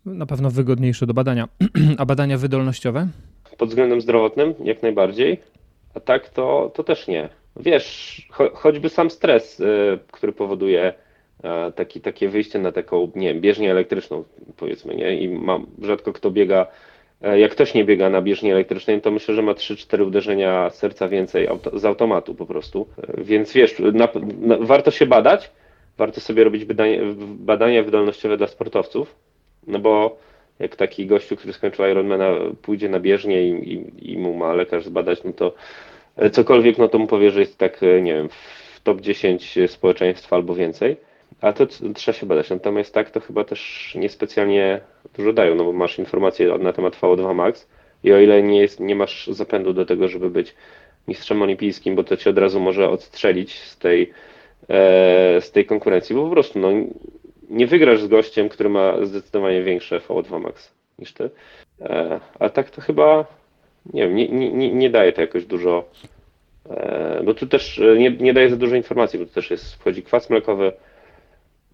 tym. 0.06 0.18
Na 0.18 0.26
pewno 0.26 0.50
wygodniejsze 0.52 1.06
do 1.08 1.14
badania. 1.14 1.48
A 1.98 2.06
badania 2.06 2.38
wydolnościowe? 2.38 3.08
Pod 3.58 3.70
względem 3.70 4.02
zdrowotnym 4.02 4.54
jak 4.64 4.82
najbardziej, 4.82 5.38
a 5.94 6.00
tak 6.00 6.30
to, 6.30 6.72
to 6.76 6.84
też 6.84 7.08
nie. 7.08 7.30
Wiesz, 7.56 8.28
cho 8.32 8.50
choćby 8.54 8.90
sam 8.90 9.10
stres, 9.10 9.60
y, 9.60 9.66
który 10.12 10.34
powoduje 10.34 10.94
y, 11.40 11.72
taki, 11.72 12.02
takie 12.02 12.30
wyjście 12.30 12.60
na 12.60 12.72
taką, 12.72 13.12
nie 13.16 13.34
wiem, 13.34 13.42
bieżnię 13.42 13.72
elektryczną, 13.72 14.24
powiedzmy, 14.58 14.96
nie? 14.96 15.20
I 15.20 15.30
mam, 15.30 15.66
rzadko 15.82 16.14
kto 16.14 16.32
biega 16.32 16.68
E, 16.68 16.97
jak 17.22 17.52
ktoś 17.52 17.74
nie 17.74 17.86
biega 17.86 18.10
na 18.10 18.22
bieżni 18.22 18.52
elektrycznej, 18.52 19.02
to 19.02 19.12
myślę, 19.12 19.36
że 19.36 19.42
ma 19.42 19.54
3-4 19.54 20.08
uderzenia 20.08 20.70
serca 20.70 21.08
więcej 21.08 21.48
auto, 21.48 21.80
z 21.80 21.86
automatu 21.86 22.36
po 22.36 22.46
prostu. 22.46 22.88
E, 22.98 23.24
więc 23.24 23.54
wiesz, 23.54 23.76
na, 23.80 24.08
na, 24.40 24.58
warto 24.60 24.92
się 24.92 25.06
badać, 25.06 25.52
warto 25.98 26.22
sobie 26.22 26.44
robić 26.44 26.66
badania, 26.66 27.02
badania 27.20 27.84
wydolnościowe 27.84 28.38
dla 28.38 28.48
sportowców, 28.48 29.16
no 29.68 29.80
bo 29.80 30.18
jak 30.60 30.76
taki 30.76 31.06
gościu, 31.06 31.36
który 31.36 31.54
skończył 31.54 31.86
Ironmana, 31.86 32.32
pójdzie 32.62 32.90
na 32.90 33.00
bieżnię 33.00 33.48
i, 33.48 33.74
i, 33.74 34.12
i 34.12 34.18
mu 34.18 34.34
ma 34.34 34.54
lekarz 34.54 34.86
zbadać, 34.86 35.24
no 35.24 35.34
to 35.34 35.54
e, 36.16 36.30
cokolwiek, 36.30 36.78
no 36.78 36.88
to 36.88 37.00
mu 37.00 37.08
powie, 37.08 37.32
że 37.32 37.40
jest 37.40 37.58
tak, 37.58 37.82
nie 38.02 38.14
wiem, 38.14 38.30
w 38.30 38.82
top 38.84 39.02
10 39.02 39.60
społeczeństwa 39.68 40.36
albo 40.36 40.56
więcej. 40.56 40.98
A 41.42 41.54
to 41.54 41.68
trzeba 41.96 42.18
się 42.18 42.26
badać. 42.26 42.50
Natomiast 42.50 42.94
tak 42.94 43.10
to 43.12 43.20
chyba 43.20 43.44
też 43.44 43.92
niespecjalnie 44.00 44.82
dużo 45.18 45.34
dają, 45.34 45.56
no 45.56 45.64
bo 45.64 45.74
masz 45.74 46.00
informacje 46.00 46.58
na 46.58 46.74
temat 46.74 46.96
VO2 46.96 47.36
max, 47.36 47.68
i 48.04 48.14
o 48.14 48.20
ile 48.20 48.44
nie, 48.44 48.62
jest, 48.62 48.80
nie 48.80 48.96
masz 48.96 49.28
zapędu 49.28 49.74
do 49.74 49.86
tego, 49.86 50.08
żeby 50.08 50.30
być 50.30 50.56
mistrzem 51.08 51.42
olimpijskim, 51.42 51.96
bo 51.96 52.04
to 52.04 52.18
cię 52.18 52.30
od 52.30 52.38
razu 52.38 52.60
może 52.60 52.90
odstrzelić 52.90 53.60
z 53.60 53.78
tej, 53.78 54.12
e, 54.70 55.42
z 55.42 55.52
tej 55.52 55.66
konkurencji, 55.66 56.16
bo 56.16 56.24
po 56.24 56.32
prostu 56.32 56.60
no, 56.60 56.70
nie 57.50 57.68
wygrasz 57.68 58.02
z 58.02 58.08
gościem, 58.08 58.50
który 58.50 58.70
ma 58.70 59.06
zdecydowanie 59.06 59.64
większe 59.64 60.00
VO2 60.00 60.40
max 60.40 60.74
niż 61.00 61.14
ty. 61.14 61.30
E, 61.82 62.20
a 62.40 62.50
tak 62.50 62.70
to 62.70 62.82
chyba, 62.82 63.26
nie 63.94 64.02
wiem, 64.02 64.16
nie, 64.16 64.28
nie, 64.30 64.74
nie 64.74 64.90
daje 64.90 65.14
to 65.14 65.22
jakoś 65.22 65.46
dużo, 65.46 65.84
e, 66.70 67.22
bo 67.26 67.34
tu 67.34 67.48
też 67.48 67.82
nie, 67.98 68.12
nie 68.12 68.34
daje 68.34 68.50
za 68.50 68.56
dużo 68.56 68.76
informacji, 68.76 69.20
bo 69.20 69.26
tu 69.26 69.34
też 69.34 69.52
jest, 69.52 69.76
wchodzi 69.76 70.04
kwas 70.04 70.30
mlekowy 70.30 70.72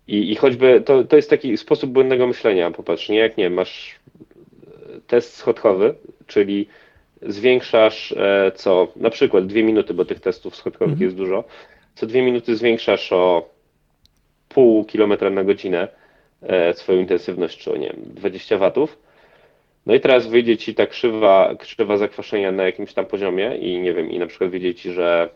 i, 0.07 0.31
i 0.31 0.35
choćby 0.35 0.81
to, 0.85 1.03
to 1.03 1.15
jest 1.15 1.29
taki 1.29 1.57
sposób 1.57 1.91
błędnego 1.91 2.27
myślenia, 2.27 2.71
popatrz, 2.71 3.09
nie 3.09 3.17
jak 3.17 3.37
nie, 3.37 3.49
masz 3.49 3.99
test 5.07 5.35
schodkowy, 5.35 5.95
czyli 6.27 6.67
zwiększasz 7.21 8.11
e, 8.11 8.51
co, 8.55 8.87
na 8.95 9.09
przykład 9.09 9.47
dwie 9.47 9.63
minuty, 9.63 9.93
bo 9.93 10.05
tych 10.05 10.19
testów 10.19 10.55
schodkowych 10.55 10.93
mhm. 10.93 11.03
jest 11.03 11.15
dużo, 11.15 11.43
co 11.95 12.05
dwie 12.05 12.21
minuty 12.21 12.55
zwiększasz 12.55 13.13
o 13.13 13.49
pół 14.49 14.85
kilometra 14.85 15.29
na 15.29 15.43
godzinę 15.43 15.87
e, 16.41 16.73
swoją 16.73 16.99
intensywność, 16.99 17.57
czy 17.57 17.71
o 17.71 17.77
nie 17.77 17.87
wiem, 17.87 18.01
20 18.05 18.57
watów. 18.57 18.97
No 19.85 19.93
i 19.93 19.99
teraz 19.99 20.27
wyjdzie 20.27 20.57
ci 20.57 20.75
ta 20.75 20.87
krzywa, 20.87 21.55
krzywa 21.59 21.97
zakwaszenia 21.97 22.51
na 22.51 22.63
jakimś 22.63 22.93
tam 22.93 23.05
poziomie 23.05 23.57
i 23.57 23.79
nie 23.79 23.93
wiem, 23.93 24.11
i 24.11 24.19
na 24.19 24.27
przykład 24.27 24.49
wyjdzie 24.49 24.75
ci, 24.75 24.91
że 24.91 25.29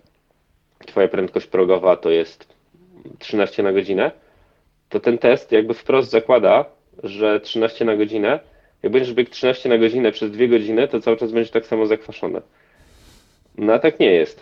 twoja 0.85 1.07
prędkość 1.07 1.47
progowa 1.47 1.95
to 1.95 2.09
jest 2.09 2.47
13 3.19 3.63
na 3.63 3.73
godzinę, 3.73 4.11
to 4.89 4.99
ten 4.99 5.17
test 5.17 5.51
jakby 5.51 5.73
wprost 5.73 6.11
zakłada, 6.11 6.65
że 7.03 7.39
13 7.39 7.85
na 7.85 7.95
godzinę 7.95 8.39
jak 8.83 8.91
będziesz 8.91 9.13
biegł 9.13 9.31
13 9.31 9.69
na 9.69 9.77
godzinę 9.77 10.11
przez 10.11 10.31
2 10.31 10.47
godziny, 10.47 10.87
to 10.87 11.01
cały 11.01 11.17
czas 11.17 11.31
będzie 11.31 11.51
tak 11.51 11.65
samo 11.65 11.87
zakwaszone. 11.87 12.41
No 13.57 13.73
a 13.73 13.79
tak 13.79 13.99
nie 13.99 14.11
jest. 14.11 14.41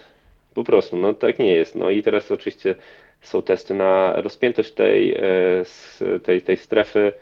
Po 0.53 0.63
prostu, 0.63 0.97
no 0.97 1.13
tak 1.13 1.39
nie 1.39 1.53
jest. 1.53 1.75
No 1.75 1.89
i 1.89 2.03
teraz 2.03 2.31
oczywiście 2.31 2.75
są 3.21 3.41
testy 3.41 3.73
na 3.73 4.13
rozpiętość 4.21 4.71
tej, 4.71 5.13
e, 5.13 6.19
tej, 6.23 6.41
tej 6.41 6.57
strefy 6.57 7.13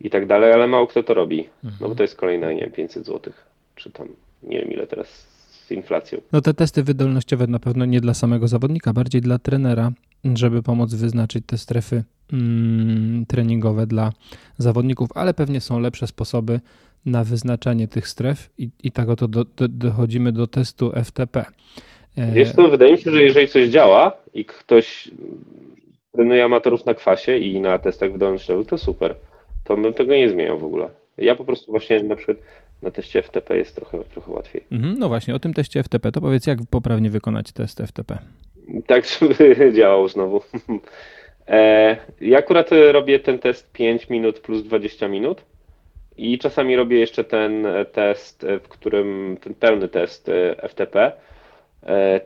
i 0.00 0.10
tak 0.10 0.26
dalej, 0.26 0.52
ale 0.52 0.66
mało 0.66 0.86
kto 0.86 1.02
to 1.02 1.14
robi. 1.14 1.48
No 1.80 1.88
bo 1.88 1.94
to 1.94 2.02
jest 2.02 2.16
kolejne, 2.16 2.54
nie 2.54 2.60
wiem, 2.60 2.70
500 2.70 3.06
zł, 3.06 3.32
czy 3.74 3.90
tam 3.90 4.08
nie 4.42 4.60
wiem 4.60 4.72
ile 4.72 4.86
teraz 4.86 5.08
z 5.50 5.70
inflacją. 5.70 6.20
No 6.32 6.40
te 6.40 6.54
testy 6.54 6.82
wydolnościowe 6.82 7.46
na 7.46 7.58
pewno 7.58 7.84
nie 7.84 8.00
dla 8.00 8.14
samego 8.14 8.48
zawodnika, 8.48 8.92
bardziej 8.92 9.20
dla 9.20 9.38
trenera, 9.38 9.92
żeby 10.34 10.62
pomóc 10.62 10.94
wyznaczyć 10.94 11.44
te 11.46 11.58
strefy 11.58 12.04
mm, 12.32 13.26
treningowe 13.26 13.86
dla 13.86 14.12
zawodników, 14.58 15.08
ale 15.14 15.34
pewnie 15.34 15.60
są 15.60 15.80
lepsze 15.80 16.06
sposoby 16.06 16.60
na 17.06 17.24
wyznaczanie 17.24 17.88
tych 17.88 18.08
stref 18.08 18.50
i, 18.58 18.70
i 18.82 18.92
tak 18.92 19.08
oto 19.08 19.28
do, 19.28 19.44
do, 19.44 19.68
dochodzimy 19.68 20.32
do 20.32 20.46
testu 20.46 20.92
FTP. 21.04 21.44
E, 22.16 22.32
Wiesz 22.32 22.52
co, 22.52 22.68
wydaje 22.68 22.92
mi 22.92 22.98
się, 22.98 23.10
że 23.10 23.22
jeżeli 23.22 23.48
coś 23.48 23.68
działa 23.68 24.12
i 24.34 24.44
ktoś 24.44 25.10
trenuje 26.12 26.44
amatorów 26.44 26.86
na 26.86 26.94
kwasie 26.94 27.38
i 27.38 27.60
na 27.60 27.78
testach 27.78 28.12
wydolnościowych, 28.12 28.66
to 28.66 28.78
super. 28.78 29.14
To 29.64 29.76
bym 29.76 29.94
tego 29.94 30.14
nie 30.14 30.28
zmieniał 30.28 30.58
w 30.58 30.64
ogóle. 30.64 30.90
Ja 31.18 31.34
po 31.34 31.44
prostu 31.44 31.70
właśnie 31.72 32.02
na 32.02 32.16
przykład 32.16 32.36
na 32.82 32.90
teście 32.90 33.22
FTP 33.22 33.56
jest 33.58 33.76
trochę, 33.76 33.98
trochę 34.04 34.32
łatwiej. 34.32 34.64
Mhm, 34.72 34.98
no 34.98 35.08
właśnie, 35.08 35.34
o 35.34 35.38
tym 35.38 35.54
teście 35.54 35.82
FTP, 35.82 36.12
to 36.12 36.20
powiedz, 36.20 36.46
jak 36.46 36.58
poprawnie 36.70 37.10
wykonać 37.10 37.52
test 37.52 37.82
FTP? 37.86 38.18
Tak, 38.86 39.04
żeby 39.06 39.56
działał 39.76 40.08
znowu. 40.08 40.40
E, 41.48 41.96
ja 42.20 42.38
akurat 42.38 42.70
robię 42.92 43.18
ten 43.20 43.38
test 43.38 43.72
5 43.72 44.08
minut 44.10 44.40
plus 44.40 44.62
20 44.62 45.08
minut 45.08 45.44
i 46.16 46.38
czasami 46.38 46.76
robię 46.76 46.98
jeszcze 46.98 47.24
ten 47.24 47.66
test, 47.92 48.46
w 48.64 48.68
którym 48.68 49.36
ten 49.40 49.54
pełny 49.54 49.88
test 49.88 50.28
e, 50.28 50.68
FTP 50.68 51.12
e, 51.86 52.20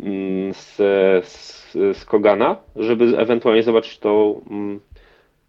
mm, 0.00 0.54
z, 0.54 0.76
z, 1.26 1.72
z 1.72 2.04
Kogana, 2.04 2.56
żeby 2.76 3.18
ewentualnie 3.18 3.62
zobaczyć 3.62 3.98
tą 3.98 4.40
mm, 4.50 4.80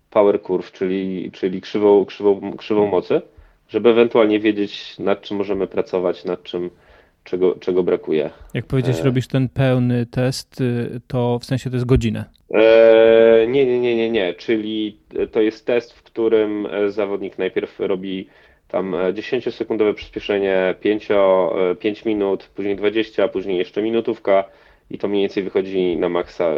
power 0.09 0.41
curve, 0.41 0.71
czyli, 0.71 1.31
czyli 1.31 1.61
krzywą, 1.61 2.05
krzywą, 2.05 2.57
krzywą 2.57 2.87
mocy, 2.87 3.21
żeby 3.69 3.89
ewentualnie 3.89 4.39
wiedzieć 4.39 4.99
nad 4.99 5.21
czym 5.21 5.37
możemy 5.37 5.67
pracować, 5.67 6.25
nad 6.25 6.43
czym 6.43 6.69
czego, 7.23 7.55
czego 7.59 7.83
brakuje. 7.83 8.29
Jak 8.53 8.65
powiedziałeś, 8.65 8.99
e... 8.99 9.03
robisz 9.03 9.27
ten 9.27 9.49
pełny 9.49 10.05
test, 10.05 10.61
y, 10.61 11.01
to 11.07 11.39
w 11.39 11.45
sensie 11.45 11.69
to 11.69 11.75
jest 11.75 11.85
godzinę? 11.85 12.25
E... 12.53 13.47
Nie, 13.47 13.65
nie, 13.65 13.79
nie, 13.79 13.95
nie, 13.95 14.09
nie, 14.09 14.33
czyli 14.33 14.97
to 15.31 15.41
jest 15.41 15.65
test, 15.65 15.93
w 15.93 16.03
którym 16.03 16.65
e, 16.65 16.91
zawodnik 16.91 17.37
najpierw 17.37 17.79
robi 17.79 18.27
tam 18.67 18.91
10-sekundowe 18.91 19.93
przyspieszenie, 19.93 20.75
5, 20.81 21.07
5 21.79 22.01
e, 22.05 22.09
minut, 22.09 22.49
później 22.55 22.75
20, 22.75 23.27
później 23.27 23.57
jeszcze 23.57 23.81
minutówka 23.81 24.43
i 24.89 24.97
to 24.97 25.07
mniej 25.07 25.21
więcej 25.21 25.43
wychodzi 25.43 25.97
na 25.97 26.09
maksa, 26.09 26.53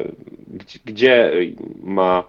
gdzie, 0.86 1.32
ma 1.84 2.24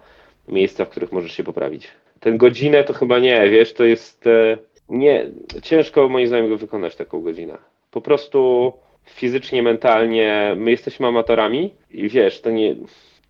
miejsca, 0.47 0.85
w 0.85 0.89
których 0.89 1.11
możesz 1.11 1.31
się 1.31 1.43
poprawić. 1.43 1.87
Ten 2.19 2.37
godzinę 2.37 2.83
to 2.83 2.93
chyba 2.93 3.19
nie, 3.19 3.49
wiesz, 3.49 3.73
to 3.73 3.83
jest 3.83 4.27
e, 4.27 4.57
nie, 4.89 5.25
ciężko 5.61 6.09
moim 6.09 6.27
zdaniem 6.27 6.49
go 6.49 6.57
wykonać 6.57 6.95
taką 6.95 7.21
godzinę 7.21 7.57
po 7.93 8.01
prostu 8.01 8.73
fizycznie, 9.05 9.63
mentalnie, 9.63 10.53
my 10.57 10.71
jesteśmy 10.71 11.07
amatorami 11.07 11.73
i 11.91 12.09
wiesz, 12.09 12.41
to 12.41 12.51
nie, 12.51 12.75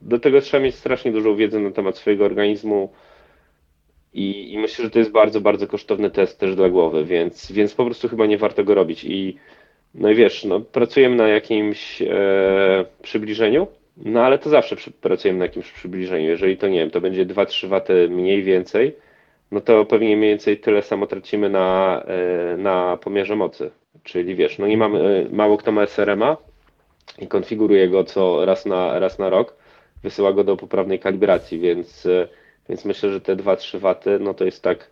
do 0.01 0.19
tego 0.19 0.41
trzeba 0.41 0.63
mieć 0.63 0.75
strasznie 0.75 1.11
dużą 1.11 1.35
wiedzę 1.35 1.59
na 1.59 1.71
temat 1.71 1.97
swojego 1.97 2.25
organizmu 2.25 2.89
i, 4.13 4.53
i 4.53 4.57
myślę, 4.57 4.85
że 4.85 4.91
to 4.91 4.99
jest 4.99 5.11
bardzo, 5.11 5.41
bardzo 5.41 5.67
kosztowny 5.67 6.11
test 6.11 6.39
też 6.39 6.55
dla 6.55 6.69
głowy, 6.69 7.05
więc, 7.05 7.51
więc 7.51 7.73
po 7.75 7.85
prostu 7.85 8.09
chyba 8.09 8.25
nie 8.25 8.37
warto 8.37 8.63
go 8.63 8.73
robić 8.75 9.03
i 9.03 9.37
no 9.93 10.09
i 10.09 10.15
wiesz, 10.15 10.45
no, 10.45 10.59
pracujemy 10.59 11.15
na 11.15 11.27
jakimś 11.27 12.01
e, 12.01 12.85
przybliżeniu, 13.01 13.67
no 13.97 14.21
ale 14.21 14.39
to 14.39 14.49
zawsze 14.49 14.75
przy, 14.75 14.91
pracujemy 14.91 15.39
na 15.39 15.45
jakimś 15.45 15.71
przybliżeniu. 15.71 16.29
Jeżeli 16.29 16.57
to 16.57 16.67
nie 16.67 16.79
wiem, 16.79 16.89
to 16.89 17.01
będzie 17.01 17.25
2-3 17.25 17.67
waty 17.67 18.09
mniej 18.09 18.43
więcej, 18.43 18.95
no 19.51 19.61
to 19.61 19.85
pewnie 19.85 20.17
mniej 20.17 20.29
więcej 20.29 20.57
tyle 20.57 20.81
samo 20.81 21.07
tracimy 21.07 21.49
na, 21.49 22.01
e, 22.07 22.57
na 22.57 22.97
pomiarze 22.97 23.35
mocy. 23.35 23.71
Czyli 24.03 24.35
wiesz, 24.35 24.57
no 24.57 24.67
nie 24.67 24.77
mamy, 24.77 24.99
e, 24.99 25.35
mało 25.35 25.57
kto 25.57 25.71
ma 25.71 25.83
SRM-a 25.83 26.37
i 27.19 27.27
konfiguruje 27.27 27.89
go 27.89 28.03
co 28.03 28.45
raz 28.45 28.65
na, 28.65 28.99
raz 28.99 29.19
na 29.19 29.29
rok, 29.29 29.55
wysyła 30.03 30.33
go 30.33 30.43
do 30.43 30.57
poprawnej 30.57 30.99
kalibracji, 30.99 31.59
więc, 31.59 32.05
e, 32.05 32.27
więc 32.69 32.85
myślę, 32.85 33.09
że 33.11 33.21
te 33.21 33.35
2-3 33.35 33.79
waty, 33.79 34.19
no 34.19 34.33
to 34.33 34.45
jest 34.45 34.63
tak, 34.63 34.89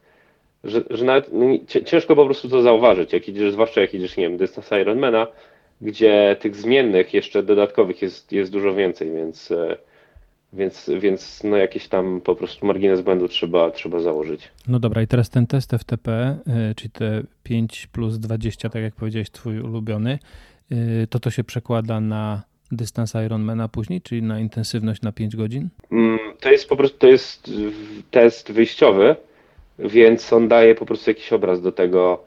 że, 0.63 0.83
że 0.89 1.05
nawet 1.05 1.29
no, 1.33 1.45
ciężko 1.85 2.15
po 2.15 2.25
prostu 2.25 2.49
to 2.49 2.61
zauważyć, 2.61 3.13
jak 3.13 3.29
idziesz, 3.29 3.51
zwłaszcza 3.51 3.81
jak 3.81 3.93
idziesz, 3.93 4.17
nie 4.17 4.29
wiem, 4.29 4.37
dystans 4.37 4.71
Ironmana, 4.81 5.27
gdzie 5.81 6.35
tych 6.39 6.55
zmiennych 6.55 7.13
jeszcze 7.13 7.43
dodatkowych 7.43 8.01
jest, 8.01 8.31
jest 8.31 8.51
dużo 8.51 8.73
więcej, 8.73 9.11
więc 9.11 9.53
więc, 10.53 10.89
więc 10.99 11.43
no 11.43 11.57
jakiś 11.57 11.87
tam 11.87 12.21
po 12.21 12.35
prostu 12.35 12.65
margines 12.65 13.01
błędu 13.01 13.27
trzeba, 13.27 13.71
trzeba 13.71 13.99
założyć. 13.99 14.51
No 14.67 14.79
dobra, 14.79 15.01
i 15.01 15.07
teraz 15.07 15.29
ten 15.29 15.47
test 15.47 15.71
FTP, 15.71 16.37
y, 16.71 16.75
czyli 16.75 16.89
te 16.89 17.23
5 17.43 17.87
plus 17.87 18.19
20, 18.19 18.69
tak 18.69 18.81
jak 18.83 18.95
powiedziałeś, 18.95 19.29
twój 19.29 19.59
ulubiony, 19.59 20.19
y, 20.71 21.07
to 21.09 21.19
to 21.19 21.31
się 21.31 21.43
przekłada 21.43 21.99
na 21.99 22.43
dystans 22.71 23.13
Ironmana 23.25 23.67
później, 23.67 24.01
czyli 24.01 24.23
na 24.23 24.39
intensywność 24.39 25.01
na 25.01 25.11
5 25.11 25.35
godzin? 25.35 25.69
Mm, 25.91 26.19
to 26.39 26.51
jest 26.51 26.69
po 26.69 26.75
prostu 26.75 26.97
to 26.97 27.07
jest 27.07 27.51
test 28.11 28.51
wyjściowy, 28.51 29.15
więc 29.79 30.33
on 30.33 30.47
daje 30.47 30.75
po 30.75 30.85
prostu 30.85 31.09
jakiś 31.09 31.33
obraz 31.33 31.61
do 31.61 31.71
tego, 31.71 32.23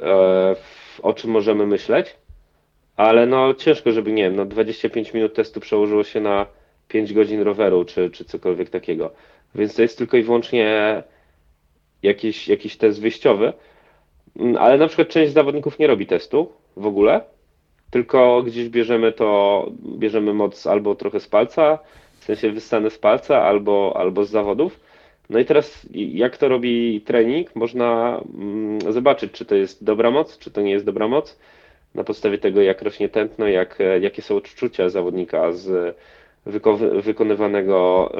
e, 0.00 0.56
o 1.02 1.12
czym 1.12 1.30
możemy 1.30 1.66
myśleć, 1.66 2.16
ale 2.96 3.26
no 3.26 3.54
ciężko, 3.54 3.92
żeby 3.92 4.12
nie 4.12 4.22
wiem, 4.22 4.36
no 4.36 4.44
25 4.44 5.14
minut 5.14 5.34
testu 5.34 5.60
przełożyło 5.60 6.04
się 6.04 6.20
na 6.20 6.46
5 6.88 7.12
godzin 7.12 7.40
roweru, 7.42 7.84
czy, 7.84 8.10
czy 8.10 8.24
cokolwiek 8.24 8.70
takiego. 8.70 9.10
Więc 9.54 9.74
to 9.74 9.82
jest 9.82 9.98
tylko 9.98 10.16
i 10.16 10.22
wyłącznie 10.22 11.02
jakiś, 12.02 12.48
jakiś 12.48 12.76
test 12.76 13.00
wyjściowy. 13.00 13.52
Mm, 14.36 14.56
ale 14.56 14.78
na 14.78 14.86
przykład 14.86 15.08
część 15.08 15.32
zawodników 15.32 15.78
nie 15.78 15.86
robi 15.86 16.06
testu 16.06 16.52
w 16.76 16.86
ogóle, 16.86 17.20
tylko 17.90 18.42
gdzieś 18.42 18.68
bierzemy 18.68 19.12
to, 19.12 19.66
bierzemy 19.98 20.34
moc 20.34 20.66
albo 20.66 20.94
trochę 20.94 21.20
z 21.20 21.28
palca, 21.28 21.78
w 22.20 22.24
sensie 22.24 22.50
wyssane 22.50 22.90
z 22.90 22.98
palca, 22.98 23.42
albo, 23.42 23.92
albo 23.96 24.24
z 24.24 24.30
zawodów. 24.30 24.80
No 25.30 25.38
i 25.38 25.44
teraz 25.44 25.86
jak 25.94 26.36
to 26.36 26.48
robi 26.48 27.00
trening, 27.00 27.56
można 27.56 28.20
mm, 28.34 28.92
zobaczyć, 28.92 29.32
czy 29.32 29.44
to 29.44 29.54
jest 29.54 29.84
dobra 29.84 30.10
moc, 30.10 30.38
czy 30.38 30.50
to 30.50 30.60
nie 30.60 30.70
jest 30.70 30.84
dobra 30.84 31.08
moc, 31.08 31.38
na 31.94 32.04
podstawie 32.04 32.38
tego, 32.38 32.62
jak 32.62 32.82
rośnie 32.82 33.08
tętno, 33.08 33.48
jak, 33.48 33.78
jakie 34.00 34.22
są 34.22 34.36
odczucia 34.36 34.88
zawodnika 34.88 35.52
z 35.52 35.96
wykonywanego 37.02 38.10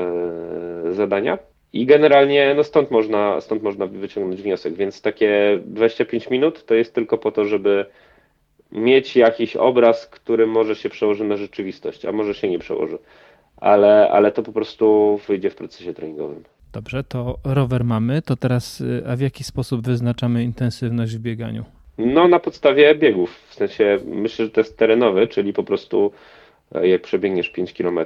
e, 0.89 0.95
zadania. 0.95 1.39
I 1.73 1.87
generalnie 1.87 2.55
no 2.57 2.65
stąd, 2.65 2.91
można, 2.91 3.41
stąd 3.41 3.63
można 3.63 3.87
wyciągnąć 3.87 4.43
wniosek, 4.43 4.75
więc 4.75 5.03
takie 5.03 5.61
25 5.67 6.31
minut 6.31 6.67
to 6.67 6.75
jest 6.75 6.95
tylko 6.95 7.19
po 7.19 7.33
to, 7.33 7.45
żeby 7.45 7.87
mieć 8.73 9.17
jakiś 9.17 9.57
obraz, 9.57 10.07
który 10.07 10.47
może 10.47 10.77
się 10.77 10.89
przełoży 10.89 11.25
na 11.25 11.37
rzeczywistość, 11.37 12.05
a 12.05 12.13
może 12.13 12.35
się 12.35 12.49
nie 12.49 12.59
przełoży, 12.59 12.99
ale, 13.57 14.11
ale 14.11 14.33
to 14.33 14.43
po 14.43 14.53
prostu 14.53 15.21
wyjdzie 15.29 15.51
w 15.51 15.55
procesie 15.55 15.95
treningowym. 15.95 16.45
Dobrze, 16.73 17.05
to 17.05 17.39
rower 17.45 17.85
mamy, 17.85 18.23
to 18.23 18.37
teraz 18.37 18.81
y, 18.81 19.03
a 19.09 19.17
w 19.17 19.21
jaki 19.21 19.45
sposób 19.45 19.87
wyznaczamy 19.87 20.43
intensywność 20.43 21.17
w 21.17 21.21
bieganiu? 21.21 21.65
No 21.99 22.29
na 22.29 22.39
podstawie 22.39 22.95
biegów, 22.95 23.41
w 23.49 23.55
sensie 23.55 23.99
myślę, 24.07 24.45
że 24.45 24.51
to 24.51 24.61
jest 24.61 24.79
terenowy, 24.79 25.27
czyli 25.27 25.53
po 25.53 25.63
prostu 25.63 26.13
jak 26.83 27.03
przebiegniesz 27.03 27.49
5 27.49 27.73
km 27.73 27.99
e, 27.99 28.05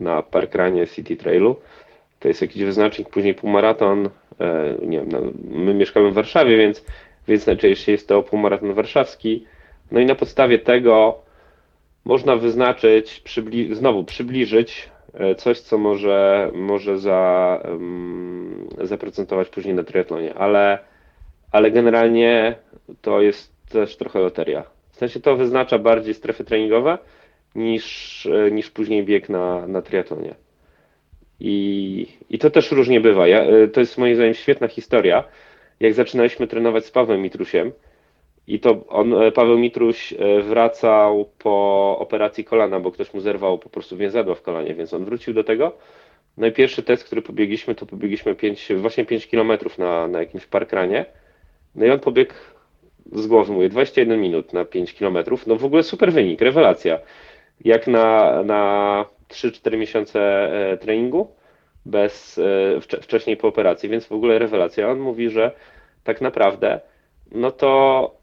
na 0.00 0.22
parkranie 0.22 0.86
City 0.86 1.16
Trailu, 1.16 1.56
to 2.20 2.28
jest 2.28 2.42
jakiś 2.42 2.64
wyznacznik, 2.64 3.08
później 3.08 3.34
półmaraton, 3.34 4.08
e, 4.40 4.74
nie 4.82 4.98
wiem, 4.98 5.08
no, 5.12 5.20
my 5.50 5.74
mieszkamy 5.74 6.10
w 6.10 6.14
Warszawie, 6.14 6.56
więc, 6.56 6.84
więc 7.28 7.46
najczęściej 7.46 7.92
jest 7.92 8.08
to 8.08 8.22
półmaraton 8.22 8.74
warszawski, 8.74 9.44
no 9.90 10.00
i 10.00 10.06
na 10.06 10.14
podstawie 10.14 10.58
tego 10.58 11.18
można 12.04 12.36
wyznaczyć, 12.36 13.20
przybli 13.20 13.74
znowu 13.74 14.04
przybliżyć 14.04 14.88
coś, 15.36 15.60
co 15.60 15.78
może, 15.78 16.50
może 16.54 16.98
za, 16.98 17.62
um, 17.64 18.68
zaprocentować 18.82 19.48
później 19.48 19.74
na 19.74 19.84
triatlonie, 19.84 20.34
ale 20.34 20.78
ale 21.52 21.70
generalnie 21.70 22.56
to 23.02 23.20
jest 23.20 23.52
też 23.68 23.96
trochę 23.96 24.18
loteria. 24.18 24.75
W 24.96 24.98
sensie 24.98 25.20
to 25.20 25.36
wyznacza 25.36 25.78
bardziej 25.78 26.14
strefy 26.14 26.44
treningowe 26.44 26.98
niż, 27.54 28.28
niż 28.52 28.70
później 28.70 29.04
bieg 29.04 29.28
na, 29.28 29.66
na 29.66 29.82
triatlonie. 29.82 30.34
I, 31.40 32.06
I 32.30 32.38
to 32.38 32.50
też 32.50 32.70
różnie 32.70 33.00
bywa. 33.00 33.28
Ja, 33.28 33.44
to 33.72 33.80
jest 33.80 33.98
moim 33.98 34.14
zdaniem 34.14 34.34
świetna 34.34 34.68
historia. 34.68 35.24
Jak 35.80 35.94
zaczynaliśmy 35.94 36.46
trenować 36.46 36.84
z 36.84 36.90
Pawłem 36.90 37.22
Mitrusiem, 37.22 37.72
i 38.46 38.60
to 38.60 38.86
on, 38.88 39.14
Paweł 39.34 39.58
Mitruś 39.58 40.12
e, 40.12 40.42
wracał 40.42 41.30
po 41.38 41.96
operacji 41.98 42.44
kolana, 42.44 42.80
bo 42.80 42.92
ktoś 42.92 43.14
mu 43.14 43.20
zerwał 43.20 43.58
po 43.58 43.68
prostu 43.68 43.96
więzadło 43.96 44.34
w 44.34 44.42
kolanie, 44.42 44.74
więc 44.74 44.94
on 44.94 45.04
wrócił 45.04 45.34
do 45.34 45.44
tego. 45.44 45.76
No 46.36 46.46
i 46.46 46.52
pierwszy 46.52 46.82
test, 46.82 47.04
który 47.04 47.22
pobiegliśmy, 47.22 47.74
to 47.74 47.86
pobiegliśmy 47.86 48.34
5, 48.34 48.72
właśnie 48.76 49.04
5 49.04 49.26
km 49.26 49.52
na, 49.78 50.08
na 50.08 50.18
jakimś 50.18 50.46
parkranie. 50.46 51.06
No 51.74 51.86
i 51.86 51.90
on 51.90 52.00
pobiegł 52.00 52.34
z 53.12 53.26
głowy, 53.26 53.52
mówię, 53.52 53.68
21 53.68 54.20
minut 54.20 54.52
na 54.52 54.64
5 54.64 54.94
km. 54.94 55.18
No 55.46 55.56
w 55.56 55.64
ogóle 55.64 55.82
super 55.82 56.12
wynik, 56.12 56.40
rewelacja. 56.40 56.98
Jak 57.64 57.86
na, 57.86 58.42
na 58.42 59.04
3-4 59.28 59.78
miesiące 59.78 60.20
e, 60.72 60.76
treningu, 60.76 61.30
bez 61.86 62.38
e, 62.38 63.00
wcześniej 63.02 63.36
po 63.36 63.48
operacji, 63.48 63.88
więc 63.88 64.06
w 64.06 64.12
ogóle 64.12 64.38
rewelacja. 64.38 64.90
On 64.90 64.98
mówi, 64.98 65.30
że 65.30 65.50
tak 66.04 66.20
naprawdę, 66.20 66.80
no 67.32 67.50
to, 67.50 68.14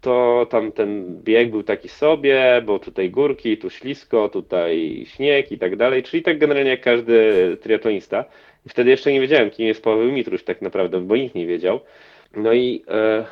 to 0.00 0.46
tam 0.50 0.72
ten 0.72 1.22
bieg 1.22 1.50
był 1.50 1.62
taki 1.62 1.88
sobie, 1.88 2.62
bo 2.66 2.78
tutaj 2.78 3.10
górki, 3.10 3.58
tu 3.58 3.70
ślisko, 3.70 4.28
tutaj 4.28 5.04
śnieg 5.06 5.52
i 5.52 5.58
tak 5.58 5.76
dalej, 5.76 6.02
czyli 6.02 6.22
tak 6.22 6.38
generalnie 6.38 6.70
jak 6.70 6.80
każdy 6.80 7.56
triatlonista. 7.62 8.24
I 8.66 8.68
wtedy 8.68 8.90
jeszcze 8.90 9.12
nie 9.12 9.20
wiedziałem, 9.20 9.50
kim 9.50 9.66
jest 9.66 9.82
Paweł 9.82 10.12
Mitruś 10.12 10.42
tak 10.42 10.62
naprawdę, 10.62 11.00
bo 11.00 11.16
nikt 11.16 11.34
nie 11.34 11.46
wiedział. 11.46 11.80
No 12.36 12.52
i, 12.52 12.84
e, 12.88 13.24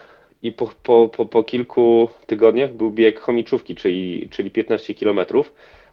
i 0.46 0.52
po, 0.52 0.70
po, 0.82 1.08
po, 1.08 1.26
po 1.26 1.44
kilku 1.44 2.08
tygodniach 2.26 2.72
był 2.74 2.90
bieg 2.90 3.20
chomiczówki, 3.20 3.74
czyli, 3.74 4.28
czyli 4.30 4.50
15 4.50 4.94
km. 4.94 5.20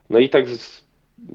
No 0.09 0.19
i 0.19 0.29
tak, 0.29 0.45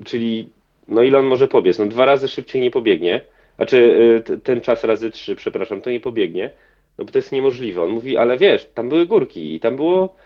czyli 0.05 0.49
no 0.89 1.03
ile 1.03 1.19
on 1.19 1.27
może 1.27 1.49
pobiec? 1.49 1.79
No 1.79 1.87
dwa 1.87 2.05
razy 2.05 2.29
szybciej 2.29 2.63
nie 2.63 2.71
pobiegnie. 2.71 3.21
Znaczy 3.57 3.99
e, 4.29 4.37
ten 4.37 4.61
czas 4.61 4.85
razy 4.85 5.11
trzy, 5.11 5.37
przepraszam, 5.37 5.81
to 5.81 5.91
nie 5.91 6.01
pobiegnie. 6.01 6.51
No 6.99 7.05
bo 7.05 7.13
to 7.13 7.19
jest 7.19 7.33
niemożliwe. 7.33 7.83
On 7.83 7.91
mówi, 7.91 8.17
ale 8.17 8.39
wiesz, 8.39 8.69
tam 8.75 8.89
były 8.89 9.07
górki 9.07 9.55
i 9.55 9.61
tam 9.61 9.77
było, 9.77 10.17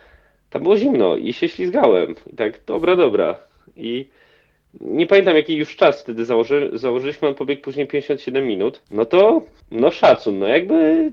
tam 0.51 0.62
było 0.62 0.76
zimno 0.76 1.16
i 1.16 1.32
się 1.32 1.49
ślizgałem. 1.49 2.14
I 2.32 2.36
tak, 2.36 2.61
dobra, 2.66 2.97
dobra. 2.97 3.38
I 3.76 4.09
nie 4.81 5.07
pamiętam 5.07 5.37
jaki 5.37 5.57
już 5.57 5.77
czas 5.77 6.03
wtedy 6.03 6.25
założy, 6.25 6.70
założyliśmy, 6.73 7.29
on 7.29 7.35
pobiegł 7.35 7.62
później 7.62 7.87
57 7.87 8.47
minut, 8.47 8.83
no 8.91 9.05
to 9.05 9.43
no 9.70 9.91
szacun, 9.91 10.39
no 10.39 10.47
jakby 10.47 11.11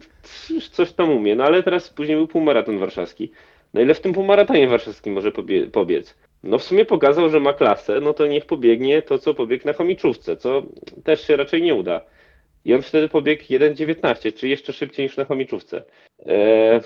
coś 0.72 0.92
tam 0.92 1.10
umie, 1.12 1.36
no 1.36 1.44
ale 1.44 1.64
teraz 1.64 1.90
później 1.90 2.18
był 2.18 2.28
półmaraton 2.28 2.80
warszawski. 2.80 3.32
No 3.74 3.82
ile 3.82 3.94
w 3.94 4.02
tym 4.02 4.14
półmaratonie 4.14 4.68
warszawskim 4.68 5.14
może 5.14 5.32
pobie 5.32 5.68
pobiec? 5.68 6.16
No 6.44 6.58
w 6.58 6.64
sumie 6.64 6.86
pokazał, 6.86 7.30
że 7.30 7.40
ma 7.40 7.54
klasę, 7.54 8.02
no 8.02 8.14
to 8.14 8.28
niech 8.28 8.46
pobiegnie 8.46 9.02
to, 9.02 9.20
co 9.20 9.34
pobiegł 9.34 9.68
na 9.68 9.74
chomiczówce, 9.74 10.38
co 10.38 10.64
też 11.04 11.28
się 11.28 11.36
raczej 11.36 11.62
nie 11.62 11.76
uda. 11.76 12.02
I 12.66 12.74
on 12.74 12.82
wtedy 12.82 13.10
pobiegł 13.10 13.44
1,19, 13.44 14.34
czy 14.34 14.48
jeszcze 14.48 14.74
szybciej 14.74 15.06
niż 15.06 15.18
na 15.18 15.26
chomiczówce. 15.26 15.84
Eee, 16.26 16.82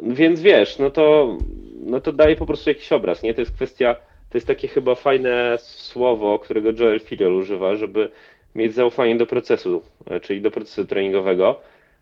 więc 0.00 0.40
wiesz, 0.40 0.78
no 0.78 0.90
to, 0.90 1.36
no 1.80 2.00
to 2.00 2.12
daje 2.12 2.36
po 2.36 2.46
prostu 2.46 2.70
jakiś 2.70 2.92
obraz, 2.92 3.22
nie? 3.22 3.34
To 3.34 3.40
jest 3.40 3.54
kwestia 3.54 3.96
to 4.30 4.38
jest 4.38 4.46
takie 4.46 4.68
chyba 4.68 4.94
fajne 4.94 5.58
słowo, 5.58 6.38
którego 6.38 6.70
Joel 6.78 7.00
Filiol 7.00 7.32
używa, 7.32 7.76
żeby 7.76 8.10
mieć 8.54 8.74
zaufanie 8.74 9.16
do 9.16 9.26
procesu, 9.26 9.82
e, 10.10 10.20
czyli 10.20 10.40
do 10.40 10.50
procesu 10.50 10.84
treningowego. 10.84 11.60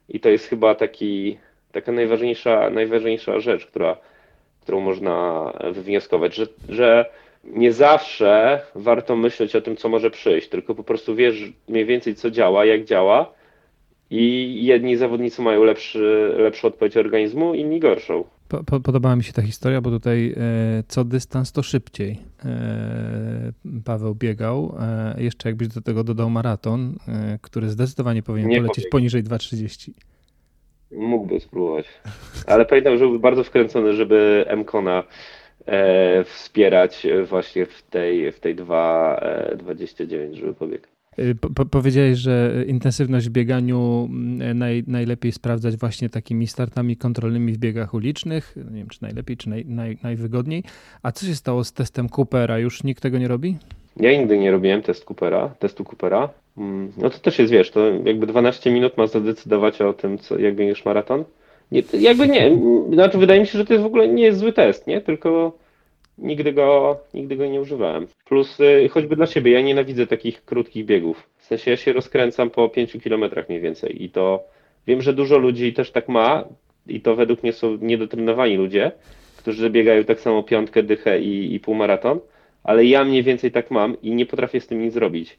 I 0.09 0.21
to 0.21 0.29
jest 0.29 0.47
chyba 0.47 0.75
taki, 0.75 1.39
taka 1.73 1.93
najważniejsza, 1.93 2.71
najważniejsza 2.71 3.41
rzecz, 3.41 3.67
która, 3.67 3.97
którą 4.63 4.81
można 4.81 5.53
wywnioskować, 5.73 6.35
że, 6.35 6.47
że 6.69 7.07
nie 7.45 7.73
zawsze 7.73 8.61
warto 8.75 9.17
myśleć 9.17 9.57
o 9.57 9.61
tym, 9.61 9.77
co 9.77 9.89
może 9.89 10.11
przyjść, 10.11 10.49
tylko 10.49 10.75
po 10.75 10.85
prostu 10.85 11.15
wiesz 11.15 11.53
mniej 11.69 11.85
więcej, 11.85 12.15
co 12.15 12.31
działa, 12.31 12.65
jak 12.65 12.85
działa 12.85 13.33
i 14.11 14.59
jedni 14.65 14.97
zawodnicy 14.97 15.43
mają 15.43 15.65
lepszy, 15.65 16.35
lepszą 16.37 16.69
odpowiedź 16.69 16.97
organizmu, 16.97 17.55
inni 17.55 17.81
gorszą. 17.81 18.25
Po, 18.49 18.81
podobała 18.81 19.17
mi 19.17 19.25
się 19.25 19.33
ta 19.33 19.43
historia, 19.43 19.81
bo 19.81 19.91
tutaj 19.91 20.35
e, 20.37 20.83
co 20.89 21.05
dystans 21.05 21.53
to 21.53 21.63
szybciej. 21.63 22.19
E, 22.45 23.53
Paweł 23.85 24.15
biegał. 24.15 24.77
E, 24.81 25.15
jeszcze 25.23 25.49
jakbyś 25.49 25.69
do 25.69 25.81
tego 25.81 26.05
dodał 26.05 26.31
maraton, 26.31 26.95
który 27.41 27.69
zdecydowanie 27.69 28.23
powinien 28.23 28.51
Nie 28.51 28.57
polecieć 28.57 28.87
poniżej 28.89 29.25
2,30. 29.25 29.91
Mógłby 30.93 31.41
spróbować. 31.41 31.87
Ale 32.47 32.65
pamiętam, 32.67 32.99
że 32.99 33.05
był 33.07 33.19
bardzo 33.19 33.45
wkręcony, 33.45 33.95
żeby 33.95 34.47
Mkona 34.57 35.05
wspierać 36.25 37.07
właśnie 37.29 37.67
w 37.67 37.83
tej, 37.83 38.33
w 38.33 38.41
tej 38.41 38.57
2,29, 38.57 40.35
żeby 40.35 40.55
pobiegł. 40.55 40.96
Y, 41.19 41.35
po, 41.55 41.65
powiedziałeś, 41.65 42.19
że 42.19 42.65
intensywność 42.67 43.29
w 43.29 43.33
bieganiu 43.33 44.09
mm, 44.11 44.59
naj, 44.59 44.85
najlepiej 44.87 45.33
sprawdzać 45.33 45.77
właśnie 45.77 46.09
takimi 46.09 46.47
startami 46.47 46.97
kontrolnymi 46.97 47.53
w 47.53 47.59
biegach 47.59 47.95
ulicznych. 47.95 48.57
Nie 48.57 48.79
wiem, 48.79 48.89
czy 48.89 49.03
najlepiej, 49.03 49.37
czy 49.37 49.49
naj, 49.49 49.65
naj, 49.65 49.99
najwygodniej. 50.03 50.65
A 51.03 51.13
co 51.13 51.27
się 51.27 51.35
stało 51.35 51.65
z 51.65 51.73
testem 51.73 52.09
Coopera? 52.09 52.59
Już 52.59 52.85
nikt 52.85 53.03
tego 53.03 53.19
nie 53.19 53.29
robi? 53.29 53.57
Ja 53.97 54.19
nigdy 54.19 54.39
nie 54.39 54.51
robiłem 54.51 54.83
test 54.83 55.05
Coopera, 55.05 55.49
testu 55.59 55.85
Coopera. 55.85 56.29
Mm, 56.59 56.93
no 56.97 57.11
to 57.11 57.19
też 57.19 57.39
jest, 57.39 57.53
wiesz, 57.53 57.71
to 57.71 57.81
jakby 58.05 58.27
12 58.27 58.71
minut 58.71 58.97
ma 58.97 59.07
zadecydować 59.07 59.81
o 59.81 59.93
tym, 59.93 60.19
co, 60.19 60.39
jak 60.39 60.55
biegniesz 60.55 60.85
maraton. 60.85 61.25
Nie, 61.73 61.83
jakby 62.01 62.29
nie, 62.29 62.59
znaczy 62.93 63.19
wydaje 63.19 63.41
mi 63.41 63.47
się, 63.47 63.59
że 63.59 63.65
to 63.65 63.73
jest 63.73 63.83
w 63.83 63.87
ogóle 63.87 64.09
nie 64.09 64.23
jest 64.23 64.39
zły 64.39 64.53
test, 64.53 64.87
nie? 64.87 65.01
Tylko 65.01 65.59
nigdy 66.19 66.53
go, 66.53 67.01
nigdy 67.15 67.37
go 67.37 67.47
nie 67.47 67.61
używałem. 67.61 68.07
Plus 68.25 68.61
y, 68.61 68.89
choćby 68.89 69.17
dla 69.17 69.27
siebie, 69.27 69.53
ja 69.53 69.61
nienawidzę 69.61 70.07
takich 70.07 70.45
krótkich 70.45 70.85
biegów. 70.87 71.29
W 71.37 71.45
sensie 71.45 71.71
ja 71.71 71.77
się 71.77 71.93
rozkręcam 71.93 72.51
po 72.51 72.69
5 72.69 72.93
kilometrach 72.93 73.49
mniej 73.49 73.61
więcej 73.61 74.05
i 74.05 74.11
to 74.11 74.45
wiem, 74.87 75.03
że 75.03 75.13
dużo 75.13 75.39
ludzi 75.39 75.73
też 75.73 75.91
tak 75.91 76.09
ma 76.09 76.45
i 76.87 77.01
to 77.01 77.17
według 77.17 77.43
mnie 77.43 77.53
są 77.53 77.79
niedotrenowani 77.81 78.57
ludzie, 78.57 78.93
którzy 79.37 79.71
biegają 79.71 80.05
tak 80.05 80.21
samo 80.21 80.43
piątkę, 80.43 80.83
dychę 80.83 81.21
i, 81.21 81.55
i 81.55 81.61
półmaraton, 81.61 82.21
ale 82.65 82.85
ja 82.85 83.05
mniej 83.05 83.23
więcej 83.23 83.51
tak 83.51 83.71
mam 83.71 84.01
i 84.03 84.15
nie 84.15 84.27
potrafię 84.27 84.61
z 84.61 84.67
tym 84.67 84.83
nic 84.83 84.93
zrobić. 84.95 85.39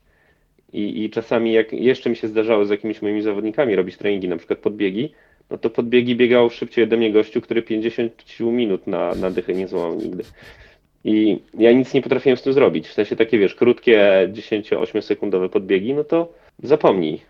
I, 0.74 1.04
I 1.04 1.10
czasami 1.10 1.54
jak 1.54 1.74
jeszcze 1.74 2.10
mi 2.10 2.16
się 2.16 2.28
zdarzało 2.28 2.66
z 2.66 2.70
jakimiś 2.70 3.02
moimi 3.02 3.22
zawodnikami 3.22 3.76
robić 3.76 3.98
treningi, 3.98 4.28
na 4.28 4.38
przykład 4.38 4.60
podbiegi, 4.60 5.14
no 5.50 5.58
to 5.58 5.70
podbiegi 5.70 6.16
biegał 6.16 6.50
szybciej 6.50 6.84
ode 6.84 6.98
mnie 6.98 7.12
gościu, 7.12 7.42
który 7.42 7.62
50 7.62 8.40
minut 8.40 8.88
na, 8.88 9.16
na 9.16 9.32
dychę 9.32 9.54
nie 9.54 9.68
złamał 9.68 9.96
nigdy. 9.96 10.24
I 11.04 11.40
ja 11.58 11.72
nic 11.72 11.94
nie 11.94 12.02
potrafiłem 12.02 12.38
z 12.38 12.42
tym 12.42 12.54
zrobić. 12.54 12.88
W 12.88 12.94
sensie 12.94 13.16
takie, 13.16 13.40
wiesz, 13.40 13.56
krótkie 13.56 14.30
10-8 14.34 15.02
sekundowe 15.02 15.50
podbiegi, 15.50 15.94
no 15.94 16.04
to 16.04 16.34
zapomnij. 16.64 17.22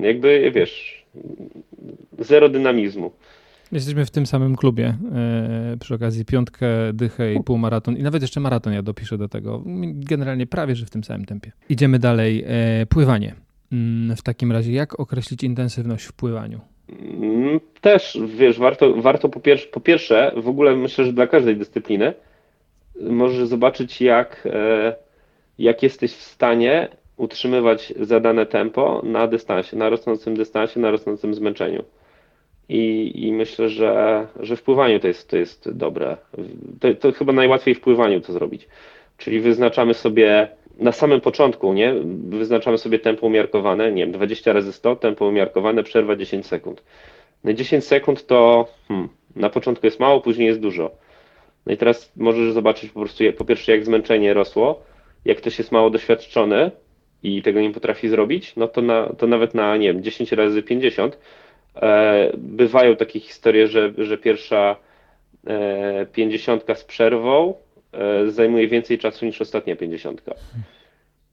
Jakby, 0.00 0.52
wiesz, 0.54 1.04
zero 2.18 2.48
dynamizmu. 2.48 3.10
Jesteśmy 3.72 4.06
w 4.06 4.10
tym 4.10 4.26
samym 4.26 4.56
klubie. 4.56 4.94
Yy, 5.70 5.78
przy 5.78 5.94
okazji 5.94 6.24
piątkę, 6.24 6.66
dychę 6.92 7.34
i 7.34 7.42
półmaraton 7.42 7.96
i 7.96 8.02
nawet 8.02 8.22
jeszcze 8.22 8.40
maraton 8.40 8.72
ja 8.72 8.82
dopiszę 8.82 9.18
do 9.18 9.28
tego. 9.28 9.62
Generalnie 9.94 10.46
prawie, 10.46 10.76
że 10.76 10.86
w 10.86 10.90
tym 10.90 11.04
samym 11.04 11.24
tempie. 11.24 11.52
Idziemy 11.68 11.98
dalej. 11.98 12.36
Yy, 12.78 12.86
pływanie. 12.86 13.34
Yy, 14.08 14.16
w 14.16 14.22
takim 14.22 14.52
razie, 14.52 14.72
jak 14.72 15.00
określić 15.00 15.44
intensywność 15.44 16.04
w 16.04 16.12
pływaniu? 16.12 16.60
Mm, 16.88 17.60
też, 17.80 18.18
wiesz, 18.26 18.58
warto, 18.58 18.94
warto 18.94 19.28
po, 19.28 19.40
pierwsze, 19.40 19.66
po 19.66 19.80
pierwsze, 19.80 20.32
w 20.36 20.48
ogóle 20.48 20.76
myślę, 20.76 21.04
że 21.04 21.12
dla 21.12 21.26
każdej 21.26 21.56
dyscypliny, 21.56 22.14
możesz 23.00 23.46
zobaczyć, 23.48 24.00
jak, 24.00 24.48
e, 24.52 24.94
jak 25.58 25.82
jesteś 25.82 26.12
w 26.12 26.22
stanie 26.22 26.88
utrzymywać 27.16 27.92
zadane 28.00 28.46
tempo 28.46 29.02
na 29.04 29.26
dystansie, 29.26 29.76
na 29.76 29.88
rosnącym 29.88 30.36
dystansie, 30.36 30.80
na 30.80 30.90
rosnącym 30.90 31.34
zmęczeniu. 31.34 31.84
I, 32.68 33.12
i 33.14 33.32
myślę, 33.32 33.68
że, 33.68 34.26
że 34.40 34.56
w 34.56 34.62
pływaniu 34.62 35.00
to 35.00 35.08
jest, 35.08 35.30
to 35.30 35.36
jest 35.36 35.70
dobre. 35.72 36.16
To, 36.80 36.94
to 36.94 37.12
chyba 37.12 37.32
najłatwiej 37.32 37.74
w 37.74 37.80
pływaniu 37.80 38.20
to 38.20 38.32
zrobić. 38.32 38.68
Czyli 39.16 39.40
wyznaczamy 39.40 39.94
sobie 39.94 40.48
na 40.78 40.92
samym 40.92 41.20
początku, 41.20 41.72
nie? 41.72 41.94
Wyznaczamy 42.28 42.78
sobie 42.78 42.98
tempo 42.98 43.26
umiarkowane, 43.26 43.92
nie 43.92 44.02
wiem, 44.02 44.12
20 44.12 44.52
razy 44.52 44.72
100, 44.72 44.96
tempo 44.96 45.26
umiarkowane, 45.26 45.82
przerwa 45.82 46.16
10 46.16 46.46
sekund. 46.46 46.82
No 47.44 47.52
10 47.52 47.84
sekund 47.84 48.26
to 48.26 48.68
hmm, 48.88 49.08
na 49.36 49.50
początku 49.50 49.86
jest 49.86 50.00
mało, 50.00 50.20
później 50.20 50.46
jest 50.48 50.60
dużo. 50.60 50.90
No 51.66 51.72
i 51.72 51.76
teraz 51.76 52.12
możesz 52.16 52.52
zobaczyć 52.52 52.90
po 52.90 53.00
prostu, 53.00 53.24
po 53.38 53.44
pierwsze, 53.44 53.72
jak 53.72 53.84
zmęczenie 53.84 54.34
rosło. 54.34 54.82
Jak 55.24 55.38
ktoś 55.38 55.58
jest 55.58 55.72
mało 55.72 55.90
doświadczony 55.90 56.70
i 57.22 57.42
tego 57.42 57.60
nie 57.60 57.70
potrafi 57.70 58.08
zrobić, 58.08 58.56
no 58.56 58.68
to, 58.68 58.82
na, 58.82 59.06
to 59.18 59.26
nawet 59.26 59.54
na, 59.54 59.76
nie 59.76 59.92
wiem, 59.92 60.02
10 60.02 60.32
razy 60.32 60.62
50 60.62 61.18
e, 61.76 62.32
bywają 62.38 62.96
takie 62.96 63.20
historie, 63.20 63.68
że, 63.68 63.92
że 63.98 64.18
pierwsza 64.18 64.76
e, 65.46 66.06
50 66.12 66.64
z 66.74 66.84
przerwą 66.84 67.54
e, 67.92 68.30
zajmuje 68.30 68.68
więcej 68.68 68.98
czasu 68.98 69.26
niż 69.26 69.40
ostatnia 69.40 69.76
50. 69.76 70.22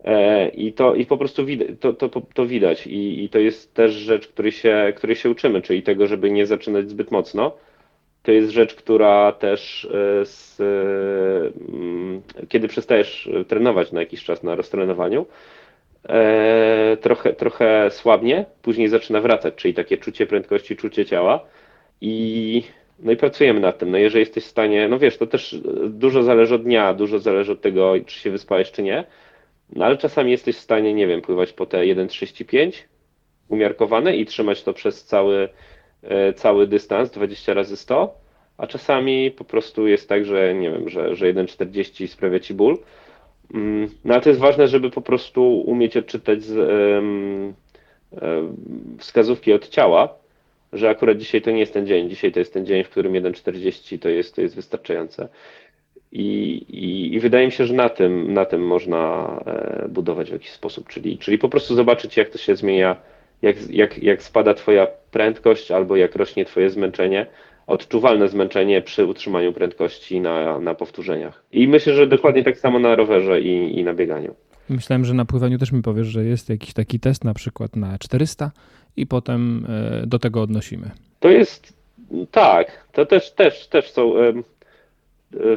E, 0.03 0.49
I 0.49 0.73
to 0.73 0.95
i 0.95 1.05
po 1.05 1.17
prostu 1.17 1.45
widać, 1.45 1.67
to, 1.79 1.93
to, 1.93 2.21
to 2.33 2.45
widać 2.45 2.87
I, 2.87 3.23
i 3.23 3.29
to 3.29 3.39
jest 3.39 3.73
też 3.73 3.93
rzecz, 3.93 4.27
której 4.27 4.51
się, 4.51 4.93
której 4.95 5.15
się 5.15 5.29
uczymy, 5.29 5.61
czyli 5.61 5.83
tego, 5.83 6.07
żeby 6.07 6.31
nie 6.31 6.45
zaczynać 6.45 6.89
zbyt 6.89 7.11
mocno. 7.11 7.57
To 8.23 8.31
jest 8.31 8.49
rzecz, 8.51 8.75
która 8.75 9.31
też 9.31 9.85
e, 9.85 10.25
z, 10.25 10.59
mm, 11.69 12.21
kiedy 12.49 12.67
przestajesz 12.67 13.29
trenować 13.47 13.91
na 13.91 13.99
jakiś 13.99 14.23
czas 14.23 14.43
na 14.43 14.55
roztrenowaniu, 14.55 15.25
e, 16.09 16.97
trochę, 17.01 17.33
trochę 17.33 17.89
słabnie, 17.91 18.45
później 18.61 18.87
zaczyna 18.87 19.21
wracać, 19.21 19.55
czyli 19.55 19.73
takie 19.73 19.97
czucie 19.97 20.27
prędkości, 20.27 20.75
czucie 20.75 21.05
ciała 21.05 21.45
i 22.01 22.63
no 22.99 23.11
i 23.11 23.17
pracujemy 23.17 23.59
nad 23.59 23.77
tym. 23.77 23.91
No 23.91 23.97
jeżeli 23.97 24.19
jesteś 24.19 24.43
w 24.43 24.47
stanie, 24.47 24.87
no 24.87 24.99
wiesz, 24.99 25.17
to 25.17 25.27
też 25.27 25.55
dużo 25.89 26.23
zależy 26.23 26.55
od 26.55 26.63
dnia, 26.63 26.93
dużo 26.93 27.19
zależy 27.19 27.51
od 27.51 27.61
tego, 27.61 27.93
czy 28.05 28.19
się 28.19 28.31
wyspałeś, 28.31 28.71
czy 28.71 28.83
nie, 28.83 29.03
no 29.75 29.85
ale 29.85 29.97
czasami 29.97 30.31
jesteś 30.31 30.55
w 30.55 30.59
stanie, 30.59 30.93
nie 30.93 31.07
wiem, 31.07 31.21
pływać 31.21 31.53
po 31.53 31.65
te 31.65 31.77
1,35 31.77 32.71
umiarkowane 33.49 34.15
i 34.15 34.25
trzymać 34.25 34.63
to 34.63 34.73
przez 34.73 35.05
cały, 35.05 35.35
e, 35.35 35.49
cały 36.35 36.67
dystans 36.67 37.11
20 37.11 37.53
razy 37.53 37.77
100, 37.77 38.13
a 38.57 38.67
czasami 38.67 39.31
po 39.31 39.43
prostu 39.43 39.87
jest 39.87 40.09
tak, 40.09 40.25
że 40.25 40.53
nie 40.53 40.71
wiem, 40.71 40.89
że, 40.89 41.15
że 41.15 41.33
1,40 41.33 42.07
sprawia 42.07 42.39
ci 42.39 42.53
ból. 42.53 42.77
Mm, 43.53 43.89
no 44.05 44.13
ale 44.13 44.23
to 44.23 44.29
jest 44.29 44.41
ważne, 44.41 44.67
żeby 44.67 44.89
po 44.89 45.01
prostu 45.01 45.61
umieć 45.61 45.97
odczytać 45.97 46.43
z, 46.43 46.57
um, 46.57 47.53
wskazówki 48.97 49.53
od 49.53 49.67
ciała, 49.69 50.15
że 50.73 50.89
akurat 50.89 51.17
dzisiaj 51.17 51.41
to 51.41 51.51
nie 51.51 51.59
jest 51.59 51.73
ten 51.73 51.87
dzień. 51.87 52.09
Dzisiaj 52.09 52.31
to 52.31 52.39
jest 52.39 52.53
ten 52.53 52.65
dzień, 52.65 52.83
w 52.83 52.89
którym 52.89 53.13
1,40 53.13 53.99
to 53.99 54.09
jest, 54.09 54.35
to 54.35 54.41
jest 54.41 54.55
wystarczające. 54.55 55.27
I, 56.11 56.53
i, 56.69 57.13
I, 57.15 57.19
wydaje 57.19 57.45
mi 57.45 57.51
się, 57.51 57.65
że 57.65 57.73
na 57.73 57.89
tym, 57.89 58.33
na 58.33 58.45
tym 58.45 58.67
można 58.67 59.27
e, 59.45 59.87
budować 59.89 60.29
w 60.29 60.33
jakiś 60.33 60.51
sposób, 60.51 60.87
czyli, 60.87 61.17
czyli 61.17 61.37
po 61.37 61.49
prostu 61.49 61.75
zobaczyć, 61.75 62.17
jak 62.17 62.29
to 62.29 62.37
się 62.37 62.55
zmienia, 62.55 62.95
jak, 63.41 63.69
jak, 63.69 64.03
jak 64.03 64.23
spada 64.23 64.53
Twoja 64.53 64.87
prędkość 65.11 65.71
albo 65.71 65.95
jak 65.95 66.15
rośnie 66.15 66.45
Twoje 66.45 66.69
zmęczenie, 66.69 67.25
odczuwalne 67.67 68.27
zmęczenie 68.27 68.81
przy 68.81 69.05
utrzymaniu 69.05 69.53
prędkości 69.53 70.21
na, 70.21 70.59
na 70.59 70.75
powtórzeniach. 70.75 71.43
I 71.51 71.67
myślę, 71.67 71.93
że 71.93 72.07
dokładnie 72.07 72.43
tak 72.43 72.57
samo 72.57 72.79
na 72.79 72.95
rowerze 72.95 73.41
i, 73.41 73.79
i 73.79 73.83
na 73.83 73.93
bieganiu. 73.93 74.35
Myślałem, 74.69 75.05
że 75.05 75.13
na 75.13 75.25
pływaniu 75.25 75.57
też 75.57 75.71
mi 75.71 75.81
powiesz, 75.81 76.07
że 76.07 76.25
jest 76.25 76.49
jakiś 76.49 76.73
taki 76.73 76.99
test 76.99 77.23
na 77.23 77.33
przykład 77.33 77.75
na 77.75 77.97
400 77.99 78.51
i 78.97 79.07
potem 79.07 79.65
e, 79.69 80.07
do 80.07 80.19
tego 80.19 80.41
odnosimy. 80.41 80.91
To 81.19 81.29
jest, 81.29 81.73
tak, 82.31 82.87
to 82.91 83.05
też, 83.05 83.31
też, 83.31 83.67
też 83.67 83.91
są 83.91 84.13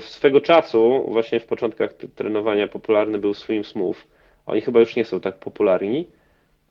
swego 0.01 0.41
czasu, 0.41 1.05
właśnie 1.09 1.41
w 1.41 1.47
początkach 1.47 1.95
trenowania 2.15 2.69
popularny 2.69 3.19
był 3.19 3.35
Swim 3.35 3.65
Smooth. 3.65 3.97
Oni 4.47 4.61
chyba 4.61 4.81
już 4.81 4.97
nie 4.97 5.05
są 5.05 5.21
tak 5.21 5.39
popularni, 5.39 6.07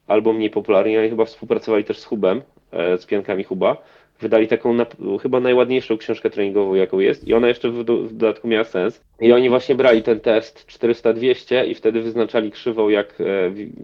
albo 0.07 0.33
mniej 0.33 0.49
popularni, 0.49 0.97
oni 0.97 1.09
chyba 1.09 1.25
współpracowali 1.25 1.83
też 1.83 1.99
z 1.99 2.05
Hubem, 2.05 2.41
e, 2.73 2.97
z 2.97 3.05
piankami 3.05 3.43
Huba. 3.43 3.77
Wydali 4.19 4.47
taką 4.47 4.77
chyba 5.21 5.39
najładniejszą 5.39 5.97
książkę 5.97 6.29
treningową, 6.29 6.75
jaką 6.75 6.99
jest, 6.99 7.27
i 7.27 7.33
ona 7.33 7.47
jeszcze 7.47 7.69
w, 7.69 7.83
w 7.83 8.13
dodatku 8.13 8.47
miała 8.47 8.63
sens. 8.63 9.01
I 9.19 9.33
oni 9.33 9.49
właśnie 9.49 9.75
brali 9.75 10.03
ten 10.03 10.19
test 10.19 10.67
400-200 10.67 11.67
i 11.67 11.75
wtedy 11.75 12.01
wyznaczali 12.01 12.51
krzywą, 12.51 12.89
jak, 12.89 13.21
e, 13.21 13.25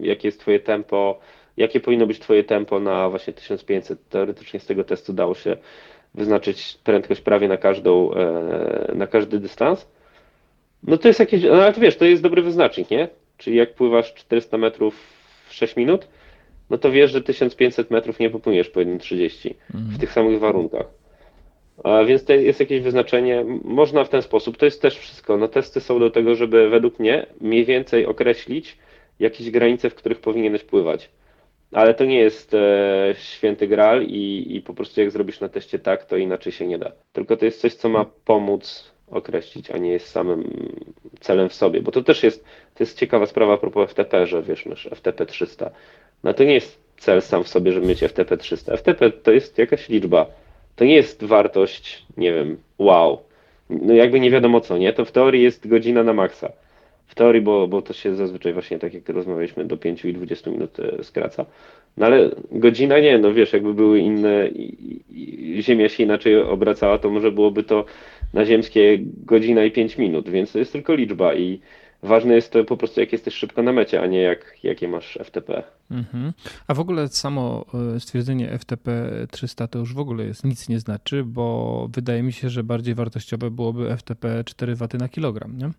jakie 0.00 0.28
jest 0.28 0.40
Twoje 0.40 0.60
tempo, 0.60 1.18
jakie 1.56 1.80
powinno 1.80 2.06
być 2.06 2.18
Twoje 2.18 2.44
tempo 2.44 2.80
na 2.80 3.08
właśnie 3.08 3.32
1500. 3.32 4.08
Teoretycznie 4.08 4.60
z 4.60 4.66
tego 4.66 4.84
testu 4.84 5.12
dało 5.12 5.34
się 5.34 5.56
wyznaczyć 6.14 6.78
prędkość 6.84 7.20
prawie 7.20 7.48
na 7.48 7.56
każdą, 7.56 8.14
e, 8.14 8.92
na 8.94 9.06
każdy 9.06 9.38
dystans, 9.38 9.86
no 10.82 10.98
to 10.98 11.08
jest 11.08 11.20
jakieś, 11.20 11.42
no 11.42 11.52
ale 11.52 11.72
to 11.72 11.80
wiesz, 11.80 11.96
to 11.96 12.04
jest 12.04 12.22
dobry 12.22 12.42
wyznacznik, 12.42 12.90
nie? 12.90 13.08
Czyli 13.38 13.56
jak 13.56 13.74
pływasz 13.74 14.14
400 14.14 14.58
metrów 14.58 14.94
w 15.48 15.54
6 15.54 15.76
minut, 15.76 16.08
no 16.70 16.78
to 16.78 16.90
wiesz, 16.90 17.10
że 17.10 17.22
1500 17.22 17.90
metrów 17.90 18.18
nie 18.18 18.30
popłyniesz 18.30 18.68
po 18.68 18.80
1,30 18.80 19.54
mhm. 19.74 19.94
w 19.94 19.98
tych 19.98 20.12
samych 20.12 20.38
warunkach. 20.38 20.86
A 21.84 22.04
więc 22.04 22.24
to 22.24 22.32
jest 22.32 22.60
jakieś 22.60 22.80
wyznaczenie, 22.80 23.44
można 23.64 24.04
w 24.04 24.08
ten 24.08 24.22
sposób, 24.22 24.56
to 24.56 24.64
jest 24.64 24.82
też 24.82 24.98
wszystko. 24.98 25.36
No 25.36 25.48
testy 25.48 25.80
są 25.80 25.98
do 25.98 26.10
tego, 26.10 26.34
żeby 26.34 26.68
według 26.68 26.98
mnie 26.98 27.26
mniej 27.40 27.64
więcej 27.64 28.06
określić 28.06 28.78
jakieś 29.18 29.50
granice, 29.50 29.90
w 29.90 29.94
których 29.94 30.20
powinieneś 30.20 30.64
pływać. 30.64 31.10
Ale 31.72 31.94
to 31.94 32.04
nie 32.04 32.18
jest 32.18 32.54
e, 32.54 33.14
święty 33.18 33.68
gral 33.68 34.02
i, 34.02 34.56
i 34.56 34.60
po 34.60 34.74
prostu 34.74 35.00
jak 35.00 35.10
zrobisz 35.10 35.40
na 35.40 35.48
teście 35.48 35.78
tak, 35.78 36.04
to 36.04 36.16
inaczej 36.16 36.52
się 36.52 36.66
nie 36.66 36.78
da. 36.78 36.92
Tylko 37.12 37.36
to 37.36 37.44
jest 37.44 37.60
coś, 37.60 37.74
co 37.74 37.88
ma 37.88 38.04
pomóc 38.24 38.92
określić, 39.10 39.70
a 39.70 39.78
nie 39.78 39.90
jest 39.90 40.08
samym 40.08 40.68
celem 41.20 41.48
w 41.48 41.54
sobie. 41.54 41.82
Bo 41.82 41.92
to 41.92 42.02
też 42.02 42.22
jest, 42.22 42.44
to 42.74 42.82
jest 42.84 42.98
ciekawa 42.98 43.26
sprawa 43.26 43.54
a 43.54 43.56
propos 43.56 43.90
FTP, 43.90 44.26
że 44.26 44.42
wiesz, 44.42 44.66
nasz 44.66 44.88
FTP 44.94 45.26
300. 45.26 45.70
No 46.24 46.34
to 46.34 46.44
nie 46.44 46.54
jest 46.54 46.80
cel 46.98 47.22
sam 47.22 47.44
w 47.44 47.48
sobie, 47.48 47.72
żeby 47.72 47.86
mieć 47.86 48.00
FTP 48.00 48.36
300. 48.36 48.76
FTP 48.76 49.10
to 49.10 49.32
jest 49.32 49.58
jakaś 49.58 49.88
liczba. 49.88 50.26
To 50.76 50.84
nie 50.84 50.94
jest 50.94 51.24
wartość, 51.24 52.06
nie 52.16 52.32
wiem, 52.32 52.56
wow. 52.78 53.18
No 53.70 53.94
jakby 53.94 54.20
nie 54.20 54.30
wiadomo 54.30 54.60
co, 54.60 54.78
nie? 54.78 54.92
To 54.92 55.04
w 55.04 55.12
teorii 55.12 55.42
jest 55.42 55.68
godzina 55.68 56.02
na 56.02 56.12
maksa 56.12 56.52
w 57.10 57.14
teorii, 57.14 57.42
bo, 57.42 57.68
bo 57.68 57.82
to 57.82 57.92
się 57.92 58.14
zazwyczaj 58.14 58.52
właśnie 58.52 58.78
tak 58.78 58.94
jak 58.94 59.08
rozmawialiśmy 59.08 59.64
do 59.64 59.76
5 59.76 60.04
i 60.04 60.12
20 60.12 60.50
minut 60.50 60.80
e, 60.80 61.04
skraca. 61.04 61.46
No 61.96 62.06
ale 62.06 62.30
godzina 62.52 62.98
nie, 62.98 63.18
no 63.18 63.32
wiesz, 63.32 63.52
jakby 63.52 63.74
były 63.74 63.98
inne, 63.98 64.48
i, 64.48 65.00
i, 65.10 65.62
Ziemia 65.62 65.88
się 65.88 66.02
inaczej 66.02 66.36
obracała, 66.36 66.98
to 66.98 67.10
może 67.10 67.32
byłoby 67.32 67.62
to 67.62 67.84
na 68.34 68.44
ziemskie 68.44 68.98
godzina 69.26 69.64
i 69.64 69.70
5 69.70 69.98
minut, 69.98 70.28
więc 70.28 70.52
to 70.52 70.58
jest 70.58 70.72
tylko 70.72 70.94
liczba 70.94 71.34
i 71.34 71.60
ważne 72.02 72.34
jest 72.34 72.52
to 72.52 72.64
po 72.64 72.76
prostu 72.76 73.00
jak 73.00 73.12
jesteś 73.12 73.34
szybko 73.34 73.62
na 73.62 73.72
mecie, 73.72 74.02
a 74.02 74.06
nie 74.06 74.22
jak, 74.22 74.56
jakie 74.62 74.88
masz 74.88 75.18
FTP. 75.24 75.62
Mhm. 75.90 76.32
A 76.66 76.74
w 76.74 76.80
ogóle 76.80 77.08
samo 77.08 77.64
e, 77.96 78.00
stwierdzenie 78.00 78.58
FTP 78.58 79.10
300 79.30 79.68
to 79.68 79.78
już 79.78 79.94
w 79.94 79.98
ogóle 79.98 80.24
jest 80.24 80.44
nic 80.44 80.68
nie 80.68 80.78
znaczy, 80.78 81.24
bo 81.24 81.88
wydaje 81.92 82.22
mi 82.22 82.32
się, 82.32 82.48
że 82.48 82.64
bardziej 82.64 82.94
wartościowe 82.94 83.50
byłoby 83.50 83.96
FTP 83.96 84.44
4 84.44 84.74
W 84.74 84.88
na 84.98 85.08
kilogram, 85.08 85.58
nie? 85.58 85.70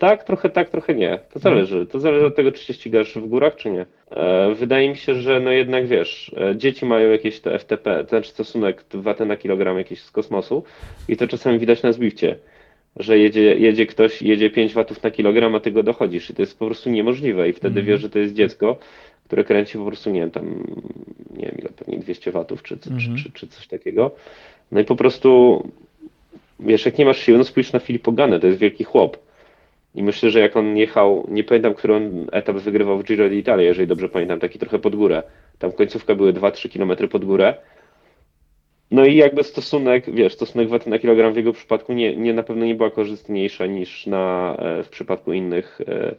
Tak, 0.00 0.24
trochę 0.24 0.50
tak, 0.50 0.70
trochę 0.70 0.94
nie. 0.94 1.18
To 1.18 1.36
mhm. 1.36 1.40
zależy. 1.42 1.86
To 1.86 2.00
zależy 2.00 2.26
od 2.26 2.36
tego, 2.36 2.52
czy 2.52 2.64
się 2.64 2.74
ścigasz 2.74 3.14
w 3.14 3.26
górach, 3.26 3.56
czy 3.56 3.70
nie. 3.70 3.86
E, 4.10 4.54
wydaje 4.54 4.90
mi 4.90 4.96
się, 4.96 5.14
że 5.14 5.40
no 5.40 5.50
jednak 5.50 5.86
wiesz, 5.86 6.34
e, 6.36 6.56
dzieci 6.56 6.86
mają 6.86 7.10
jakieś 7.10 7.40
te 7.40 7.58
FTP, 7.58 8.04
to 8.04 8.08
znaczy 8.08 8.30
stosunek 8.30 8.84
watę 8.94 9.24
na 9.24 9.36
kilogram 9.36 9.78
jakiś 9.78 10.02
z 10.02 10.10
kosmosu 10.10 10.64
i 11.08 11.16
to 11.16 11.28
czasami 11.28 11.58
widać 11.58 11.82
na 11.82 11.92
Zwifcie, 11.92 12.36
że 12.96 13.18
jedzie, 13.18 13.54
jedzie 13.58 13.86
ktoś, 13.86 14.22
jedzie 14.22 14.50
5 14.50 14.74
watów 14.74 15.02
na 15.02 15.10
kilogram, 15.10 15.54
a 15.54 15.60
ty 15.60 15.70
go 15.70 15.82
dochodzisz 15.82 16.30
i 16.30 16.34
to 16.34 16.42
jest 16.42 16.58
po 16.58 16.66
prostu 16.66 16.90
niemożliwe 16.90 17.48
i 17.48 17.52
wtedy 17.52 17.80
mm. 17.80 17.86
wiesz, 17.86 18.00
że 18.00 18.10
to 18.10 18.18
jest 18.18 18.34
dziecko, 18.34 18.76
które 19.24 19.44
kręci 19.44 19.78
po 19.78 19.86
prostu, 19.86 20.10
nie 20.10 20.20
wiem, 20.20 20.30
tam, 20.30 20.64
nie 21.36 21.46
wiem 21.46 21.56
ile, 21.58 21.68
pewnie 21.68 21.98
200 21.98 22.32
watów 22.32 22.62
czy, 22.62 22.74
mm. 22.74 23.00
czy, 23.00 23.06
mhm. 23.06 23.16
czy, 23.16 23.32
czy 23.32 23.46
coś 23.46 23.66
takiego. 23.66 24.10
No 24.72 24.80
i 24.80 24.84
po 24.84 24.96
prostu, 24.96 25.62
wiesz, 26.60 26.86
jak 26.86 26.98
nie 26.98 27.04
masz 27.04 27.18
siły, 27.18 27.38
no 27.38 27.44
spójrz 27.44 27.72
na 27.72 27.78
Filippo 27.78 28.12
Ganę, 28.12 28.40
to 28.40 28.46
jest 28.46 28.58
wielki 28.58 28.84
chłop 28.84 29.30
i 29.94 30.02
myślę, 30.02 30.30
że 30.30 30.40
jak 30.40 30.56
on 30.56 30.76
jechał, 30.76 31.26
nie 31.30 31.44
pamiętam, 31.44 31.74
który 31.74 31.94
on 31.94 32.26
etap 32.32 32.56
wygrywał 32.56 32.98
w 32.98 33.04
Giro 33.04 33.28
d'Italia, 33.28 33.60
jeżeli 33.60 33.88
dobrze 33.88 34.08
pamiętam, 34.08 34.40
taki 34.40 34.58
trochę 34.58 34.78
pod 34.78 34.96
górę. 34.96 35.22
Tam 35.58 35.72
końcówka 35.72 36.14
były 36.14 36.32
2-3 36.32 36.72
km 36.72 37.08
pod 37.08 37.24
górę. 37.24 37.54
No 38.90 39.04
i 39.04 39.16
jakby 39.16 39.44
stosunek, 39.44 40.14
wiesz, 40.14 40.32
stosunek 40.32 40.68
waty 40.68 40.90
na 40.90 40.98
kilogram 40.98 41.32
w 41.32 41.36
jego 41.36 41.52
przypadku 41.52 41.92
nie, 41.92 42.16
nie 42.16 42.34
na 42.34 42.42
pewno 42.42 42.66
nie 42.66 42.74
była 42.74 42.90
korzystniejsza 42.90 43.66
niż 43.66 44.06
na, 44.06 44.56
e, 44.58 44.82
w 44.82 44.88
przypadku 44.88 45.32
innych, 45.32 45.80
e, 45.88 46.14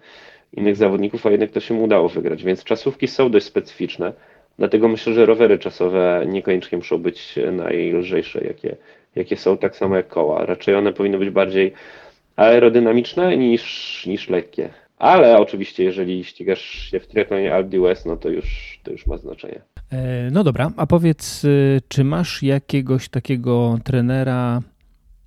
innych 0.53 0.75
zawodników, 0.75 1.25
a 1.25 1.31
jednak 1.31 1.51
to 1.51 1.59
się 1.59 1.73
mu 1.73 1.83
udało 1.83 2.09
wygrać. 2.09 2.43
Więc 2.43 2.63
czasówki 2.63 3.07
są 3.07 3.31
dość 3.31 3.45
specyficzne. 3.45 4.13
Dlatego 4.57 4.87
myślę, 4.87 5.13
że 5.13 5.25
rowery 5.25 5.59
czasowe 5.59 6.25
niekoniecznie 6.27 6.77
muszą 6.77 6.97
być 6.97 7.35
najlżejsze, 7.51 8.43
jakie, 8.43 8.75
jakie 9.15 9.37
są, 9.37 9.57
tak 9.57 9.75
samo 9.75 9.95
jak 9.95 10.07
koła. 10.07 10.45
Raczej 10.45 10.75
one 10.75 10.93
powinny 10.93 11.17
być 11.17 11.29
bardziej 11.29 11.73
aerodynamiczne 12.35 13.37
niż, 13.37 14.05
niż 14.05 14.29
lekkie. 14.29 14.69
Ale 14.97 15.37
oczywiście, 15.37 15.83
jeżeli 15.83 16.23
ścigasz 16.23 16.61
się 16.61 16.99
w 16.99 17.07
triatlonie 17.07 17.53
Alp 17.53 17.67
no 18.05 18.17
to 18.17 18.29
już, 18.29 18.79
to 18.83 18.91
już 18.91 19.07
ma 19.07 19.17
znaczenie. 19.17 19.61
E, 19.91 20.31
no 20.31 20.43
dobra, 20.43 20.71
a 20.77 20.87
powiedz, 20.87 21.43
y, 21.43 21.81
czy 21.87 22.03
masz 22.03 22.43
jakiegoś 22.43 23.09
takiego 23.09 23.77
trenera, 23.83 24.61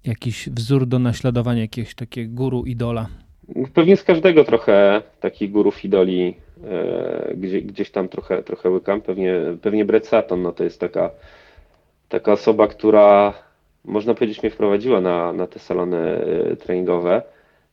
jakiś 0.05 0.49
wzór 0.49 0.87
do 0.87 0.99
naśladowania, 0.99 1.61
jakiegoś 1.61 1.95
takiego 1.95 2.35
guru, 2.35 2.65
idola? 2.65 3.07
Pewnie 3.75 3.97
z 3.97 4.05
każdego 4.05 4.45
trochę 4.45 5.03
takich 5.21 5.51
gurów, 5.51 5.85
idoli 5.85 6.35
e, 6.65 7.35
gdzie, 7.37 7.63
gdzieś 7.63 7.91
tam 7.91 8.09
trochę, 8.09 8.43
trochę 8.43 8.71
łykam. 8.71 9.01
Pewnie, 9.01 9.41
pewnie 9.63 9.85
Brett 9.85 10.07
Sutton, 10.07 10.43
no 10.43 10.53
to 10.53 10.65
jest 10.65 10.81
taka 10.81 11.11
taka 12.09 12.33
osoba, 12.33 12.67
która 12.67 13.35
można 13.85 14.15
powiedzieć 14.15 14.43
mnie 14.43 14.51
wprowadziła 14.51 15.01
na, 15.01 15.33
na 15.33 15.47
te 15.47 15.59
salony 15.59 16.27
treningowe, 16.61 17.23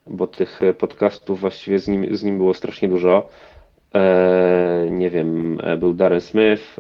bo 0.08 0.28
tych 0.28 0.60
podcastów 0.78 1.40
właściwie 1.40 1.80
z 1.80 1.88
nim, 1.88 2.16
z 2.16 2.24
nim 2.24 2.38
było 2.38 2.54
strasznie 2.54 2.90
dużo. 2.90 3.30
Nie 4.90 5.10
wiem, 5.10 5.58
był 5.78 5.94
Darren 5.94 6.22
Smith, 6.22 6.80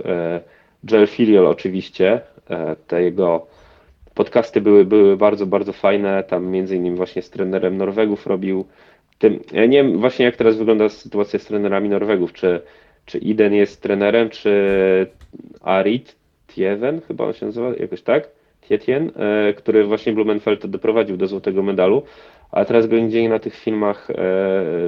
Joel 0.92 1.08
Filiol 1.08 1.48
oczywiście, 1.48 2.22
te 2.88 3.04
jego 3.04 3.48
podcasty 4.14 4.62
były, 4.62 4.86
były 4.86 5.18
bardzo, 5.18 5.46
bardzo 5.46 5.74
fajne. 5.74 6.24
Tam 6.24 6.48
między 6.48 6.76
innymi 6.76 6.98
właśnie 6.98 7.22
z 7.22 7.30
trenerem 7.30 7.78
Norwegów 7.78 8.28
robił. 8.28 8.66
Tym, 9.20 9.40
ja 9.52 9.66
nie 9.66 9.84
wiem 9.84 9.98
właśnie 9.98 10.26
jak 10.26 10.36
teraz 10.36 10.58
wygląda 10.58 10.90
sytuacja 10.90 11.40
z 11.40 11.46
trenerami 11.46 11.90
Norwegów. 11.90 12.34
Czy, 12.34 12.62
czy 13.06 13.18
Iden 13.18 13.54
jest 13.54 13.82
trenerem, 13.82 14.30
czy 14.30 14.52
Arit 15.62 16.16
Tieven, 16.48 17.02
chyba 17.02 17.26
on 17.26 17.34
się 17.34 17.46
nazywa 17.46 17.74
jakoś 17.80 18.02
tak? 18.02 18.30
Tietjen, 18.62 19.12
e, 19.16 19.54
który 19.54 19.84
właśnie 19.84 20.14
Blumenfeld 20.14 20.66
doprowadził 20.66 21.18
do 21.18 21.28
złotego 21.28 21.64
medalu, 21.64 22.04
a 22.52 22.66
teraz 22.66 22.88
go 22.88 23.00
nigdzie 23.00 23.30
na 23.30 23.40
tych 23.40 23.56
filmach, 23.56 24.10
e, 24.10 24.14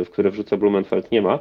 w 0.05 0.07
które 0.11 0.29
wrzuca 0.29 0.57
Blumenfeld 0.57 1.11
nie 1.11 1.21
ma 1.21 1.39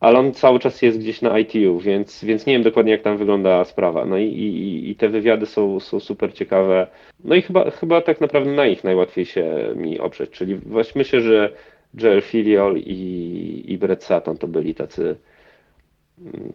ale 0.00 0.18
on 0.18 0.32
cały 0.32 0.58
czas 0.58 0.82
jest 0.82 0.98
gdzieś 0.98 1.22
na 1.22 1.38
ITU, 1.38 1.78
więc, 1.78 2.24
więc 2.24 2.46
nie 2.46 2.52
wiem 2.52 2.62
dokładnie 2.62 2.92
jak 2.92 3.02
tam 3.02 3.16
wygląda 3.16 3.64
sprawa. 3.64 4.04
No 4.04 4.18
i, 4.18 4.24
i, 4.24 4.90
i 4.90 4.96
te 4.96 5.08
wywiady 5.08 5.46
są, 5.46 5.80
są 5.80 6.00
super 6.00 6.34
ciekawe. 6.34 6.86
No 7.24 7.34
i 7.34 7.42
chyba, 7.42 7.70
chyba 7.70 8.00
tak 8.00 8.20
naprawdę 8.20 8.50
na 8.50 8.66
ich 8.66 8.84
najłatwiej 8.84 9.26
się 9.26 9.72
mi 9.76 10.00
oprzeć, 10.00 10.30
czyli 10.30 10.54
właśnie 10.54 10.98
myślę, 10.98 11.20
że 11.20 11.52
Joel 11.94 12.22
Filiol 12.22 12.76
i, 12.78 13.64
i 13.66 13.78
Brett 13.78 14.04
Sutton 14.04 14.38
to 14.38 14.48
byli 14.48 14.74
tacy, 14.74 15.16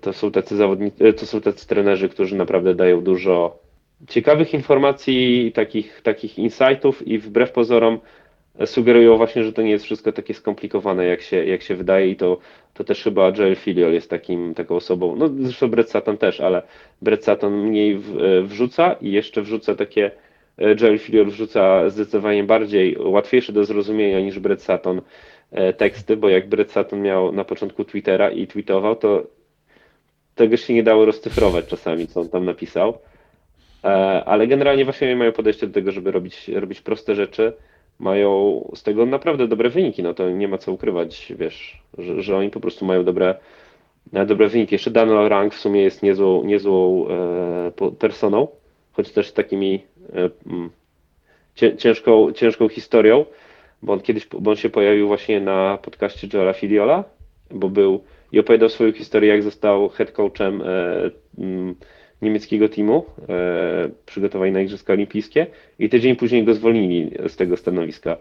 to 0.02 0.14
są 0.14 0.32
tacy 0.32 0.56
zawodnicy, 0.56 1.14
to 1.14 1.26
są 1.26 1.42
tacy 1.42 1.68
trenerzy, 1.68 2.10
którzy 2.10 2.36
naprawdę 2.36 2.76
dają 2.76 3.02
dużo 3.02 3.60
ciekawych 4.08 4.54
informacji, 4.54 5.52
takich, 5.56 6.02
takich 6.02 6.40
insightów 6.40 7.08
i 7.08 7.20
wbrew 7.20 7.52
pozorom 7.52 8.00
sugerują 8.66 9.18
właśnie, 9.18 9.44
że 9.44 9.54
to 9.54 9.62
nie 9.62 9.72
jest 9.72 9.86
wszystko 9.86 10.12
takie 10.12 10.34
skomplikowane, 10.34 11.06
jak 11.06 11.22
się, 11.22 11.46
jak 11.46 11.62
się 11.62 11.76
wydaje 11.76 12.10
i 12.10 12.16
to, 12.16 12.38
to 12.82 12.86
też 12.86 13.04
chyba 13.04 13.32
Joel 13.38 13.56
Filiol 13.56 13.94
jest 13.94 14.10
takim, 14.10 14.54
taką 14.54 14.76
osobą, 14.76 15.16
no 15.16 15.28
zresztą 15.28 15.68
Brett 15.68 15.92
Sutton 15.92 16.18
też, 16.18 16.42
ale 16.42 16.62
Brett 17.02 17.26
Sutton 17.26 17.54
mniej 17.54 17.98
w, 17.98 18.22
e, 18.22 18.42
wrzuca 18.42 18.94
i 18.94 19.12
jeszcze 19.12 19.42
wrzuca 19.42 19.76
takie, 19.76 20.12
e, 20.58 20.76
Joel 20.82 21.00
Filiol 21.00 21.26
wrzuca 21.26 21.90
zdecydowanie 21.90 22.44
bardziej 22.44 22.98
łatwiejsze 23.00 23.54
do 23.54 23.66
zrozumienia 23.66 24.20
niż 24.20 24.40
Brett 24.40 24.62
Sutton 24.62 25.02
e, 25.52 25.74
teksty, 25.74 26.18
bo 26.18 26.30
jak 26.30 26.50
Brett 26.50 26.72
Sutton 26.72 27.02
miał 27.02 27.32
na 27.32 27.44
początku 27.44 27.86
Twittera 27.86 28.32
i 28.32 28.48
tweetował, 28.48 28.96
to 28.96 29.24
tego 30.36 30.58
się 30.58 30.74
nie 30.74 30.84
dało 30.84 31.06
rozcyfrować 31.06 31.66
czasami, 31.66 32.08
co 32.08 32.22
on 32.22 32.30
tam 32.30 32.46
napisał. 32.46 32.98
Ale 34.26 34.48
generalnie 34.48 34.86
właśnie 34.86 35.16
mają 35.16 35.32
podejście 35.32 35.68
do 35.68 35.74
tego, 35.74 35.92
żeby 35.92 36.12
robić, 36.12 36.48
robić 36.48 36.82
proste 36.82 37.16
rzeczy, 37.16 37.54
mają 38.02 38.62
z 38.76 38.84
tego 38.84 39.06
naprawdę 39.06 39.48
dobre 39.48 39.70
wyniki, 39.70 40.04
no 40.04 40.14
to 40.14 40.30
nie 40.30 40.48
ma 40.48 40.58
co 40.58 40.72
ukrywać, 40.72 41.34
wiesz, 41.38 41.82
że, 41.98 42.22
że 42.22 42.38
oni 42.38 42.50
po 42.50 42.60
prostu 42.60 42.86
mają 42.86 43.04
dobre, 43.04 43.36
e, 44.14 44.26
dobre 44.26 44.48
wyniki. 44.48 44.76
Jeszcze 44.76 44.92
Daniel 44.92 45.30
Rank 45.30 45.54
w 45.54 45.60
sumie 45.60 45.82
jest 45.82 46.04
niezłą, 46.04 46.44
niezłą 46.44 47.08
e, 47.10 47.92
personą, 48.00 48.48
choć 48.92 49.12
też 49.12 49.32
takimi 49.32 49.84
e, 50.14 50.30
mm, 50.48 50.70
ciężką, 51.78 52.32
ciężką 52.32 52.70
historią, 52.70 53.26
bo 53.82 53.94
on 53.94 54.00
kiedyś, 54.00 54.28
bo 54.28 54.52
on 54.52 54.58
się 54.58 54.70
pojawił 54.70 55.08
właśnie 55.08 55.42
na 55.42 55.78
podcaście 55.78 56.28
Joela 56.34 56.54
Filiola, 56.54 57.04
bo 57.52 57.70
był 57.70 58.04
i 58.32 58.40
opowiadał 58.40 58.70
swoją 58.70 58.92
historię, 58.92 59.30
jak 59.30 59.44
został 59.44 59.90
head 59.90 60.12
coachem 60.12 60.62
e, 60.62 60.66
mm, 61.38 61.76
niemieckiego 62.22 62.70
teamu 62.70 63.06
e, 63.30 63.90
przygotowani 64.06 64.52
na 64.52 64.62
Igrzyska 64.62 64.94
Olimpijskie 64.94 65.48
i 65.80 65.90
tydzień 65.90 66.16
później 66.16 66.44
go 66.44 66.54
zwolnili 66.54 67.12
z 67.28 67.36
tego 67.36 67.58
stanowiska. 67.58 68.18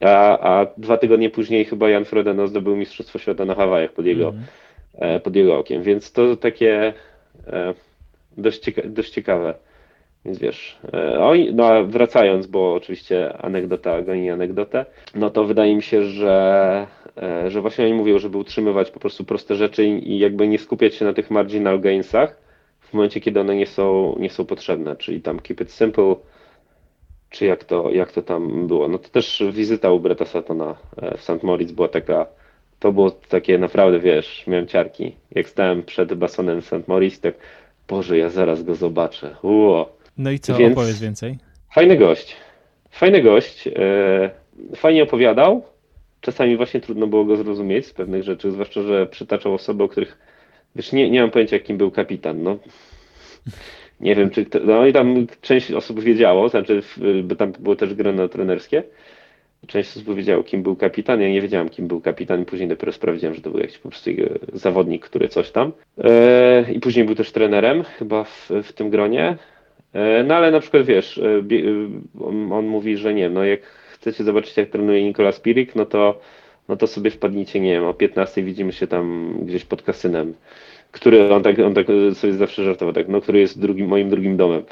A, 0.00 0.38
a 0.38 0.66
dwa 0.76 0.96
tygodnie 0.96 1.30
później 1.30 1.64
chyba 1.64 1.90
Jan 1.90 2.04
Frodeno 2.04 2.48
zdobył 2.48 2.76
Mistrzostwo 2.76 3.18
Świata 3.18 3.44
na 3.44 3.54
Hawajach 3.54 3.92
pod 3.92 4.06
jego, 4.06 4.34
mm. 5.00 5.20
pod 5.20 5.36
jego 5.36 5.58
okiem, 5.58 5.82
więc 5.82 6.12
to 6.12 6.36
takie 6.36 6.92
e, 7.46 7.74
dość, 8.36 8.58
cieka 8.58 8.82
dość 8.84 9.10
ciekawe. 9.10 9.54
Więc 10.24 10.38
wiesz, 10.38 10.78
oj, 11.20 11.50
no 11.54 11.84
wracając, 11.86 12.46
bo 12.46 12.74
oczywiście 12.74 13.36
anegdota 13.36 14.02
goni 14.02 14.30
anegdotę, 14.30 14.86
no 15.14 15.30
to 15.30 15.44
wydaje 15.44 15.76
mi 15.76 15.82
się, 15.82 16.04
że, 16.04 16.86
że 17.46 17.60
właśnie 17.60 17.84
oni 17.84 17.94
mówią, 17.94 18.18
żeby 18.18 18.38
utrzymywać 18.38 18.90
po 18.90 19.00
prostu 19.00 19.24
proste 19.24 19.54
rzeczy 19.54 19.84
i, 19.84 20.12
i 20.12 20.18
jakby 20.18 20.48
nie 20.48 20.58
skupiać 20.58 20.94
się 20.94 21.04
na 21.04 21.12
tych 21.12 21.30
marginal 21.30 21.80
gainsach, 21.80 22.47
w 22.90 22.94
momencie, 22.94 23.20
kiedy 23.20 23.40
one 23.40 23.56
nie 23.56 23.66
są, 23.66 24.16
nie 24.18 24.30
są 24.30 24.44
potrzebne, 24.44 24.96
czyli 24.96 25.22
tam 25.22 25.40
keep 25.40 25.60
it 25.60 25.72
simple, 25.72 26.14
czy 27.30 27.46
jak 27.46 27.64
to, 27.64 27.90
jak 27.90 28.12
to 28.12 28.22
tam 28.22 28.66
było. 28.66 28.88
No 28.88 28.98
to 28.98 29.08
też 29.08 29.42
wizyta 29.52 29.90
u 29.90 30.00
Breta 30.00 30.24
Satona 30.24 30.76
e, 30.96 31.16
w 31.16 31.22
St. 31.22 31.42
Moritz 31.42 31.72
była 31.72 31.88
taka, 31.88 32.26
to 32.78 32.92
było 32.92 33.10
takie 33.10 33.58
naprawdę, 33.58 34.00
wiesz, 34.00 34.44
miałem 34.46 34.66
ciarki. 34.66 35.16
Jak 35.30 35.48
stałem 35.48 35.82
przed 35.82 36.14
basenem 36.14 36.62
St. 36.62 36.88
Moritz, 36.88 37.20
tak, 37.20 37.34
Boże, 37.88 38.18
ja 38.18 38.30
zaraz 38.30 38.62
go 38.62 38.74
zobaczę. 38.74 39.36
Uo. 39.42 39.92
No 40.18 40.30
i 40.30 40.38
co, 40.38 40.54
Więc 40.54 40.72
opowiedz 40.72 41.00
więcej? 41.00 41.38
Fajny 41.74 41.96
gość. 41.96 42.36
Fajny 42.90 43.22
gość. 43.22 43.68
E, 43.68 44.30
fajnie 44.76 45.02
opowiadał. 45.02 45.62
Czasami 46.20 46.56
właśnie 46.56 46.80
trudno 46.80 47.06
było 47.06 47.24
go 47.24 47.36
zrozumieć 47.36 47.86
z 47.86 47.92
pewnych 47.92 48.22
rzeczy, 48.22 48.50
zwłaszcza, 48.50 48.82
że 48.82 49.06
przytaczał 49.06 49.54
osoby, 49.54 49.84
o 49.84 49.88
których 49.88 50.18
Wiesz, 50.78 50.92
nie, 50.92 51.10
nie 51.10 51.20
mam 51.20 51.30
pojęcia, 51.30 51.58
kim 51.58 51.76
był 51.76 51.90
kapitan. 51.90 52.42
No. 52.42 52.58
Nie 54.00 54.14
wiem, 54.14 54.30
czy. 54.30 54.46
To, 54.46 54.58
no 54.64 54.86
i 54.86 54.92
tam 54.92 55.26
część 55.40 55.72
osób 55.72 56.00
wiedziało, 56.00 56.48
znaczy, 56.48 56.82
bo 57.24 57.36
tam 57.36 57.52
było 57.52 57.76
też 57.76 57.94
grono 57.94 58.28
trenerskie. 58.28 58.82
Część 59.66 59.96
osób 59.96 60.16
wiedziało, 60.16 60.42
kim 60.42 60.62
był 60.62 60.76
kapitan. 60.76 61.20
Ja 61.20 61.28
nie 61.28 61.40
wiedziałem, 61.40 61.68
kim 61.68 61.88
był 61.88 62.00
kapitan, 62.00 62.42
i 62.42 62.44
później 62.44 62.68
dopiero 62.68 62.92
sprawdziłem, 62.92 63.34
że 63.34 63.40
to 63.40 63.50
był 63.50 63.60
jakiś 63.60 63.78
po 63.78 63.88
prostu 63.88 64.10
zawodnik, 64.52 65.04
który 65.04 65.28
coś 65.28 65.50
tam. 65.50 65.72
E, 66.04 66.72
I 66.72 66.80
później 66.80 67.04
był 67.04 67.14
też 67.14 67.32
trenerem, 67.32 67.84
chyba 67.84 68.24
w, 68.24 68.50
w 68.62 68.72
tym 68.72 68.90
gronie. 68.90 69.36
E, 69.92 70.24
no 70.24 70.34
ale 70.34 70.50
na 70.50 70.60
przykład 70.60 70.86
wiesz, 70.86 71.18
e, 71.18 71.42
on, 72.20 72.52
on 72.52 72.66
mówi, 72.66 72.96
że 72.96 73.14
nie, 73.14 73.30
no 73.30 73.44
jak 73.44 73.60
chcecie 73.92 74.24
zobaczyć, 74.24 74.56
jak 74.56 74.68
trenuje 74.68 75.04
Nikolas 75.04 75.40
Pirik, 75.40 75.74
no 75.74 75.86
to 75.86 76.20
no 76.68 76.76
to 76.76 76.86
sobie 76.86 77.10
wpadnijcie, 77.10 77.60
nie 77.60 77.72
wiem, 77.72 77.84
o 77.84 77.94
15 77.94 78.42
widzimy 78.42 78.72
się 78.72 78.86
tam 78.86 79.34
gdzieś 79.42 79.64
pod 79.64 79.82
kasynem, 79.82 80.34
który 80.92 81.34
on 81.34 81.42
tak, 81.42 81.58
on 81.58 81.74
tak 81.74 81.86
sobie 82.14 82.32
zawsze 82.32 82.64
żartował, 82.64 82.94
tak, 82.94 83.08
no, 83.08 83.20
który 83.20 83.38
jest 83.38 83.60
drugim, 83.60 83.88
moim 83.88 84.10
drugim 84.10 84.36
domem. 84.36 84.62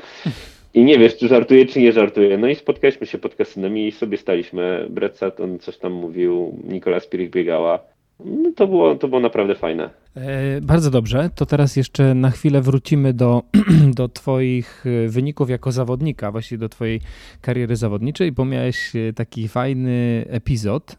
I 0.74 0.84
nie 0.84 0.99
wiesz, 0.99 1.16
czy 1.16 1.28
żartuje, 1.28 1.66
czy 1.66 1.80
nie 1.80 1.92
żartuje. 1.92 2.38
No 2.38 2.49
i 2.49 2.55
spotkaliśmy 2.55 3.07
się 3.07 3.18
pod 3.18 3.34
kasynem 3.34 3.78
i 3.78 3.92
sobie 3.92 4.18
staliśmy. 4.18 4.86
Brett 4.90 5.20
on 5.40 5.59
coś 5.59 5.78
tam 5.78 5.92
mówił, 5.92 6.59
Nikola 6.64 7.01
Spirik 7.01 7.30
biegała. 7.30 7.78
No 8.24 8.53
to, 8.57 8.66
było, 8.66 8.94
to 8.94 9.09
było 9.09 9.20
naprawdę 9.20 9.55
fajne. 9.55 9.90
E, 10.16 10.61
bardzo 10.61 10.90
dobrze. 10.90 11.30
To 11.34 11.47
teraz 11.47 11.76
jeszcze 11.76 12.14
na 12.14 12.30
chwilę 12.30 12.61
wrócimy 12.61 13.12
do, 13.12 13.42
do 13.99 14.09
Twoich 14.09 14.84
e, 14.86 15.09
wyników 15.09 15.51
jako 15.51 15.72
zawodnika, 15.72 16.32
właściwie 16.32 16.59
do 16.59 16.68
Twojej 16.68 17.01
kariery 17.40 17.76
zawodniczej, 17.76 18.32
bo 18.32 18.44
miałeś 18.44 18.97
e, 18.97 19.12
taki 19.12 19.49
fajny 19.49 20.24
epizod 20.28 20.97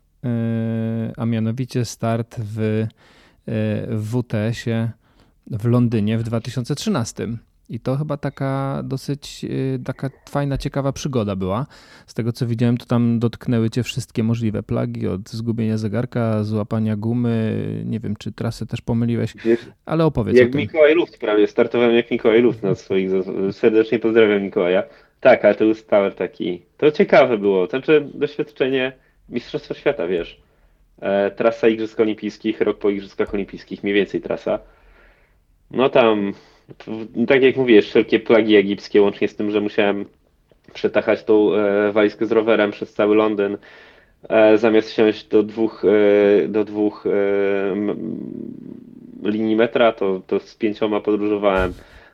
a 1.18 1.26
mianowicie 1.26 1.86
start 1.86 2.36
w, 2.40 2.60
e, 2.60 2.88
w 3.90 4.12
WTS-ie 4.12 4.92
w 5.52 5.66
Londynie 5.66 6.18
w 6.18 6.24
2013. 6.24 7.28
I 7.70 7.80
to 7.80 7.96
chyba 7.96 8.18
taka 8.18 8.82
dosyć 8.84 9.46
e, 9.46 9.80
taka 9.84 10.10
fajna, 10.30 10.58
ciekawa 10.58 10.92
przygoda 10.92 11.36
była. 11.36 11.66
Z 12.06 12.14
tego 12.14 12.32
co 12.32 12.48
widziałem, 12.48 12.78
to 12.78 12.86
tam 12.86 13.20
dotknęły 13.20 13.70
cię 13.70 13.84
wszystkie 13.84 14.24
możliwe 14.24 14.64
plagi, 14.64 15.08
od 15.08 15.30
zgubienia 15.30 15.78
zegarka, 15.78 16.44
złapania 16.44 16.96
gumy, 16.96 17.64
nie 17.86 18.00
wiem, 18.00 18.16
czy 18.16 18.32
trasę 18.32 18.66
też 18.66 18.82
pomyliłeś, 18.82 19.34
ale 19.86 20.06
opowiedz 20.06 20.38
Jak 20.38 20.56
Mikołaj 20.56 20.96
Luft 20.96 21.18
prawie, 21.18 21.48
startowałem 21.48 21.96
jak 21.96 22.12
Mikołaj 22.12 22.42
Luft 22.42 22.64
na 22.64 22.76
swoich, 22.76 23.12
serdecznie 23.52 24.00
pozdrawiam 24.00 24.42
Mikołaja. 24.42 24.84
Tak, 25.20 25.46
ale 25.46 25.56
to 25.56 25.66
był 25.66 25.74
start 25.74 26.18
taki, 26.18 26.62
to 26.78 26.92
ciekawe 26.92 27.38
było, 27.38 27.68
znaczy 27.68 28.10
doświadczenie 28.14 28.94
Mistrzostwo 29.30 29.74
Świata, 29.74 30.08
wiesz. 30.08 30.42
E, 31.02 31.32
trasa 31.32 31.68
Igrzysk 31.68 32.00
Olimpijskich, 32.00 32.62
rok 32.62 32.78
po 32.78 32.90
Igrzyskach 32.90 33.34
Olimpijskich, 33.34 33.84
mniej 33.84 33.96
więcej 33.96 34.22
trasa. 34.22 34.60
No 35.72 35.90
tam, 35.90 36.34
tak 37.28 37.42
jak 37.42 37.56
mówisz, 37.56 37.86
wszelkie 37.86 38.20
plagi 38.20 38.56
egipskie, 38.56 39.02
łącznie 39.02 39.28
z 39.28 39.36
tym, 39.36 39.52
że 39.52 39.62
musiałem 39.62 40.06
przetachać 40.74 41.24
tą 41.24 41.54
e, 41.54 41.92
walizkę 41.92 42.26
z 42.26 42.32
rowerem 42.32 42.72
przez 42.72 42.94
cały 42.94 43.16
Londyn, 43.16 43.58
e, 44.30 44.58
zamiast 44.58 44.90
wsiąść 44.90 45.28
do 45.28 45.44
dwóch, 45.44 45.86
e, 45.86 46.48
do 46.48 46.64
dwóch 46.64 47.06
e, 47.08 47.10
linii 49.24 49.56
metra, 49.56 49.92
to, 49.92 50.22
to 50.28 50.40
z 50.40 50.56
pięcioma 50.56 51.02
podróżowałem. 51.02 51.74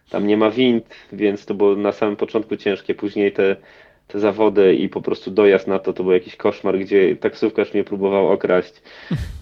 Tam 0.10 0.28
nie 0.28 0.38
ma 0.38 0.52
wind, 0.52 0.96
więc 1.14 1.46
to 1.46 1.54
było 1.54 1.76
na 1.76 1.92
samym 1.92 2.16
początku 2.16 2.58
ciężkie. 2.58 2.96
Później 2.96 3.32
te 3.32 3.56
te 4.08 4.20
zawody 4.20 4.76
i 4.76 4.90
po 4.90 5.02
prostu 5.02 5.32
dojazd 5.32 5.68
na 5.68 5.80
to 5.80 5.94
to 5.94 6.04
był 6.04 6.12
jakiś 6.12 6.36
koszmar, 6.36 6.80
gdzie 6.80 7.16
taksówkarz 7.16 7.74
mnie 7.74 7.84
próbował 7.84 8.30
okraść. 8.30 8.74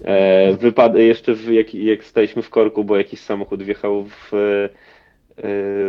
E, 0.06 0.54
wypad 0.54 0.96
jeszcze 0.96 1.34
w, 1.34 1.52
jak, 1.52 1.76
jak 1.76 2.04
staliśmy 2.04 2.42
w 2.42 2.50
korku, 2.50 2.84
bo 2.84 2.98
jakiś 2.98 3.20
samochód 3.20 3.64
wjechał 3.64 4.04
w, 4.04 4.34
e, 4.34 4.70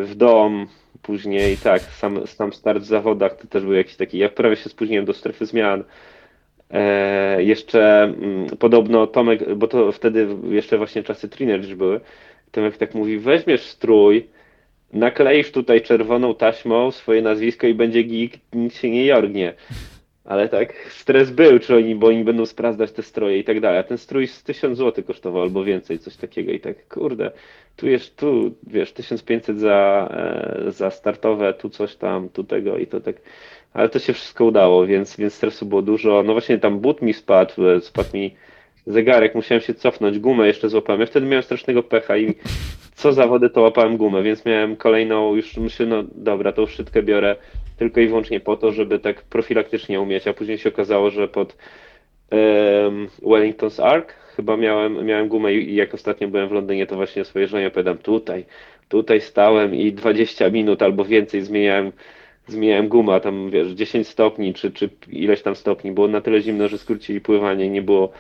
w 0.04 0.12
dom, 0.16 0.66
później 1.02 1.56
tak, 1.56 1.82
sam, 1.82 2.26
sam 2.26 2.52
start 2.52 2.82
w 2.82 2.86
zawodach 2.86 3.36
to 3.36 3.46
też 3.46 3.62
był 3.62 3.72
jakiś 3.72 3.96
taki, 3.96 4.18
ja 4.18 4.28
prawie 4.28 4.56
się 4.56 4.68
spóźniłem 4.68 5.04
do 5.04 5.14
strefy 5.14 5.46
zmian. 5.46 5.84
E, 6.70 7.42
jeszcze 7.42 8.02
mm, 8.02 8.46
podobno 8.58 9.06
Tomek, 9.06 9.54
bo 9.54 9.68
to 9.68 9.92
wtedy 9.92 10.28
jeszcze 10.50 10.78
właśnie 10.78 11.02
czasy 11.02 11.28
Trinage 11.28 11.76
były, 11.76 12.00
Tomek 12.50 12.76
tak 12.76 12.94
mówi, 12.94 13.18
weźmiesz 13.18 13.62
strój, 13.62 14.28
nakleisz 14.92 15.52
tutaj 15.52 15.82
czerwoną 15.82 16.34
taśmą 16.34 16.90
swoje 16.90 17.22
nazwisko 17.22 17.66
i 17.66 17.74
będzie 17.74 18.02
gig, 18.02 18.32
nic 18.52 18.76
się 18.76 18.90
nie 18.90 19.06
jorgnie. 19.06 19.54
Ale 20.24 20.48
tak, 20.48 20.74
stres 20.90 21.30
był, 21.30 21.58
czy 21.58 21.76
oni, 21.76 21.94
bo 21.94 22.06
oni 22.06 22.24
będą 22.24 22.46
sprawdzać 22.46 22.92
te 22.92 23.02
stroje 23.02 23.38
i 23.38 23.44
tak 23.44 23.60
dalej. 23.60 23.78
A 23.78 23.82
ten 23.82 23.98
strój 23.98 24.26
z 24.26 24.42
1000 24.42 24.78
zł 24.78 25.04
kosztował 25.04 25.42
albo 25.42 25.64
więcej, 25.64 25.98
coś 25.98 26.16
takiego. 26.16 26.52
I 26.52 26.60
tak, 26.60 26.88
kurde, 26.88 27.30
tu 27.76 27.88
jest, 27.88 28.16
tu, 28.16 28.54
wiesz, 28.66 28.92
1500 28.92 29.60
za, 29.60 30.08
e, 30.66 30.70
za 30.72 30.90
startowe, 30.90 31.54
tu 31.54 31.70
coś 31.70 31.96
tam, 31.96 32.28
tu 32.28 32.44
tego 32.44 32.78
i 32.78 32.86
to 32.86 33.00
tak. 33.00 33.16
Ale 33.72 33.88
to 33.88 33.98
się 33.98 34.12
wszystko 34.12 34.44
udało, 34.44 34.86
więc, 34.86 35.16
więc 35.16 35.34
stresu 35.34 35.66
było 35.66 35.82
dużo. 35.82 36.22
No 36.22 36.32
właśnie 36.32 36.58
tam 36.58 36.78
but 36.78 37.02
mi 37.02 37.14
spadł, 37.14 37.68
e, 37.68 37.80
spadł 37.80 38.16
mi 38.16 38.34
zegarek, 38.86 39.34
musiałem 39.34 39.62
się 39.62 39.74
cofnąć, 39.74 40.18
gumę 40.18 40.46
jeszcze 40.46 40.68
złapałem. 40.68 41.00
Ja 41.00 41.06
wtedy 41.06 41.26
miałem 41.26 41.42
strasznego 41.42 41.82
pecha 41.82 42.16
i 42.16 42.34
co 42.94 43.12
zawody 43.12 43.50
to 43.50 43.60
łapałem 43.60 43.96
gumę, 43.96 44.22
więc 44.22 44.44
miałem 44.44 44.76
kolejną, 44.76 45.34
już 45.34 45.56
myślę, 45.56 45.86
no 45.86 46.04
dobra, 46.14 46.52
tą 46.52 46.66
szczytkę 46.66 47.02
biorę 47.02 47.36
tylko 47.76 48.00
i 48.00 48.06
wyłącznie 48.06 48.40
po 48.40 48.56
to, 48.56 48.72
żeby 48.72 48.98
tak 48.98 49.22
profilaktycznie 49.22 50.00
umieć, 50.00 50.26
a 50.28 50.34
później 50.34 50.58
się 50.58 50.68
okazało, 50.68 51.10
że 51.10 51.28
pod 51.28 51.56
um, 52.30 53.08
Wellington's 53.22 53.82
Arc 53.82 54.12
chyba 54.36 54.56
miałem, 54.56 55.06
miałem 55.06 55.28
gumę 55.28 55.54
i 55.54 55.74
jak 55.74 55.94
ostatnio 55.94 56.28
byłem 56.28 56.48
w 56.48 56.52
Londynie, 56.52 56.86
to 56.86 56.96
właśnie 56.96 57.24
swoje 57.24 57.46
żonie 57.46 57.66
opowiadam, 57.66 57.98
tutaj, 57.98 58.44
tutaj 58.88 59.20
stałem 59.20 59.74
i 59.74 59.92
20 59.92 60.50
minut 60.50 60.82
albo 60.82 61.04
więcej 61.04 61.42
zmieniałem 61.42 61.92
zmieniałem 62.46 62.88
gumę, 62.88 63.20
tam 63.20 63.50
wiesz, 63.50 63.68
10 63.72 64.08
stopni 64.08 64.54
czy, 64.54 64.70
czy 64.70 64.90
ileś 65.08 65.42
tam 65.42 65.56
stopni, 65.56 65.92
było 65.92 66.08
na 66.08 66.20
tyle 66.20 66.40
zimno, 66.40 66.68
że 66.68 66.78
skrócili 66.78 67.20
pływanie 67.20 67.70
nie 67.70 67.82
było 67.82 68.12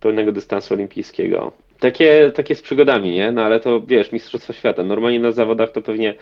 pełnego 0.00 0.32
dystansu 0.32 0.74
olimpijskiego. 0.74 1.52
Takie, 1.80 2.32
takie 2.34 2.54
z 2.54 2.62
przygodami, 2.62 3.10
nie? 3.10 3.32
No 3.32 3.42
ale 3.42 3.60
to 3.60 3.80
wiesz, 3.80 4.12
Mistrzostwo 4.12 4.52
Świata. 4.52 4.82
Normalnie 4.82 5.20
na 5.20 5.32
zawodach 5.32 5.72
to 5.72 5.82
pewnie 5.82 6.14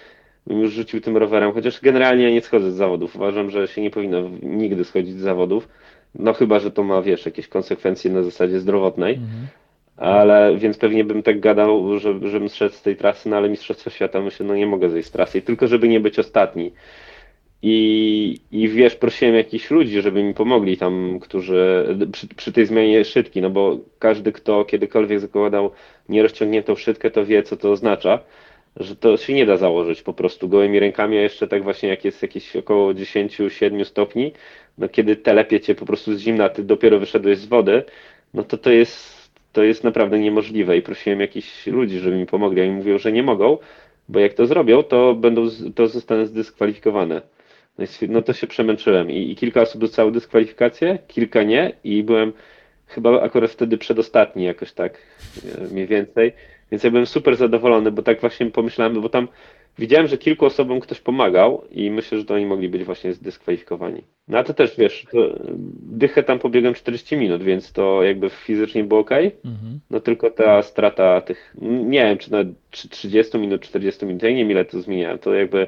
bym 0.46 0.60
już 0.60 0.72
rzucił 0.72 1.00
tym 1.00 1.16
rowerem, 1.16 1.52
chociaż 1.52 1.80
generalnie 1.80 2.24
ja 2.24 2.30
nie 2.30 2.40
schodzę 2.40 2.70
z 2.70 2.74
zawodów. 2.74 3.16
Uważam, 3.16 3.50
że 3.50 3.68
się 3.68 3.82
nie 3.82 3.90
powinno 3.90 4.30
nigdy 4.42 4.84
schodzić 4.84 5.14
z 5.14 5.20
zawodów. 5.20 5.68
No 6.14 6.32
chyba, 6.32 6.58
że 6.58 6.70
to 6.70 6.82
ma, 6.82 7.02
wiesz, 7.02 7.26
jakieś 7.26 7.48
konsekwencje 7.48 8.10
na 8.10 8.22
zasadzie 8.22 8.60
zdrowotnej. 8.60 9.14
Mhm. 9.14 9.46
Ale 9.96 10.56
więc 10.56 10.78
pewnie 10.78 11.04
bym 11.04 11.22
tak 11.22 11.40
gadał, 11.40 11.98
że, 11.98 12.14
żebym 12.22 12.48
zszedł 12.48 12.74
z 12.74 12.82
tej 12.82 12.96
trasy, 12.96 13.28
no 13.28 13.36
ale 13.36 13.48
Mistrzostwo 13.48 13.90
Świata 13.90 14.20
myślę, 14.20 14.46
no 14.46 14.54
nie 14.54 14.66
mogę 14.66 14.90
zejść 14.90 15.08
z 15.08 15.12
trasy, 15.12 15.42
tylko 15.42 15.66
żeby 15.66 15.88
nie 15.88 16.00
być 16.00 16.18
ostatni. 16.18 16.72
I, 17.62 18.40
I 18.52 18.68
wiesz, 18.68 18.94
prosiłem 18.96 19.34
jakichś 19.34 19.70
ludzi, 19.70 20.00
żeby 20.02 20.22
mi 20.22 20.34
pomogli 20.34 20.76
tam, 20.76 21.18
którzy 21.20 21.86
przy, 22.12 22.28
przy 22.28 22.52
tej 22.52 22.66
zmianie 22.66 23.04
szydki, 23.04 23.42
no 23.42 23.50
bo 23.50 23.78
każdy, 23.98 24.32
kto 24.32 24.64
kiedykolwiek 24.64 25.20
zakładał 25.20 25.70
nierozciągniętą 26.08 26.76
szydkę, 26.76 27.10
to 27.10 27.26
wie, 27.26 27.42
co 27.42 27.56
to 27.56 27.70
oznacza, 27.70 28.18
że 28.76 28.96
to 28.96 29.16
się 29.16 29.34
nie 29.34 29.46
da 29.46 29.56
założyć 29.56 30.02
po 30.02 30.12
prostu 30.12 30.48
gołymi 30.48 30.80
rękami, 30.80 31.18
a 31.18 31.20
jeszcze 31.20 31.48
tak 31.48 31.62
właśnie 31.62 31.88
jak 31.88 32.04
jest 32.04 32.22
jakieś 32.22 32.56
około 32.56 32.92
10-7 32.92 33.84
stopni, 33.84 34.32
no 34.78 34.88
kiedy 34.88 35.16
telepie 35.16 35.60
cię 35.60 35.74
po 35.74 35.86
prostu 35.86 36.14
z 36.14 36.20
zimna, 36.20 36.48
ty 36.48 36.64
dopiero 36.64 36.98
wyszedłeś 36.98 37.38
z 37.38 37.46
wody, 37.46 37.82
no 38.34 38.44
to 38.44 38.58
to 38.58 38.70
jest, 38.70 39.30
to 39.52 39.62
jest 39.62 39.84
naprawdę 39.84 40.18
niemożliwe 40.18 40.76
i 40.76 40.82
prosiłem 40.82 41.20
jakichś 41.20 41.66
ludzi, 41.66 41.98
żeby 41.98 42.16
mi 42.16 42.26
pomogli, 42.26 42.60
a 42.60 42.64
oni 42.64 42.72
mówią, 42.72 42.98
że 42.98 43.12
nie 43.12 43.22
mogą, 43.22 43.58
bo 44.08 44.20
jak 44.20 44.34
to 44.34 44.46
zrobią, 44.46 44.82
to 44.82 45.14
będą, 45.14 45.48
to 45.74 45.88
zostanę 45.88 46.26
zdyskwalifikowane. 46.26 47.22
No, 47.78 47.84
no 48.08 48.22
to 48.22 48.32
się 48.32 48.46
przemęczyłem 48.46 49.10
I, 49.10 49.30
i 49.30 49.36
kilka 49.36 49.62
osób 49.62 49.80
dostało 49.80 50.10
dyskwalifikację, 50.10 50.98
kilka 51.08 51.42
nie 51.42 51.72
i 51.84 52.02
byłem 52.02 52.32
chyba 52.86 53.22
akurat 53.22 53.50
wtedy 53.50 53.78
przedostatni 53.78 54.44
jakoś 54.44 54.72
tak 54.72 54.98
e, 55.58 55.74
mniej 55.74 55.86
więcej. 55.86 56.32
Więc 56.70 56.84
ja 56.84 56.90
byłem 56.90 57.06
super 57.06 57.36
zadowolony, 57.36 57.90
bo 57.90 58.02
tak 58.02 58.20
właśnie 58.20 58.46
pomyślałem, 58.46 59.00
bo 59.00 59.08
tam 59.08 59.28
widziałem, 59.78 60.06
że 60.06 60.18
kilku 60.18 60.46
osobom 60.46 60.80
ktoś 60.80 61.00
pomagał 61.00 61.64
i 61.70 61.90
myślę, 61.90 62.18
że 62.18 62.24
to 62.24 62.34
oni 62.34 62.46
mogli 62.46 62.68
być 62.68 62.84
właśnie 62.84 63.12
zdyskwalifikowani. 63.12 64.02
No 64.28 64.38
a 64.38 64.44
to 64.44 64.54
też 64.54 64.76
wiesz, 64.76 65.06
to 65.12 65.18
dychę 65.82 66.22
tam 66.22 66.38
pobiegłem 66.38 66.74
40 66.74 67.16
minut, 67.16 67.42
więc 67.42 67.72
to 67.72 68.02
jakby 68.02 68.30
fizycznie 68.30 68.84
było 68.84 69.00
ok. 69.00 69.10
Mhm. 69.44 69.80
No 69.90 70.00
tylko 70.00 70.30
ta 70.30 70.62
strata 70.62 71.20
tych, 71.20 71.54
nie 71.62 72.04
wiem, 72.04 72.18
czy 72.18 72.32
na 72.32 72.38
30 72.70 73.38
minut, 73.38 73.62
40 73.62 74.06
minut, 74.06 74.22
ja 74.22 74.30
nie 74.30 74.36
wiem 74.36 74.50
ile 74.50 74.64
to 74.64 74.80
zmieniałem, 74.80 75.18
to 75.18 75.34
jakby 75.34 75.66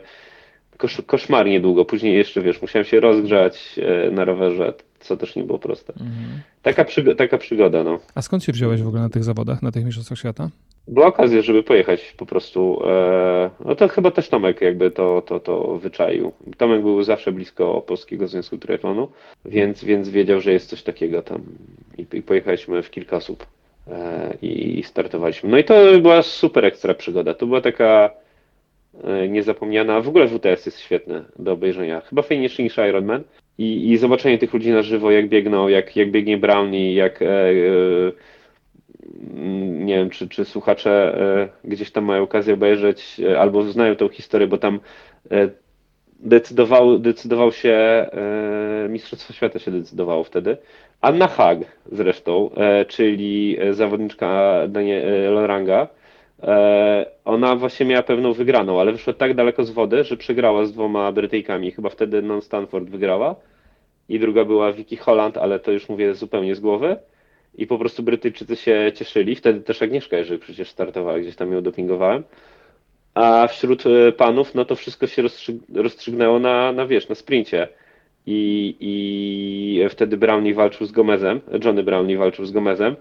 kosz, 0.81 1.03
koszmarnie 1.07 1.61
długo. 1.61 1.85
Później 1.85 2.15
jeszcze, 2.15 2.43
wiesz, 2.43 2.63
musiałem 2.63 2.87
się 2.87 3.01
rozgrzać 3.01 3.81
e, 4.07 4.11
na 4.11 4.25
rowerze, 4.25 4.73
co 5.01 5.17
też 5.17 5.37
nie 5.37 5.43
było 5.43 5.59
proste. 5.59 5.93
Mhm. 5.93 6.41
Taka, 6.63 6.85
przygo 6.85 7.15
taka 7.15 7.39
przygoda, 7.39 7.85
no. 7.85 7.99
A 8.15 8.23
skąd 8.23 8.45
się 8.45 8.53
wziąłeś 8.53 8.83
w 8.83 8.87
ogóle 8.89 9.03
na 9.03 9.09
tych 9.09 9.25
zawodach, 9.25 9.63
na 9.63 9.73
tych 9.73 9.85
mistrzostwach 9.85 10.19
świata? 10.19 10.51
Była 10.89 11.07
okazja, 11.07 11.43
żeby 11.43 11.63
pojechać 11.63 12.15
po 12.17 12.27
prostu. 12.27 12.83
E, 12.87 13.51
no 13.65 13.75
to 13.75 13.89
chyba 13.89 14.11
też 14.11 14.29
Tomek 14.29 14.61
jakby 14.61 14.91
to, 14.91 15.23
to, 15.23 15.41
to 15.41 15.79
wyczaił. 15.79 16.33
Tomek 16.57 16.83
był 16.83 17.03
zawsze 17.03 17.33
blisko 17.33 17.81
Polskiego 17.81 18.29
Związku 18.29 18.59
Triathlonu, 18.59 19.09
więc, 19.45 19.85
więc 19.85 20.09
wiedział, 20.09 20.41
że 20.41 20.53
jest 20.53 20.71
coś 20.71 20.83
takiego 20.83 21.23
tam. 21.23 21.43
I, 21.99 22.07
i 22.17 22.23
pojechaliśmy 22.23 22.83
w 22.83 22.91
kilka 22.91 23.17
osób 23.17 23.47
e, 23.89 24.35
i 24.43 24.83
startowaliśmy. 24.83 25.51
No 25.51 25.59
i 25.59 25.65
to 25.65 25.75
była 26.03 26.23
super 26.23 26.65
ekstra 26.65 26.95
przygoda. 26.95 27.35
To 27.35 27.47
była 27.47 27.61
taka 27.61 28.11
niezapomniana. 29.29 30.01
W 30.01 30.09
ogóle 30.09 30.27
WTS 30.27 30.67
jest 30.67 30.81
świetny 30.81 31.25
do 31.39 31.53
obejrzenia. 31.53 32.01
Chyba 32.01 32.23
fajniejszy 32.23 32.63
niż 32.63 32.79
Ironman. 32.79 33.23
I, 33.59 33.91
I 33.91 33.97
zobaczenie 33.97 34.39
tych 34.39 34.55
ludzi 34.55 34.71
na 34.71 34.83
żywo, 34.83 35.11
jak 35.11 35.29
biegną, 35.29 35.69
jak, 35.69 35.97
jak 35.97 36.11
biegnie 36.11 36.39
Brownie, 36.39 36.95
jak 36.95 37.23
e, 37.23 37.27
e, 37.27 37.53
nie 39.63 39.97
wiem, 39.97 40.11
czy, 40.11 40.29
czy 40.29 40.45
słuchacze 40.45 41.19
e, 41.65 41.69
gdzieś 41.69 41.91
tam 41.91 42.05
mają 42.05 42.23
okazję 42.23 42.55
obejrzeć 42.55 43.21
e, 43.21 43.41
albo 43.41 43.63
znają 43.63 43.97
tę 43.97 44.09
historię, 44.09 44.47
bo 44.47 44.59
tam 44.59 44.81
e, 45.31 45.49
decydował, 46.21 46.99
decydował 46.99 47.53
się, 47.53 48.07
Mistrzostwo 48.89 49.33
Świata 49.33 49.59
się 49.59 49.71
decydowało 49.71 50.25
wtedy. 50.25 50.57
Anna 51.01 51.29
Hag 51.29 51.59
zresztą, 51.93 52.51
czyli 52.89 53.59
zawodniczka 53.71 54.59
Daniel 54.69 55.35
Loranga, 55.35 55.89
E, 55.95 56.00
ona 57.25 57.57
właśnie 57.57 57.87
miała 57.87 58.03
pewną 58.03 58.33
wygraną, 58.33 58.81
ale 58.81 58.93
wyszła 58.93 59.13
tak 59.13 59.35
daleko 59.35 59.65
z 59.65 59.71
wody, 59.71 60.05
że 60.05 60.17
przegrała 60.17 60.65
z 60.65 60.73
dwoma 60.73 61.13
Brytyjkami. 61.13 61.71
Chyba 61.71 61.89
wtedy 61.89 62.23
Non 62.23 62.43
Stanford 62.43 62.89
wygrała 62.89 63.37
i 64.09 64.19
druga 64.19 64.45
była 64.45 64.73
Vicky 64.73 64.97
Holland, 64.97 65.37
ale 65.37 65.59
to 65.59 65.73
już 65.73 65.89
mówię 65.89 66.15
zupełnie 66.15 66.55
z 66.55 66.61
głowy. 66.61 66.97
I 67.55 67.67
po 67.67 67.79
prostu 67.79 68.03
Brytyjczycy 68.03 68.57
się 68.57 68.93
cieszyli. 68.95 69.37
Wtedy 69.37 69.61
też 69.61 69.83
Agnieszka 69.83 70.17
jeżeli 70.17 70.39
przecież 70.39 70.69
startowała, 70.69 71.19
gdzieś 71.19 71.37
tam 71.37 71.53
ją 71.53 71.63
dopingowałem. 71.63 72.23
A 73.15 73.47
wśród 73.47 73.85
e, 73.87 74.13
panów, 74.13 74.55
no 74.55 74.65
to 74.65 74.77
wszystko 74.77 75.07
się 75.07 75.23
rozstrzyg 75.23 75.57
rozstrzygnęło 75.75 76.39
na, 76.39 76.73
na 76.73 76.87
wiesz, 76.87 77.09
na 77.09 77.15
sprincie. 77.15 77.69
I, 78.27 78.77
I 78.81 79.89
wtedy 79.89 80.17
Brownie 80.17 80.55
walczył 80.55 80.87
z 80.87 80.93
Gomezem, 80.93 81.41
Johnny 81.65 81.83
Brownie 81.83 82.19
walczył 82.19 82.45
z 82.45 82.53
Gomezem 82.53 82.97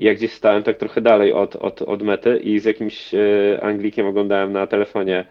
ja 0.00 0.14
gdzieś 0.14 0.32
stałem 0.32 0.62
tak 0.62 0.78
trochę 0.78 1.00
dalej 1.00 1.32
od, 1.32 1.56
od, 1.56 1.82
od 1.82 2.02
mety 2.02 2.36
i 2.38 2.60
z 2.60 2.64
jakimś 2.64 3.14
e, 3.14 3.18
Anglikiem 3.62 4.06
oglądałem 4.06 4.52
na 4.52 4.66
telefonie 4.66 5.24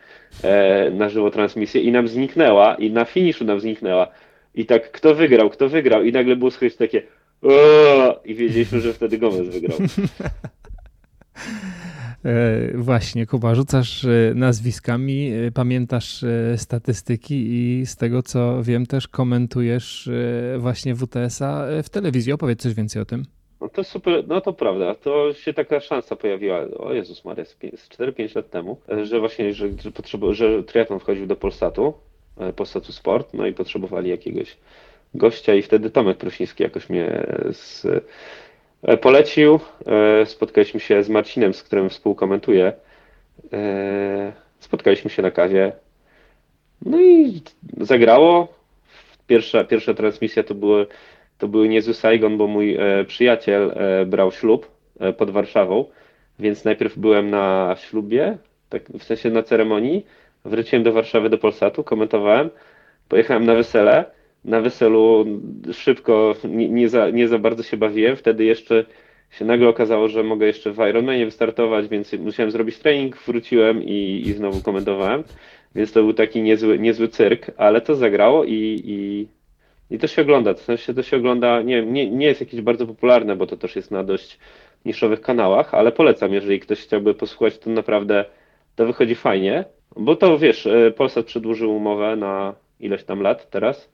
e, 0.43 0.91
na 0.91 1.09
żywo 1.09 1.31
transmisję 1.31 1.81
i 1.81 1.91
nam 1.91 2.07
zniknęła 2.07 2.75
i 2.75 2.91
na 2.91 3.05
finiszu 3.05 3.45
nam 3.45 3.59
zniknęła. 3.59 4.07
I 4.55 4.65
tak 4.65 4.91
kto 4.91 5.15
wygrał, 5.15 5.49
kto 5.49 5.69
wygrał 5.69 6.03
i 6.03 6.11
nagle 6.11 6.35
było 6.35 6.51
słychać 6.51 6.77
takie 6.77 7.01
i 8.25 8.35
wiedzieliśmy, 8.35 8.81
że 8.81 8.93
wtedy 8.93 9.17
Gomez 9.17 9.49
wygrał. 9.49 9.77
E, 12.25 12.77
właśnie, 12.77 13.25
Kuba, 13.25 13.55
rzucasz 13.55 14.07
nazwiskami, 14.35 15.31
pamiętasz 15.53 16.25
statystyki 16.55 17.35
i 17.49 17.85
z 17.85 17.95
tego 17.95 18.23
co 18.23 18.63
wiem 18.63 18.85
też 18.85 19.07
komentujesz 19.07 20.09
właśnie 20.57 20.95
WTS-a 20.95 21.65
w 21.83 21.89
telewizji. 21.89 22.33
Opowiedz 22.33 22.61
coś 22.61 22.73
więcej 22.73 23.01
o 23.01 23.05
tym. 23.05 23.38
No 23.61 23.69
to 23.69 23.83
super, 23.83 24.27
no 24.27 24.41
to 24.41 24.53
prawda, 24.53 24.95
to 24.95 25.33
się 25.33 25.53
taka 25.53 25.79
szansa 25.79 26.15
pojawiła, 26.15 26.59
o 26.77 26.93
Jezus 26.93 27.25
Maria, 27.25 27.45
z 27.45 27.89
4-5 27.89 28.35
lat 28.35 28.49
temu, 28.49 28.77
że 29.03 29.19
właśnie, 29.19 29.53
że, 29.53 29.67
że, 29.69 30.33
że 30.33 30.63
triatlon 30.63 30.99
wchodził 30.99 31.27
do 31.27 31.35
Polsatu, 31.35 31.93
e, 32.37 32.53
Polsatu 32.53 32.91
Sport, 32.91 33.33
no 33.33 33.47
i 33.47 33.53
potrzebowali 33.53 34.09
jakiegoś 34.09 34.57
gościa 35.13 35.55
i 35.55 35.61
wtedy 35.61 35.89
Tomek 35.89 36.17
Prosiński 36.17 36.63
jakoś 36.63 36.89
mnie 36.89 37.27
z, 37.51 37.85
e, 38.83 38.97
polecił, 38.97 39.59
e, 39.85 40.25
spotkaliśmy 40.25 40.79
się 40.79 41.03
z 41.03 41.09
Marcinem, 41.09 41.53
z 41.53 41.63
którym 41.63 41.89
współkomentuję, 41.89 42.73
spotkaliśmy 44.59 45.09
się 45.09 45.21
na 45.21 45.31
kawie, 45.31 45.71
no 46.85 47.01
i 47.01 47.41
zagrało, 47.77 48.47
pierwsza, 49.27 49.63
pierwsza 49.63 49.93
transmisja 49.93 50.43
to 50.43 50.55
były 50.55 50.87
to 51.39 51.47
były 51.47 51.69
niezły 51.69 51.93
Saigon, 51.93 52.37
bo 52.37 52.47
mój 52.47 52.75
e, 52.75 53.05
przyjaciel 53.07 53.71
e, 53.75 54.05
brał 54.05 54.31
ślub 54.31 54.71
e, 54.99 55.13
pod 55.13 55.29
Warszawą, 55.31 55.85
więc 56.39 56.65
najpierw 56.65 56.97
byłem 56.97 57.29
na 57.29 57.75
ślubie, 57.79 58.37
tak 58.69 58.89
w 58.89 59.03
sensie 59.03 59.29
na 59.29 59.43
ceremonii, 59.43 60.05
wróciłem 60.45 60.83
do 60.83 60.91
Warszawy, 60.93 61.29
do 61.29 61.37
Polsatu, 61.37 61.83
komentowałem, 61.83 62.49
pojechałem 63.09 63.45
na 63.45 63.55
wesele, 63.55 64.05
na 64.45 64.61
weselu 64.61 65.25
szybko, 65.73 66.35
nie, 66.43 66.69
nie, 66.69 66.89
za, 66.89 67.09
nie 67.09 67.27
za 67.27 67.39
bardzo 67.39 67.63
się 67.63 67.77
bawiłem, 67.77 68.15
wtedy 68.15 68.45
jeszcze 68.45 68.85
się 69.29 69.45
nagle 69.45 69.69
okazało, 69.69 70.07
że 70.07 70.23
mogę 70.23 70.47
jeszcze 70.47 70.71
w 70.71 70.77
Ironmanie 70.89 71.25
wystartować, 71.25 71.87
więc 71.87 72.13
musiałem 72.13 72.51
zrobić 72.51 72.79
trening, 72.79 73.17
wróciłem 73.17 73.83
i, 73.83 74.23
i 74.25 74.33
znowu 74.33 74.61
komentowałem, 74.61 75.23
więc 75.75 75.91
to 75.91 76.03
był 76.03 76.13
taki 76.13 76.41
niezły, 76.41 76.79
niezły 76.79 77.07
cyrk, 77.07 77.51
ale 77.57 77.81
to 77.81 77.95
zagrało 77.95 78.43
i, 78.43 78.81
i, 78.85 79.27
i 79.91 79.99
to 79.99 80.07
się 80.07 80.21
ogląda, 80.21 80.53
w 80.53 80.59
sensie 80.59 80.93
to 80.93 81.03
się 81.03 81.17
ogląda, 81.17 81.61
nie, 81.61 81.85
nie, 81.85 82.11
nie 82.11 82.25
jest 82.25 82.39
jakieś 82.39 82.61
bardzo 82.61 82.87
popularne, 82.87 83.35
bo 83.35 83.47
to 83.47 83.57
też 83.57 83.75
jest 83.75 83.91
na 83.91 84.03
dość 84.03 84.39
niszowych 84.85 85.21
kanałach, 85.21 85.73
ale 85.73 85.91
polecam, 85.91 86.33
jeżeli 86.33 86.59
ktoś 86.59 86.79
chciałby 86.81 87.13
posłuchać, 87.13 87.57
to 87.57 87.69
naprawdę 87.69 88.25
to 88.75 88.85
wychodzi 88.85 89.15
fajnie, 89.15 89.65
bo 89.97 90.15
to 90.15 90.37
wiesz, 90.37 90.67
e, 90.67 90.91
Polsat 90.91 91.25
przedłużył 91.25 91.75
umowę 91.75 92.15
na 92.15 92.55
ileś 92.79 93.03
tam 93.03 93.21
lat 93.21 93.49
teraz, 93.49 93.89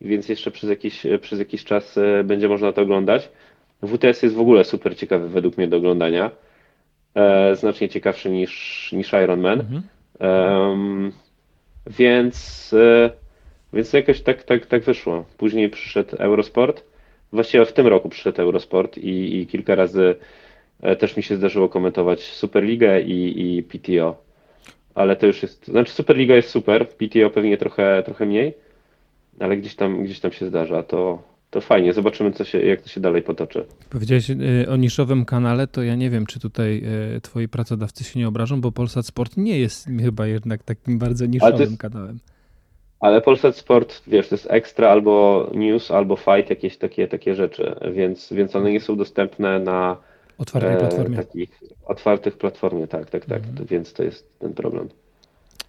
więc 0.00 0.28
jeszcze 0.28 0.50
przez 0.50 0.70
jakiś, 0.70 1.06
przez 1.20 1.38
jakiś 1.38 1.64
czas 1.64 1.98
e, 1.98 2.24
będzie 2.24 2.48
można 2.48 2.72
to 2.72 2.82
oglądać. 2.82 3.28
WTS 3.82 4.22
jest 4.22 4.34
w 4.34 4.40
ogóle 4.40 4.64
super 4.64 4.96
ciekawy 4.96 5.28
według 5.28 5.56
mnie 5.56 5.68
do 5.68 5.76
oglądania. 5.76 6.30
E, 7.14 7.56
znacznie 7.56 7.88
ciekawszy 7.88 8.30
niż, 8.30 8.92
niż 8.92 9.12
Iron 9.12 9.40
Man. 9.40 9.60
Mhm. 9.60 9.82
Um, 10.20 11.12
więc, 11.86 12.70
e, 12.74 13.10
więc 13.72 13.92
jakoś 13.92 14.20
tak, 14.20 14.42
tak, 14.42 14.66
tak 14.66 14.82
wyszło. 14.82 15.24
Później 15.36 15.70
przyszedł 15.70 16.16
Eurosport. 16.18 16.84
Właściwie 17.32 17.66
w 17.66 17.72
tym 17.72 17.86
roku 17.86 18.08
przyszedł 18.08 18.42
Eurosport 18.42 18.98
i, 18.98 19.36
i 19.36 19.46
kilka 19.46 19.74
razy 19.74 20.14
e, 20.82 20.96
też 20.96 21.16
mi 21.16 21.22
się 21.22 21.36
zdarzyło 21.36 21.68
komentować 21.68 22.22
Superligę 22.22 23.02
i, 23.02 23.56
i 23.56 23.62
PTO. 23.62 24.16
Ale 24.94 25.16
to 25.16 25.26
już 25.26 25.42
jest. 25.42 25.66
Znaczy 25.66 25.92
Superliga 25.92 26.34
jest 26.34 26.48
super, 26.48 26.88
PTO 26.88 27.30
pewnie 27.30 27.58
trochę, 27.58 28.02
trochę 28.04 28.26
mniej, 28.26 28.54
ale 29.40 29.56
gdzieś 29.56 29.74
tam, 29.74 30.04
gdzieś 30.04 30.20
tam 30.20 30.32
się 30.32 30.46
zdarza. 30.46 30.82
To, 30.82 31.22
to 31.50 31.60
fajnie. 31.60 31.92
Zobaczymy, 31.92 32.32
co 32.32 32.44
się, 32.44 32.60
jak 32.60 32.80
to 32.80 32.88
się 32.88 33.00
dalej 33.00 33.22
potoczy. 33.22 33.64
Powiedziałeś 33.90 34.30
y, 34.30 34.66
o 34.70 34.76
niszowym 34.76 35.24
kanale, 35.24 35.66
to 35.66 35.82
ja 35.82 35.94
nie 35.94 36.10
wiem, 36.10 36.26
czy 36.26 36.40
tutaj 36.40 36.82
y, 37.16 37.20
twoi 37.20 37.48
pracodawcy 37.48 38.04
się 38.04 38.20
nie 38.20 38.28
obrażą, 38.28 38.60
bo 38.60 38.72
Polsat 38.72 39.06
Sport 39.06 39.36
nie 39.36 39.58
jest 39.58 39.88
chyba 40.00 40.26
jednak 40.26 40.62
takim 40.62 40.98
bardzo 40.98 41.26
niszowym 41.26 41.60
jest, 41.60 41.78
kanałem. 41.78 42.18
Ale 43.02 43.20
Polsat 43.20 43.56
Sport, 43.56 44.02
wiesz, 44.06 44.28
to 44.28 44.34
jest 44.34 44.46
ekstra 44.50 44.88
albo 44.88 45.46
news, 45.54 45.90
albo 45.90 46.16
fight, 46.16 46.50
jakieś 46.50 46.76
takie, 46.76 47.08
takie 47.08 47.34
rzeczy, 47.34 47.74
więc, 47.92 48.32
więc 48.32 48.56
one 48.56 48.72
nie 48.72 48.80
są 48.80 48.96
dostępne 48.96 49.58
na 49.58 49.96
otwartej 50.38 50.74
e, 50.74 50.76
platformie. 50.76 51.16
Takich 51.16 51.60
otwartych 51.86 52.38
platformie, 52.38 52.86
tak, 52.86 53.10
tak, 53.10 53.24
tak, 53.24 53.42
mhm. 53.42 53.66
więc 53.66 53.92
to 53.92 54.02
jest 54.02 54.38
ten 54.38 54.54
problem. 54.54 54.88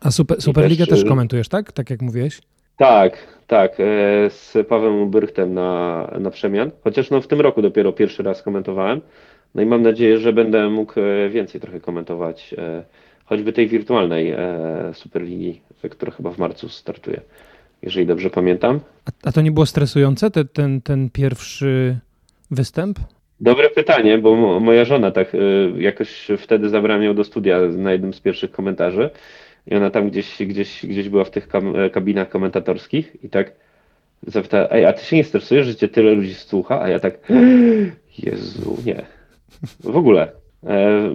A 0.01 0.11
super, 0.11 0.41
Superligę 0.41 0.85
też, 0.87 0.99
też 0.99 1.09
komentujesz, 1.09 1.49
tak? 1.49 1.71
Tak 1.71 1.89
jak 1.89 2.01
mówiłeś? 2.01 2.41
Tak, 2.77 3.17
tak, 3.47 3.79
e, 3.79 3.83
z 4.29 4.67
Pawłem 4.67 5.09
Brychtem 5.09 5.53
na, 5.53 6.07
na 6.19 6.31
przemian. 6.31 6.71
Chociaż 6.83 7.09
no 7.09 7.21
w 7.21 7.27
tym 7.27 7.41
roku 7.41 7.61
dopiero 7.61 7.93
pierwszy 7.93 8.23
raz 8.23 8.41
komentowałem. 8.41 9.01
No 9.55 9.61
i 9.61 9.65
mam 9.65 9.81
nadzieję, 9.81 10.17
że 10.17 10.33
będę 10.33 10.69
mógł 10.69 10.99
e, 10.99 11.29
więcej 11.29 11.61
trochę 11.61 11.79
komentować, 11.79 12.55
choćby 13.25 13.53
tej 13.53 13.67
wirtualnej 13.67 14.35
Superligi, 14.93 15.61
która 15.89 16.11
chyba 16.11 16.31
w 16.31 16.37
marcu 16.37 16.69
startuje, 16.69 17.21
jeżeli 17.81 18.05
dobrze 18.05 18.29
pamiętam. 18.29 18.79
A, 19.05 19.29
a 19.29 19.31
to 19.31 19.41
nie 19.41 19.51
było 19.51 19.65
stresujące, 19.65 20.31
te, 20.31 20.45
ten, 20.45 20.81
ten 20.81 21.09
pierwszy 21.09 21.99
występ? 22.51 22.99
Dobre 23.39 23.69
pytanie, 23.69 24.17
bo 24.17 24.59
moja 24.59 24.85
żona 24.85 25.11
tak 25.11 25.33
jakoś 25.77 26.27
wtedy 26.37 26.69
zabrała 26.69 27.03
ją 27.03 27.15
do 27.15 27.23
studia 27.23 27.59
na 27.59 27.91
jednym 27.91 28.13
z 28.13 28.19
pierwszych 28.19 28.51
komentarzy 28.51 29.09
i 29.67 29.75
ona 29.75 29.89
tam 29.89 30.09
gdzieś, 30.09 30.37
gdzieś, 30.39 30.85
gdzieś 30.85 31.09
była 31.09 31.23
w 31.23 31.31
tych 31.31 31.47
kabinach 31.91 32.29
komentatorskich 32.29 33.23
i 33.23 33.29
tak 33.29 33.51
zapytała, 34.27 34.69
ej, 34.69 34.85
a 34.85 34.93
ty 34.93 35.05
się 35.05 35.15
nie 35.15 35.23
stresujesz, 35.23 35.67
że 35.67 35.75
cię 35.75 35.87
tyle 35.87 36.11
ludzi 36.11 36.33
słucha? 36.33 36.81
A 36.81 36.89
ja 36.89 36.99
tak, 36.99 37.17
Jezu, 38.17 38.77
nie. 38.85 39.05
W 39.79 39.97
ogóle. 39.97 40.31
E, 40.63 41.09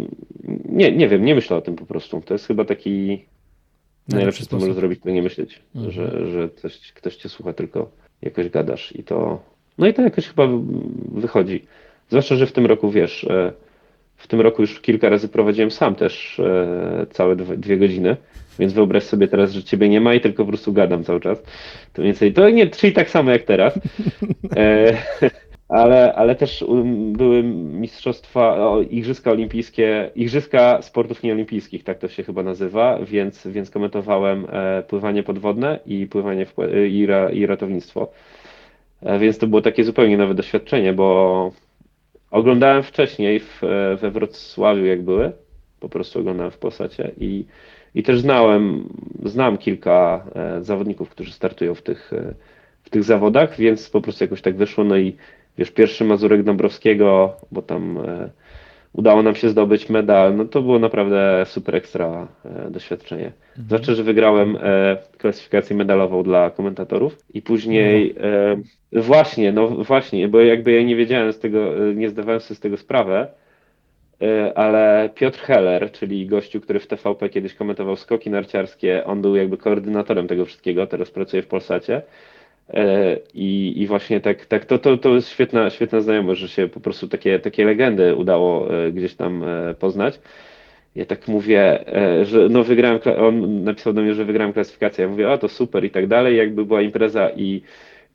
nie, 0.65 0.93
nie 0.93 1.09
wiem, 1.09 1.25
nie 1.25 1.35
myślę 1.35 1.57
o 1.57 1.61
tym 1.61 1.77
po 1.77 1.87
prostu. 1.87 2.23
To 2.27 2.35
jest 2.35 2.47
chyba 2.47 2.65
taki 2.65 3.25
najlepszy, 4.09 4.47
co 4.47 4.59
możesz 4.59 4.75
zrobić, 4.75 5.01
to 5.03 5.11
nie 5.11 5.23
myśleć, 5.23 5.61
mhm. 5.75 5.93
że, 5.93 6.31
że 6.31 6.49
ktoś, 6.49 6.93
ktoś 6.93 7.17
cię 7.17 7.29
słucha, 7.29 7.53
tylko 7.53 7.91
jakoś 8.23 8.49
gadasz 8.49 8.97
i 8.97 9.05
to, 9.05 9.43
no 9.79 9.87
i 9.87 9.95
to 9.95 10.03
jakoś 10.03 10.27
chyba 10.29 10.49
wychodzi. 11.13 11.65
Zwłaszcza, 12.09 12.37
że 12.37 12.47
w 12.47 12.53
tym 12.53 12.67
roku, 12.67 12.91
wiesz, 12.91 13.25
e, 13.25 13.53
w 14.17 14.27
tym 14.27 14.41
roku 14.41 14.63
już 14.63 14.81
kilka 14.81 15.09
razy 15.09 15.29
prowadziłem 15.29 15.71
sam 15.71 15.95
też 15.95 16.41
e, 16.41 17.07
całe 17.11 17.37
dwie, 17.37 17.77
godziny, 17.77 18.17
więc 18.59 18.73
wyobraź 18.73 19.03
sobie 19.03 19.29
teraz, 19.29 19.53
że 19.53 19.63
ciebie 19.63 19.89
nie 19.89 20.01
ma 20.01 20.15
i 20.15 20.21
tylko 20.21 20.45
po 20.45 20.49
prostu 20.49 20.73
gadam 20.73 21.05
cały 21.05 21.21
czas. 21.21 21.43
To 21.93 22.03
więcej, 22.03 22.33
to 22.33 22.51
nie, 22.51 22.67
czyli 22.67 22.93
tak 22.93 23.11
samo 23.11 23.31
jak 23.31 23.43
teraz. 23.43 23.79
E, 25.71 25.75
ale, 25.75 26.15
ale 26.15 26.35
też 26.35 26.63
um, 26.63 27.13
były 27.13 27.43
mistrzostwa, 27.43 28.57
o, 28.57 28.81
igrzyska 28.81 29.31
olimpijskie, 29.31 30.11
igrzyska 30.15 30.83
sportów 30.83 31.23
nieolimpijskich, 31.23 31.85
tak 31.85 31.99
to 31.99 32.09
się 32.09 32.23
chyba 32.23 32.43
nazywa, 32.43 32.99
więc, 33.03 33.47
więc 33.47 33.71
komentowałem 33.71 34.47
e, 34.51 34.83
pływanie 34.83 35.23
podwodne 35.23 35.81
i 35.87 36.07
pływanie 36.07 36.47
w, 36.47 36.55
i, 36.91 37.07
ra, 37.07 37.31
i 37.31 37.47
ratownictwo. 37.47 38.13
E, 39.03 39.19
więc 39.19 39.39
to 39.39 39.47
było 39.47 39.63
takie 39.63 39.85
zupełnie 39.85 40.17
nowe 40.17 40.35
doświadczenie, 40.35 40.93
bo 40.93 41.51
Oglądałem 42.31 42.83
wcześniej 42.83 43.41
w, 43.41 43.61
we 44.01 44.11
Wrocławiu, 44.11 44.85
jak 44.85 45.03
były. 45.03 45.33
Po 45.81 45.89
prostu 45.89 46.21
oglądałem 46.21 46.51
w 46.51 46.59
Posacie 46.59 47.11
i, 47.21 47.45
i 47.95 48.03
też 48.03 48.21
znałem, 48.21 48.89
znam 49.25 49.59
kilka 49.59 50.25
e, 50.35 50.65
zawodników, 50.65 51.11
którzy 51.11 51.33
startują 51.33 51.75
w 51.75 51.83
tych, 51.83 52.13
e, 52.13 52.35
w 52.83 52.91
tych 52.91 53.05
zawodach, 53.05 53.57
więc 53.57 53.91
po 53.91 54.01
prostu 54.01 54.25
jakoś 54.25 54.43
tak 54.43 54.57
wyszło. 54.57 54.85
No 54.85 54.97
i 54.97 55.17
wiesz, 55.59 55.71
pierwszy 55.71 56.05
Mazurek 56.05 56.43
Dąbrowskiego, 56.43 57.37
bo 57.53 57.63
tam 57.63 57.99
e, 57.99 58.31
udało 58.93 59.23
nam 59.23 59.35
się 59.35 59.49
zdobyć 59.49 59.89
medal, 59.89 60.37
no 60.37 60.45
to 60.45 60.63
było 60.63 60.79
naprawdę 60.79 61.45
super 61.47 61.77
ekstra 61.77 62.29
e, 62.45 62.71
doświadczenie. 62.71 63.33
Mhm. 63.49 63.69
Znaczy, 63.69 63.95
że 63.95 64.03
wygrałem 64.03 64.59
e, 64.63 64.97
klasyfikację 65.19 65.77
medalową 65.77 66.23
dla 66.23 66.51
komentatorów 66.51 67.19
i 67.35 67.43
później 67.43 68.15
no. 68.93 69.03
właśnie, 69.03 69.53
no 69.53 69.69
właśnie, 69.69 70.29
bo 70.29 70.41
jakby 70.41 70.73
ja 70.73 70.83
nie 70.83 70.97
wiedziałem 70.97 71.33
z 71.33 71.39
tego, 71.39 71.75
nie 71.95 72.09
zdawałem 72.09 72.41
sobie 72.41 72.57
z 72.57 72.61
tego 72.61 72.77
sprawę, 72.77 73.29
ale 74.55 75.11
Piotr 75.15 75.39
Heller, 75.39 75.93
czyli 75.93 76.27
gościu, 76.27 76.61
który 76.61 76.81
w 76.81 76.87
TVP 76.87 77.29
kiedyś 77.29 77.55
komentował 77.55 77.97
skoki 77.97 78.31
narciarskie, 78.31 79.05
on 79.05 79.23
był 79.23 79.37
jakby 79.37 79.57
koordynatorem 79.57 80.29
tego 80.29 80.45
wszystkiego, 80.45 80.87
teraz 80.87 81.11
pracuje 81.11 81.43
w 81.43 81.47
Polsacie. 81.47 82.03
E, 82.75 83.17
I, 83.35 83.75
I 83.83 83.87
właśnie 83.87 84.21
tak, 84.21 84.47
tak 84.47 84.65
to, 84.65 84.79
to, 84.79 84.97
to 84.97 85.15
jest 85.15 85.29
świetna, 85.29 85.71
świetna 85.71 86.01
znajomość, 86.01 86.41
że 86.41 86.49
się 86.49 86.69
po 86.69 86.81
prostu 86.81 87.09
takie, 87.09 87.39
takie 87.39 87.65
legendy 87.65 88.15
udało 88.15 88.75
e, 88.75 88.93
gdzieś 88.93 89.15
tam 89.15 89.43
e, 89.43 89.75
poznać. 89.75 90.21
Ja 90.95 91.05
tak 91.05 91.29
mówię, 91.29 91.85
że 92.23 92.49
no 92.51 92.65
wygrałem, 92.65 93.01
on 93.19 93.65
napisał 93.65 93.93
do 93.93 94.03
mnie, 94.03 94.15
że 94.15 94.25
wygrałem 94.25 94.53
klasyfikację. 94.53 95.03
Ja 95.03 95.11
mówię, 95.11 95.31
o 95.31 95.39
to 95.39 95.49
super 95.49 95.85
i 95.85 95.91
tak 95.91 96.07
dalej. 96.07 96.37
Jakby 96.37 96.65
była 96.65 96.83
impreza 96.83 97.31
i 97.31 97.63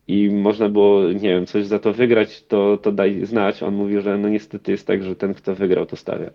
i 0.08 0.30
można 0.30 0.70
było, 0.70 1.04
nie 1.04 1.30
wiem, 1.30 1.46
coś 1.46 1.66
za 1.66 1.80
to 1.80 1.94
wygrać, 1.94 2.44
to, 2.44 2.78
to 2.78 2.92
daj 2.92 3.26
znać. 3.26 3.64
On 3.64 3.76
mówił, 3.76 4.02
że 4.02 4.18
no 4.18 4.30
niestety 4.30 4.72
jest 4.72 4.88
tak, 4.88 5.04
że 5.04 5.16
ten, 5.16 5.34
kto 5.34 5.56
wygrał, 5.56 5.86
to 5.86 5.96
stawia. 5.96 6.30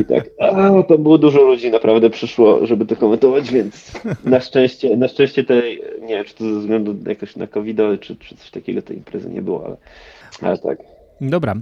I 0.00 0.04
tak, 0.04 0.24
a 0.40 0.82
to 0.82 0.98
było 0.98 1.18
dużo 1.18 1.42
ludzi 1.42 1.70
naprawdę 1.70 2.10
przyszło, 2.10 2.66
żeby 2.66 2.86
to 2.86 2.96
komentować, 2.96 3.52
więc 3.52 3.92
na 4.24 4.40
szczęście, 4.40 4.96
na 4.96 5.08
szczęście 5.08 5.44
tej, 5.44 5.82
nie 6.00 6.14
wiem, 6.14 6.24
czy 6.24 6.34
to 6.34 6.44
ze 6.44 6.60
względu 6.60 6.96
jakoś 7.06 7.36
na 7.36 7.46
covid 7.46 7.76
czy, 8.00 8.16
czy 8.16 8.36
coś 8.36 8.50
takiego 8.50 8.82
tej 8.82 8.96
imprezy 8.96 9.30
nie 9.30 9.42
było, 9.42 9.66
ale, 9.66 9.76
ale 10.42 10.58
tak. 10.58 10.95
Dobra, 11.20 11.54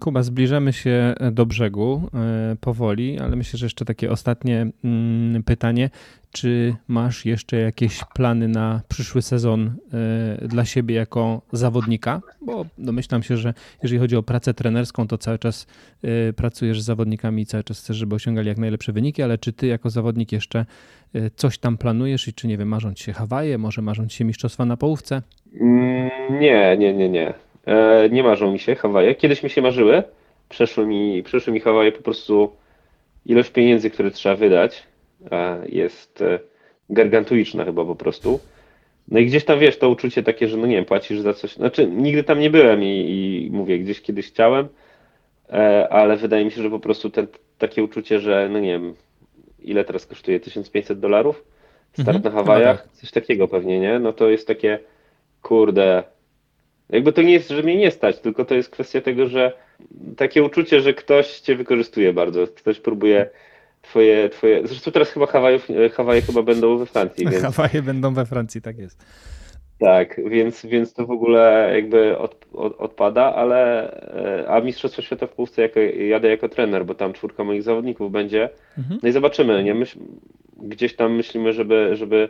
Kuba, 0.00 0.22
zbliżamy 0.22 0.72
się 0.72 1.14
do 1.32 1.46
brzegu 1.46 2.10
e, 2.14 2.56
powoli, 2.60 3.18
ale 3.18 3.36
myślę, 3.36 3.58
że 3.58 3.66
jeszcze 3.66 3.84
takie 3.84 4.10
ostatnie 4.10 4.66
mm, 4.84 5.42
pytanie. 5.42 5.90
Czy 6.32 6.74
masz 6.88 7.24
jeszcze 7.24 7.56
jakieś 7.56 8.00
plany 8.14 8.48
na 8.48 8.82
przyszły 8.88 9.22
sezon 9.22 9.76
e, 10.42 10.48
dla 10.48 10.64
siebie 10.64 10.94
jako 10.94 11.42
zawodnika? 11.52 12.20
Bo 12.40 12.66
domyślam 12.78 13.22
się, 13.22 13.36
że 13.36 13.54
jeżeli 13.82 14.00
chodzi 14.00 14.16
o 14.16 14.22
pracę 14.22 14.54
trenerską, 14.54 15.08
to 15.08 15.18
cały 15.18 15.38
czas 15.38 15.66
e, 16.02 16.32
pracujesz 16.32 16.82
z 16.82 16.84
zawodnikami 16.84 17.42
i 17.42 17.46
cały 17.46 17.64
czas 17.64 17.80
chcesz, 17.80 17.96
żeby 17.96 18.14
osiągali 18.14 18.48
jak 18.48 18.58
najlepsze 18.58 18.92
wyniki, 18.92 19.22
ale 19.22 19.38
czy 19.38 19.52
ty 19.52 19.66
jako 19.66 19.90
zawodnik 19.90 20.32
jeszcze 20.32 20.66
coś 21.36 21.58
tam 21.58 21.78
planujesz 21.78 22.28
i 22.28 22.32
czy 22.32 22.46
nie 22.46 22.58
wiem, 22.58 22.68
marzą 22.68 22.94
ci 22.94 23.04
się 23.04 23.12
Hawaje, 23.12 23.58
może 23.58 23.82
marzą 23.82 24.06
ci 24.06 24.16
się 24.16 24.24
mistrzostwa 24.24 24.64
na 24.64 24.76
połówce? 24.76 25.22
Mm, 25.60 26.10
nie, 26.40 26.76
nie, 26.78 26.94
nie, 26.94 27.08
nie. 27.08 27.43
E, 27.66 28.08
nie 28.10 28.22
marzą 28.22 28.52
mi 28.52 28.58
się 28.58 28.74
Hawaje. 28.74 29.14
Kiedyś 29.14 29.42
mi 29.42 29.50
się 29.50 29.62
marzyły. 29.62 30.02
Przeszły 30.48 30.86
mi, 30.86 31.22
przeszły 31.22 31.52
mi 31.52 31.60
Hawaje 31.60 31.92
po 31.92 32.02
prostu 32.02 32.52
ilość 33.26 33.50
pieniędzy, 33.50 33.90
które 33.90 34.10
trzeba 34.10 34.36
wydać 34.36 34.82
e, 35.30 35.62
jest 35.68 36.22
e, 36.22 36.38
gargantuiczna 36.90 37.64
chyba 37.64 37.84
po 37.84 37.94
prostu. 37.94 38.40
No 39.08 39.18
i 39.18 39.26
gdzieś 39.26 39.44
tam 39.44 39.58
wiesz, 39.58 39.78
to 39.78 39.88
uczucie 39.88 40.22
takie, 40.22 40.48
że 40.48 40.56
no 40.56 40.66
nie 40.66 40.76
wiem, 40.76 40.84
płacisz 40.84 41.20
za 41.20 41.34
coś. 41.34 41.54
Znaczy, 41.54 41.86
nigdy 41.86 42.24
tam 42.24 42.40
nie 42.40 42.50
byłem 42.50 42.82
i, 42.82 42.86
i 42.86 43.50
mówię, 43.52 43.78
gdzieś 43.78 44.00
kiedyś 44.00 44.26
chciałem, 44.26 44.68
ale 45.90 46.16
wydaje 46.16 46.44
mi 46.44 46.50
się, 46.50 46.62
że 46.62 46.70
po 46.70 46.80
prostu 46.80 47.10
ten, 47.10 47.26
takie 47.58 47.84
uczucie, 47.84 48.20
że 48.20 48.48
no 48.52 48.58
nie 48.58 48.72
wiem, 48.72 48.94
ile 49.62 49.84
teraz 49.84 50.06
kosztuje? 50.06 50.40
1500 50.40 51.00
dolarów? 51.00 51.44
Start 51.92 52.16
Mhm, 52.16 52.24
na 52.24 52.30
Hawajach? 52.30 52.82
chyba 52.82 52.94
Coś 52.94 53.10
takiego 53.10 53.48
pewnie, 53.48 53.80
nie? 53.80 53.98
No 53.98 54.12
to 54.12 54.30
jest 54.30 54.46
takie, 54.46 54.78
kurde, 55.42 56.02
jakby 56.90 57.12
to 57.12 57.22
nie 57.22 57.32
jest, 57.32 57.48
że 57.48 57.62
mnie 57.62 57.76
nie 57.76 57.90
stać, 57.90 58.18
tylko 58.18 58.44
to 58.44 58.54
jest 58.54 58.70
kwestia 58.70 59.00
tego, 59.00 59.28
że 59.28 59.52
takie 60.16 60.42
uczucie, 60.42 60.80
że 60.80 60.94
ktoś 60.94 61.40
cię 61.40 61.56
wykorzystuje 61.56 62.12
bardzo, 62.12 62.46
ktoś 62.46 62.80
próbuje 62.80 63.30
twoje, 63.82 64.28
twoje, 64.28 64.66
zresztą 64.66 64.92
teraz 64.92 65.10
chyba 65.10 65.26
Hawajów, 65.26 65.68
Hawaje 65.92 66.22
chyba 66.22 66.42
będą 66.42 66.78
we 66.78 66.86
Francji, 66.86 67.26
więc 67.26 67.42
Hawaje 67.42 67.82
będą 67.82 68.14
we 68.14 68.26
Francji, 68.26 68.62
tak 68.62 68.78
jest. 68.78 69.04
tak, 69.80 70.20
więc, 70.30 70.66
więc 70.66 70.92
to 70.92 71.06
w 71.06 71.10
ogóle 71.10 71.70
jakby 71.74 72.18
od, 72.18 72.46
od, 72.52 72.80
odpada, 72.80 73.34
ale 73.34 73.90
e, 74.42 74.48
a 74.48 74.60
Mistrzostwo 74.60 75.02
Świata 75.02 75.26
w 75.26 75.32
Polsce 75.32 75.62
jako, 75.62 75.80
jadę 75.80 76.28
jako 76.28 76.48
trener, 76.48 76.86
bo 76.86 76.94
tam 76.94 77.12
czwórka 77.12 77.44
moich 77.44 77.62
zawodników 77.62 78.12
będzie. 78.12 78.48
Mhm. 78.78 79.00
No 79.02 79.08
i 79.08 79.12
zobaczymy, 79.12 79.64
nie? 79.64 79.74
Myśl, 79.74 79.98
gdzieś 80.56 80.96
tam 80.96 81.16
myślimy, 81.16 81.52
żeby, 81.52 81.90
żeby 81.96 82.28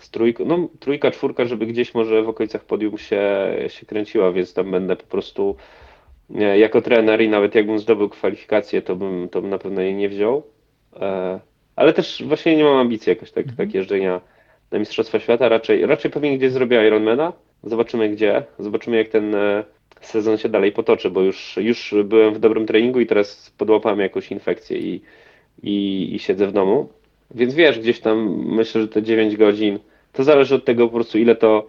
z 0.00 0.10
trójką, 0.10 0.44
no 0.44 0.68
trójka, 0.80 1.10
czwórka, 1.10 1.44
żeby 1.44 1.66
gdzieś 1.66 1.94
może 1.94 2.22
w 2.22 2.28
okolicach 2.28 2.64
podium 2.64 2.98
się, 2.98 3.22
się 3.68 3.86
kręciła, 3.86 4.32
więc 4.32 4.54
tam 4.54 4.70
będę 4.70 4.96
po 4.96 5.06
prostu 5.06 5.56
jako 6.56 6.82
trener 6.82 7.20
i 7.22 7.28
nawet 7.28 7.54
jakbym 7.54 7.78
zdobył 7.78 8.08
kwalifikację, 8.08 8.82
to 8.82 8.96
bym, 8.96 9.28
to 9.28 9.40
bym 9.40 9.50
na 9.50 9.58
pewno 9.58 9.80
jej 9.80 9.94
nie 9.94 10.08
wziął. 10.08 10.42
E, 10.96 11.40
Ale 11.76 11.92
też 11.92 12.22
właśnie 12.26 12.56
nie 12.56 12.64
mam 12.64 12.76
ambicji 12.76 13.10
jakoś 13.10 13.30
tak, 13.30 13.46
tak 13.56 13.74
jeżdżenia 13.74 14.20
na 14.70 14.78
Mistrzostwa 14.78 15.20
Świata, 15.20 15.48
raczej, 15.48 15.86
raczej 15.86 16.10
pewnie 16.10 16.38
gdzieś 16.38 16.52
zrobię 16.52 16.86
Ironmana. 16.86 17.32
Zobaczymy 17.64 18.08
gdzie, 18.08 18.44
zobaczymy 18.58 18.96
jak 18.96 19.08
ten 19.08 19.34
e, 19.34 19.64
sezon 20.00 20.38
się 20.38 20.48
dalej 20.48 20.72
potoczy, 20.72 21.10
bo 21.10 21.20
już, 21.20 21.56
już 21.56 21.94
byłem 22.04 22.34
w 22.34 22.38
dobrym 22.38 22.66
treningu 22.66 23.00
i 23.00 23.06
teraz 23.06 23.50
podłapałem 23.58 24.00
jakąś 24.00 24.30
infekcję 24.30 24.78
i, 24.78 25.02
i, 25.62 26.08
i 26.14 26.18
siedzę 26.18 26.46
w 26.46 26.52
domu. 26.52 26.88
Więc 27.34 27.54
wiesz, 27.54 27.78
gdzieś 27.78 28.00
tam 28.00 28.44
myślę, 28.46 28.80
że 28.80 28.88
te 28.88 29.02
9 29.02 29.36
godzin, 29.36 29.78
to 30.12 30.24
zależy 30.24 30.54
od 30.54 30.64
tego 30.64 30.86
po 30.86 30.94
prostu 30.94 31.18
ile 31.18 31.36
to, 31.36 31.68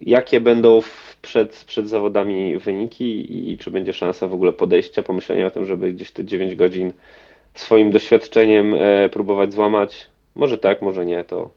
jakie 0.00 0.40
będą 0.40 0.80
przed, 1.22 1.64
przed 1.66 1.88
zawodami 1.88 2.58
wyniki 2.58 3.50
i 3.52 3.58
czy 3.58 3.70
będzie 3.70 3.92
szansa 3.92 4.28
w 4.28 4.34
ogóle 4.34 4.52
podejścia, 4.52 5.02
pomyślenia 5.02 5.46
o 5.46 5.50
tym, 5.50 5.64
żeby 5.64 5.92
gdzieś 5.92 6.10
te 6.10 6.24
9 6.24 6.54
godzin 6.54 6.92
swoim 7.54 7.90
doświadczeniem 7.90 8.74
e, 8.74 9.08
próbować 9.08 9.52
złamać. 9.52 10.06
Może 10.34 10.58
tak, 10.58 10.82
może 10.82 11.06
nie, 11.06 11.24
to 11.24 11.50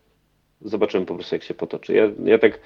zobaczymy 0.61 1.05
po 1.05 1.15
prostu 1.15 1.35
jak 1.35 1.43
się 1.43 1.53
potoczy. 1.53 1.93
Ja, 1.93 2.11
ja 2.25 2.39
tak 2.39 2.59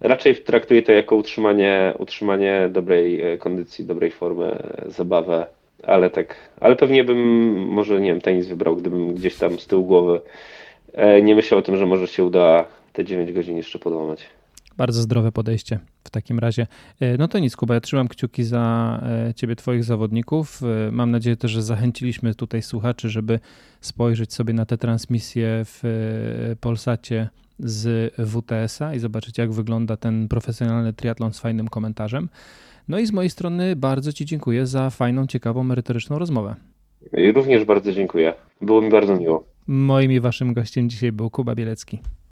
raczej 0.00 0.36
traktuję 0.36 0.82
to 0.82 0.92
jako 0.92 1.16
utrzymanie, 1.16 1.94
utrzymanie 1.98 2.68
dobrej 2.72 3.20
e, 3.20 3.38
kondycji, 3.38 3.84
dobrej 3.84 4.10
formy, 4.10 4.46
e, 4.46 4.90
zabawę, 4.90 5.46
ale 5.82 6.10
tak, 6.10 6.36
ale 6.60 6.76
pewnie 6.76 7.04
bym 7.04 7.18
może, 7.66 8.00
nie 8.00 8.10
wiem, 8.10 8.20
tenis 8.20 8.48
wybrał, 8.48 8.76
gdybym 8.76 9.14
gdzieś 9.14 9.36
tam 9.36 9.58
z 9.58 9.66
tyłu 9.66 9.84
głowy 9.84 10.20
nie 11.22 11.34
myślał 11.34 11.60
o 11.60 11.62
tym, 11.62 11.76
że 11.76 11.86
może 11.86 12.06
się 12.08 12.24
uda 12.24 12.64
te 12.92 13.04
9 13.04 13.32
godzin 13.32 13.56
jeszcze 13.56 13.78
podłamać. 13.78 14.26
Bardzo 14.76 15.02
zdrowe 15.02 15.32
podejście 15.32 15.78
w 16.04 16.10
takim 16.10 16.38
razie. 16.38 16.66
E, 17.00 17.18
No 17.18 17.28
to 17.28 17.38
nic, 17.38 17.56
Kuba, 17.56 17.74
ja 17.74 17.80
trzymam 17.80 18.08
kciuki 18.08 18.44
za 18.44 19.00
e, 19.28 19.34
ciebie, 19.34 19.56
twoich 19.56 19.84
zawodników. 19.84 20.60
E, 20.88 20.90
Mam 20.92 21.10
nadzieję 21.10 21.36
też, 21.36 21.50
że 21.50 21.62
zachęciliśmy 21.62 22.34
tutaj 22.34 22.62
słuchaczy, 22.62 23.08
żeby 23.08 23.40
spojrzeć 23.80 24.32
sobie 24.34 24.54
na 24.54 24.66
te 24.66 24.78
transmisje 24.78 25.62
w 25.64 25.82
Polsacie 26.60 27.28
z 27.58 28.14
WTS-a 28.18 28.94
i 28.94 28.98
zobaczyć, 28.98 29.38
jak 29.38 29.52
wygląda 29.52 29.96
ten 29.96 30.28
profesjonalny 30.28 30.92
triatlon 30.92 31.32
z 31.32 31.40
fajnym 31.40 31.68
komentarzem. 31.68 32.28
No 32.88 32.98
i 32.98 33.06
z 33.06 33.12
mojej 33.12 33.30
strony 33.30 33.76
bardzo 33.76 34.12
Ci 34.12 34.24
dziękuję 34.24 34.66
za 34.66 34.90
fajną, 34.90 35.26
ciekawą, 35.26 35.64
merytoryczną 35.64 36.18
rozmowę. 36.18 36.54
Również 37.34 37.64
bardzo 37.64 37.92
dziękuję. 37.92 38.34
Było 38.62 38.82
mi 38.82 38.90
bardzo 38.90 39.16
miło. 39.16 39.44
Moim 39.66 40.12
i 40.12 40.20
Waszym 40.20 40.54
gościem 40.54 40.90
dzisiaj 40.90 41.12
był 41.12 41.30
Kuba 41.30 41.54
Bielecki. 41.54 41.98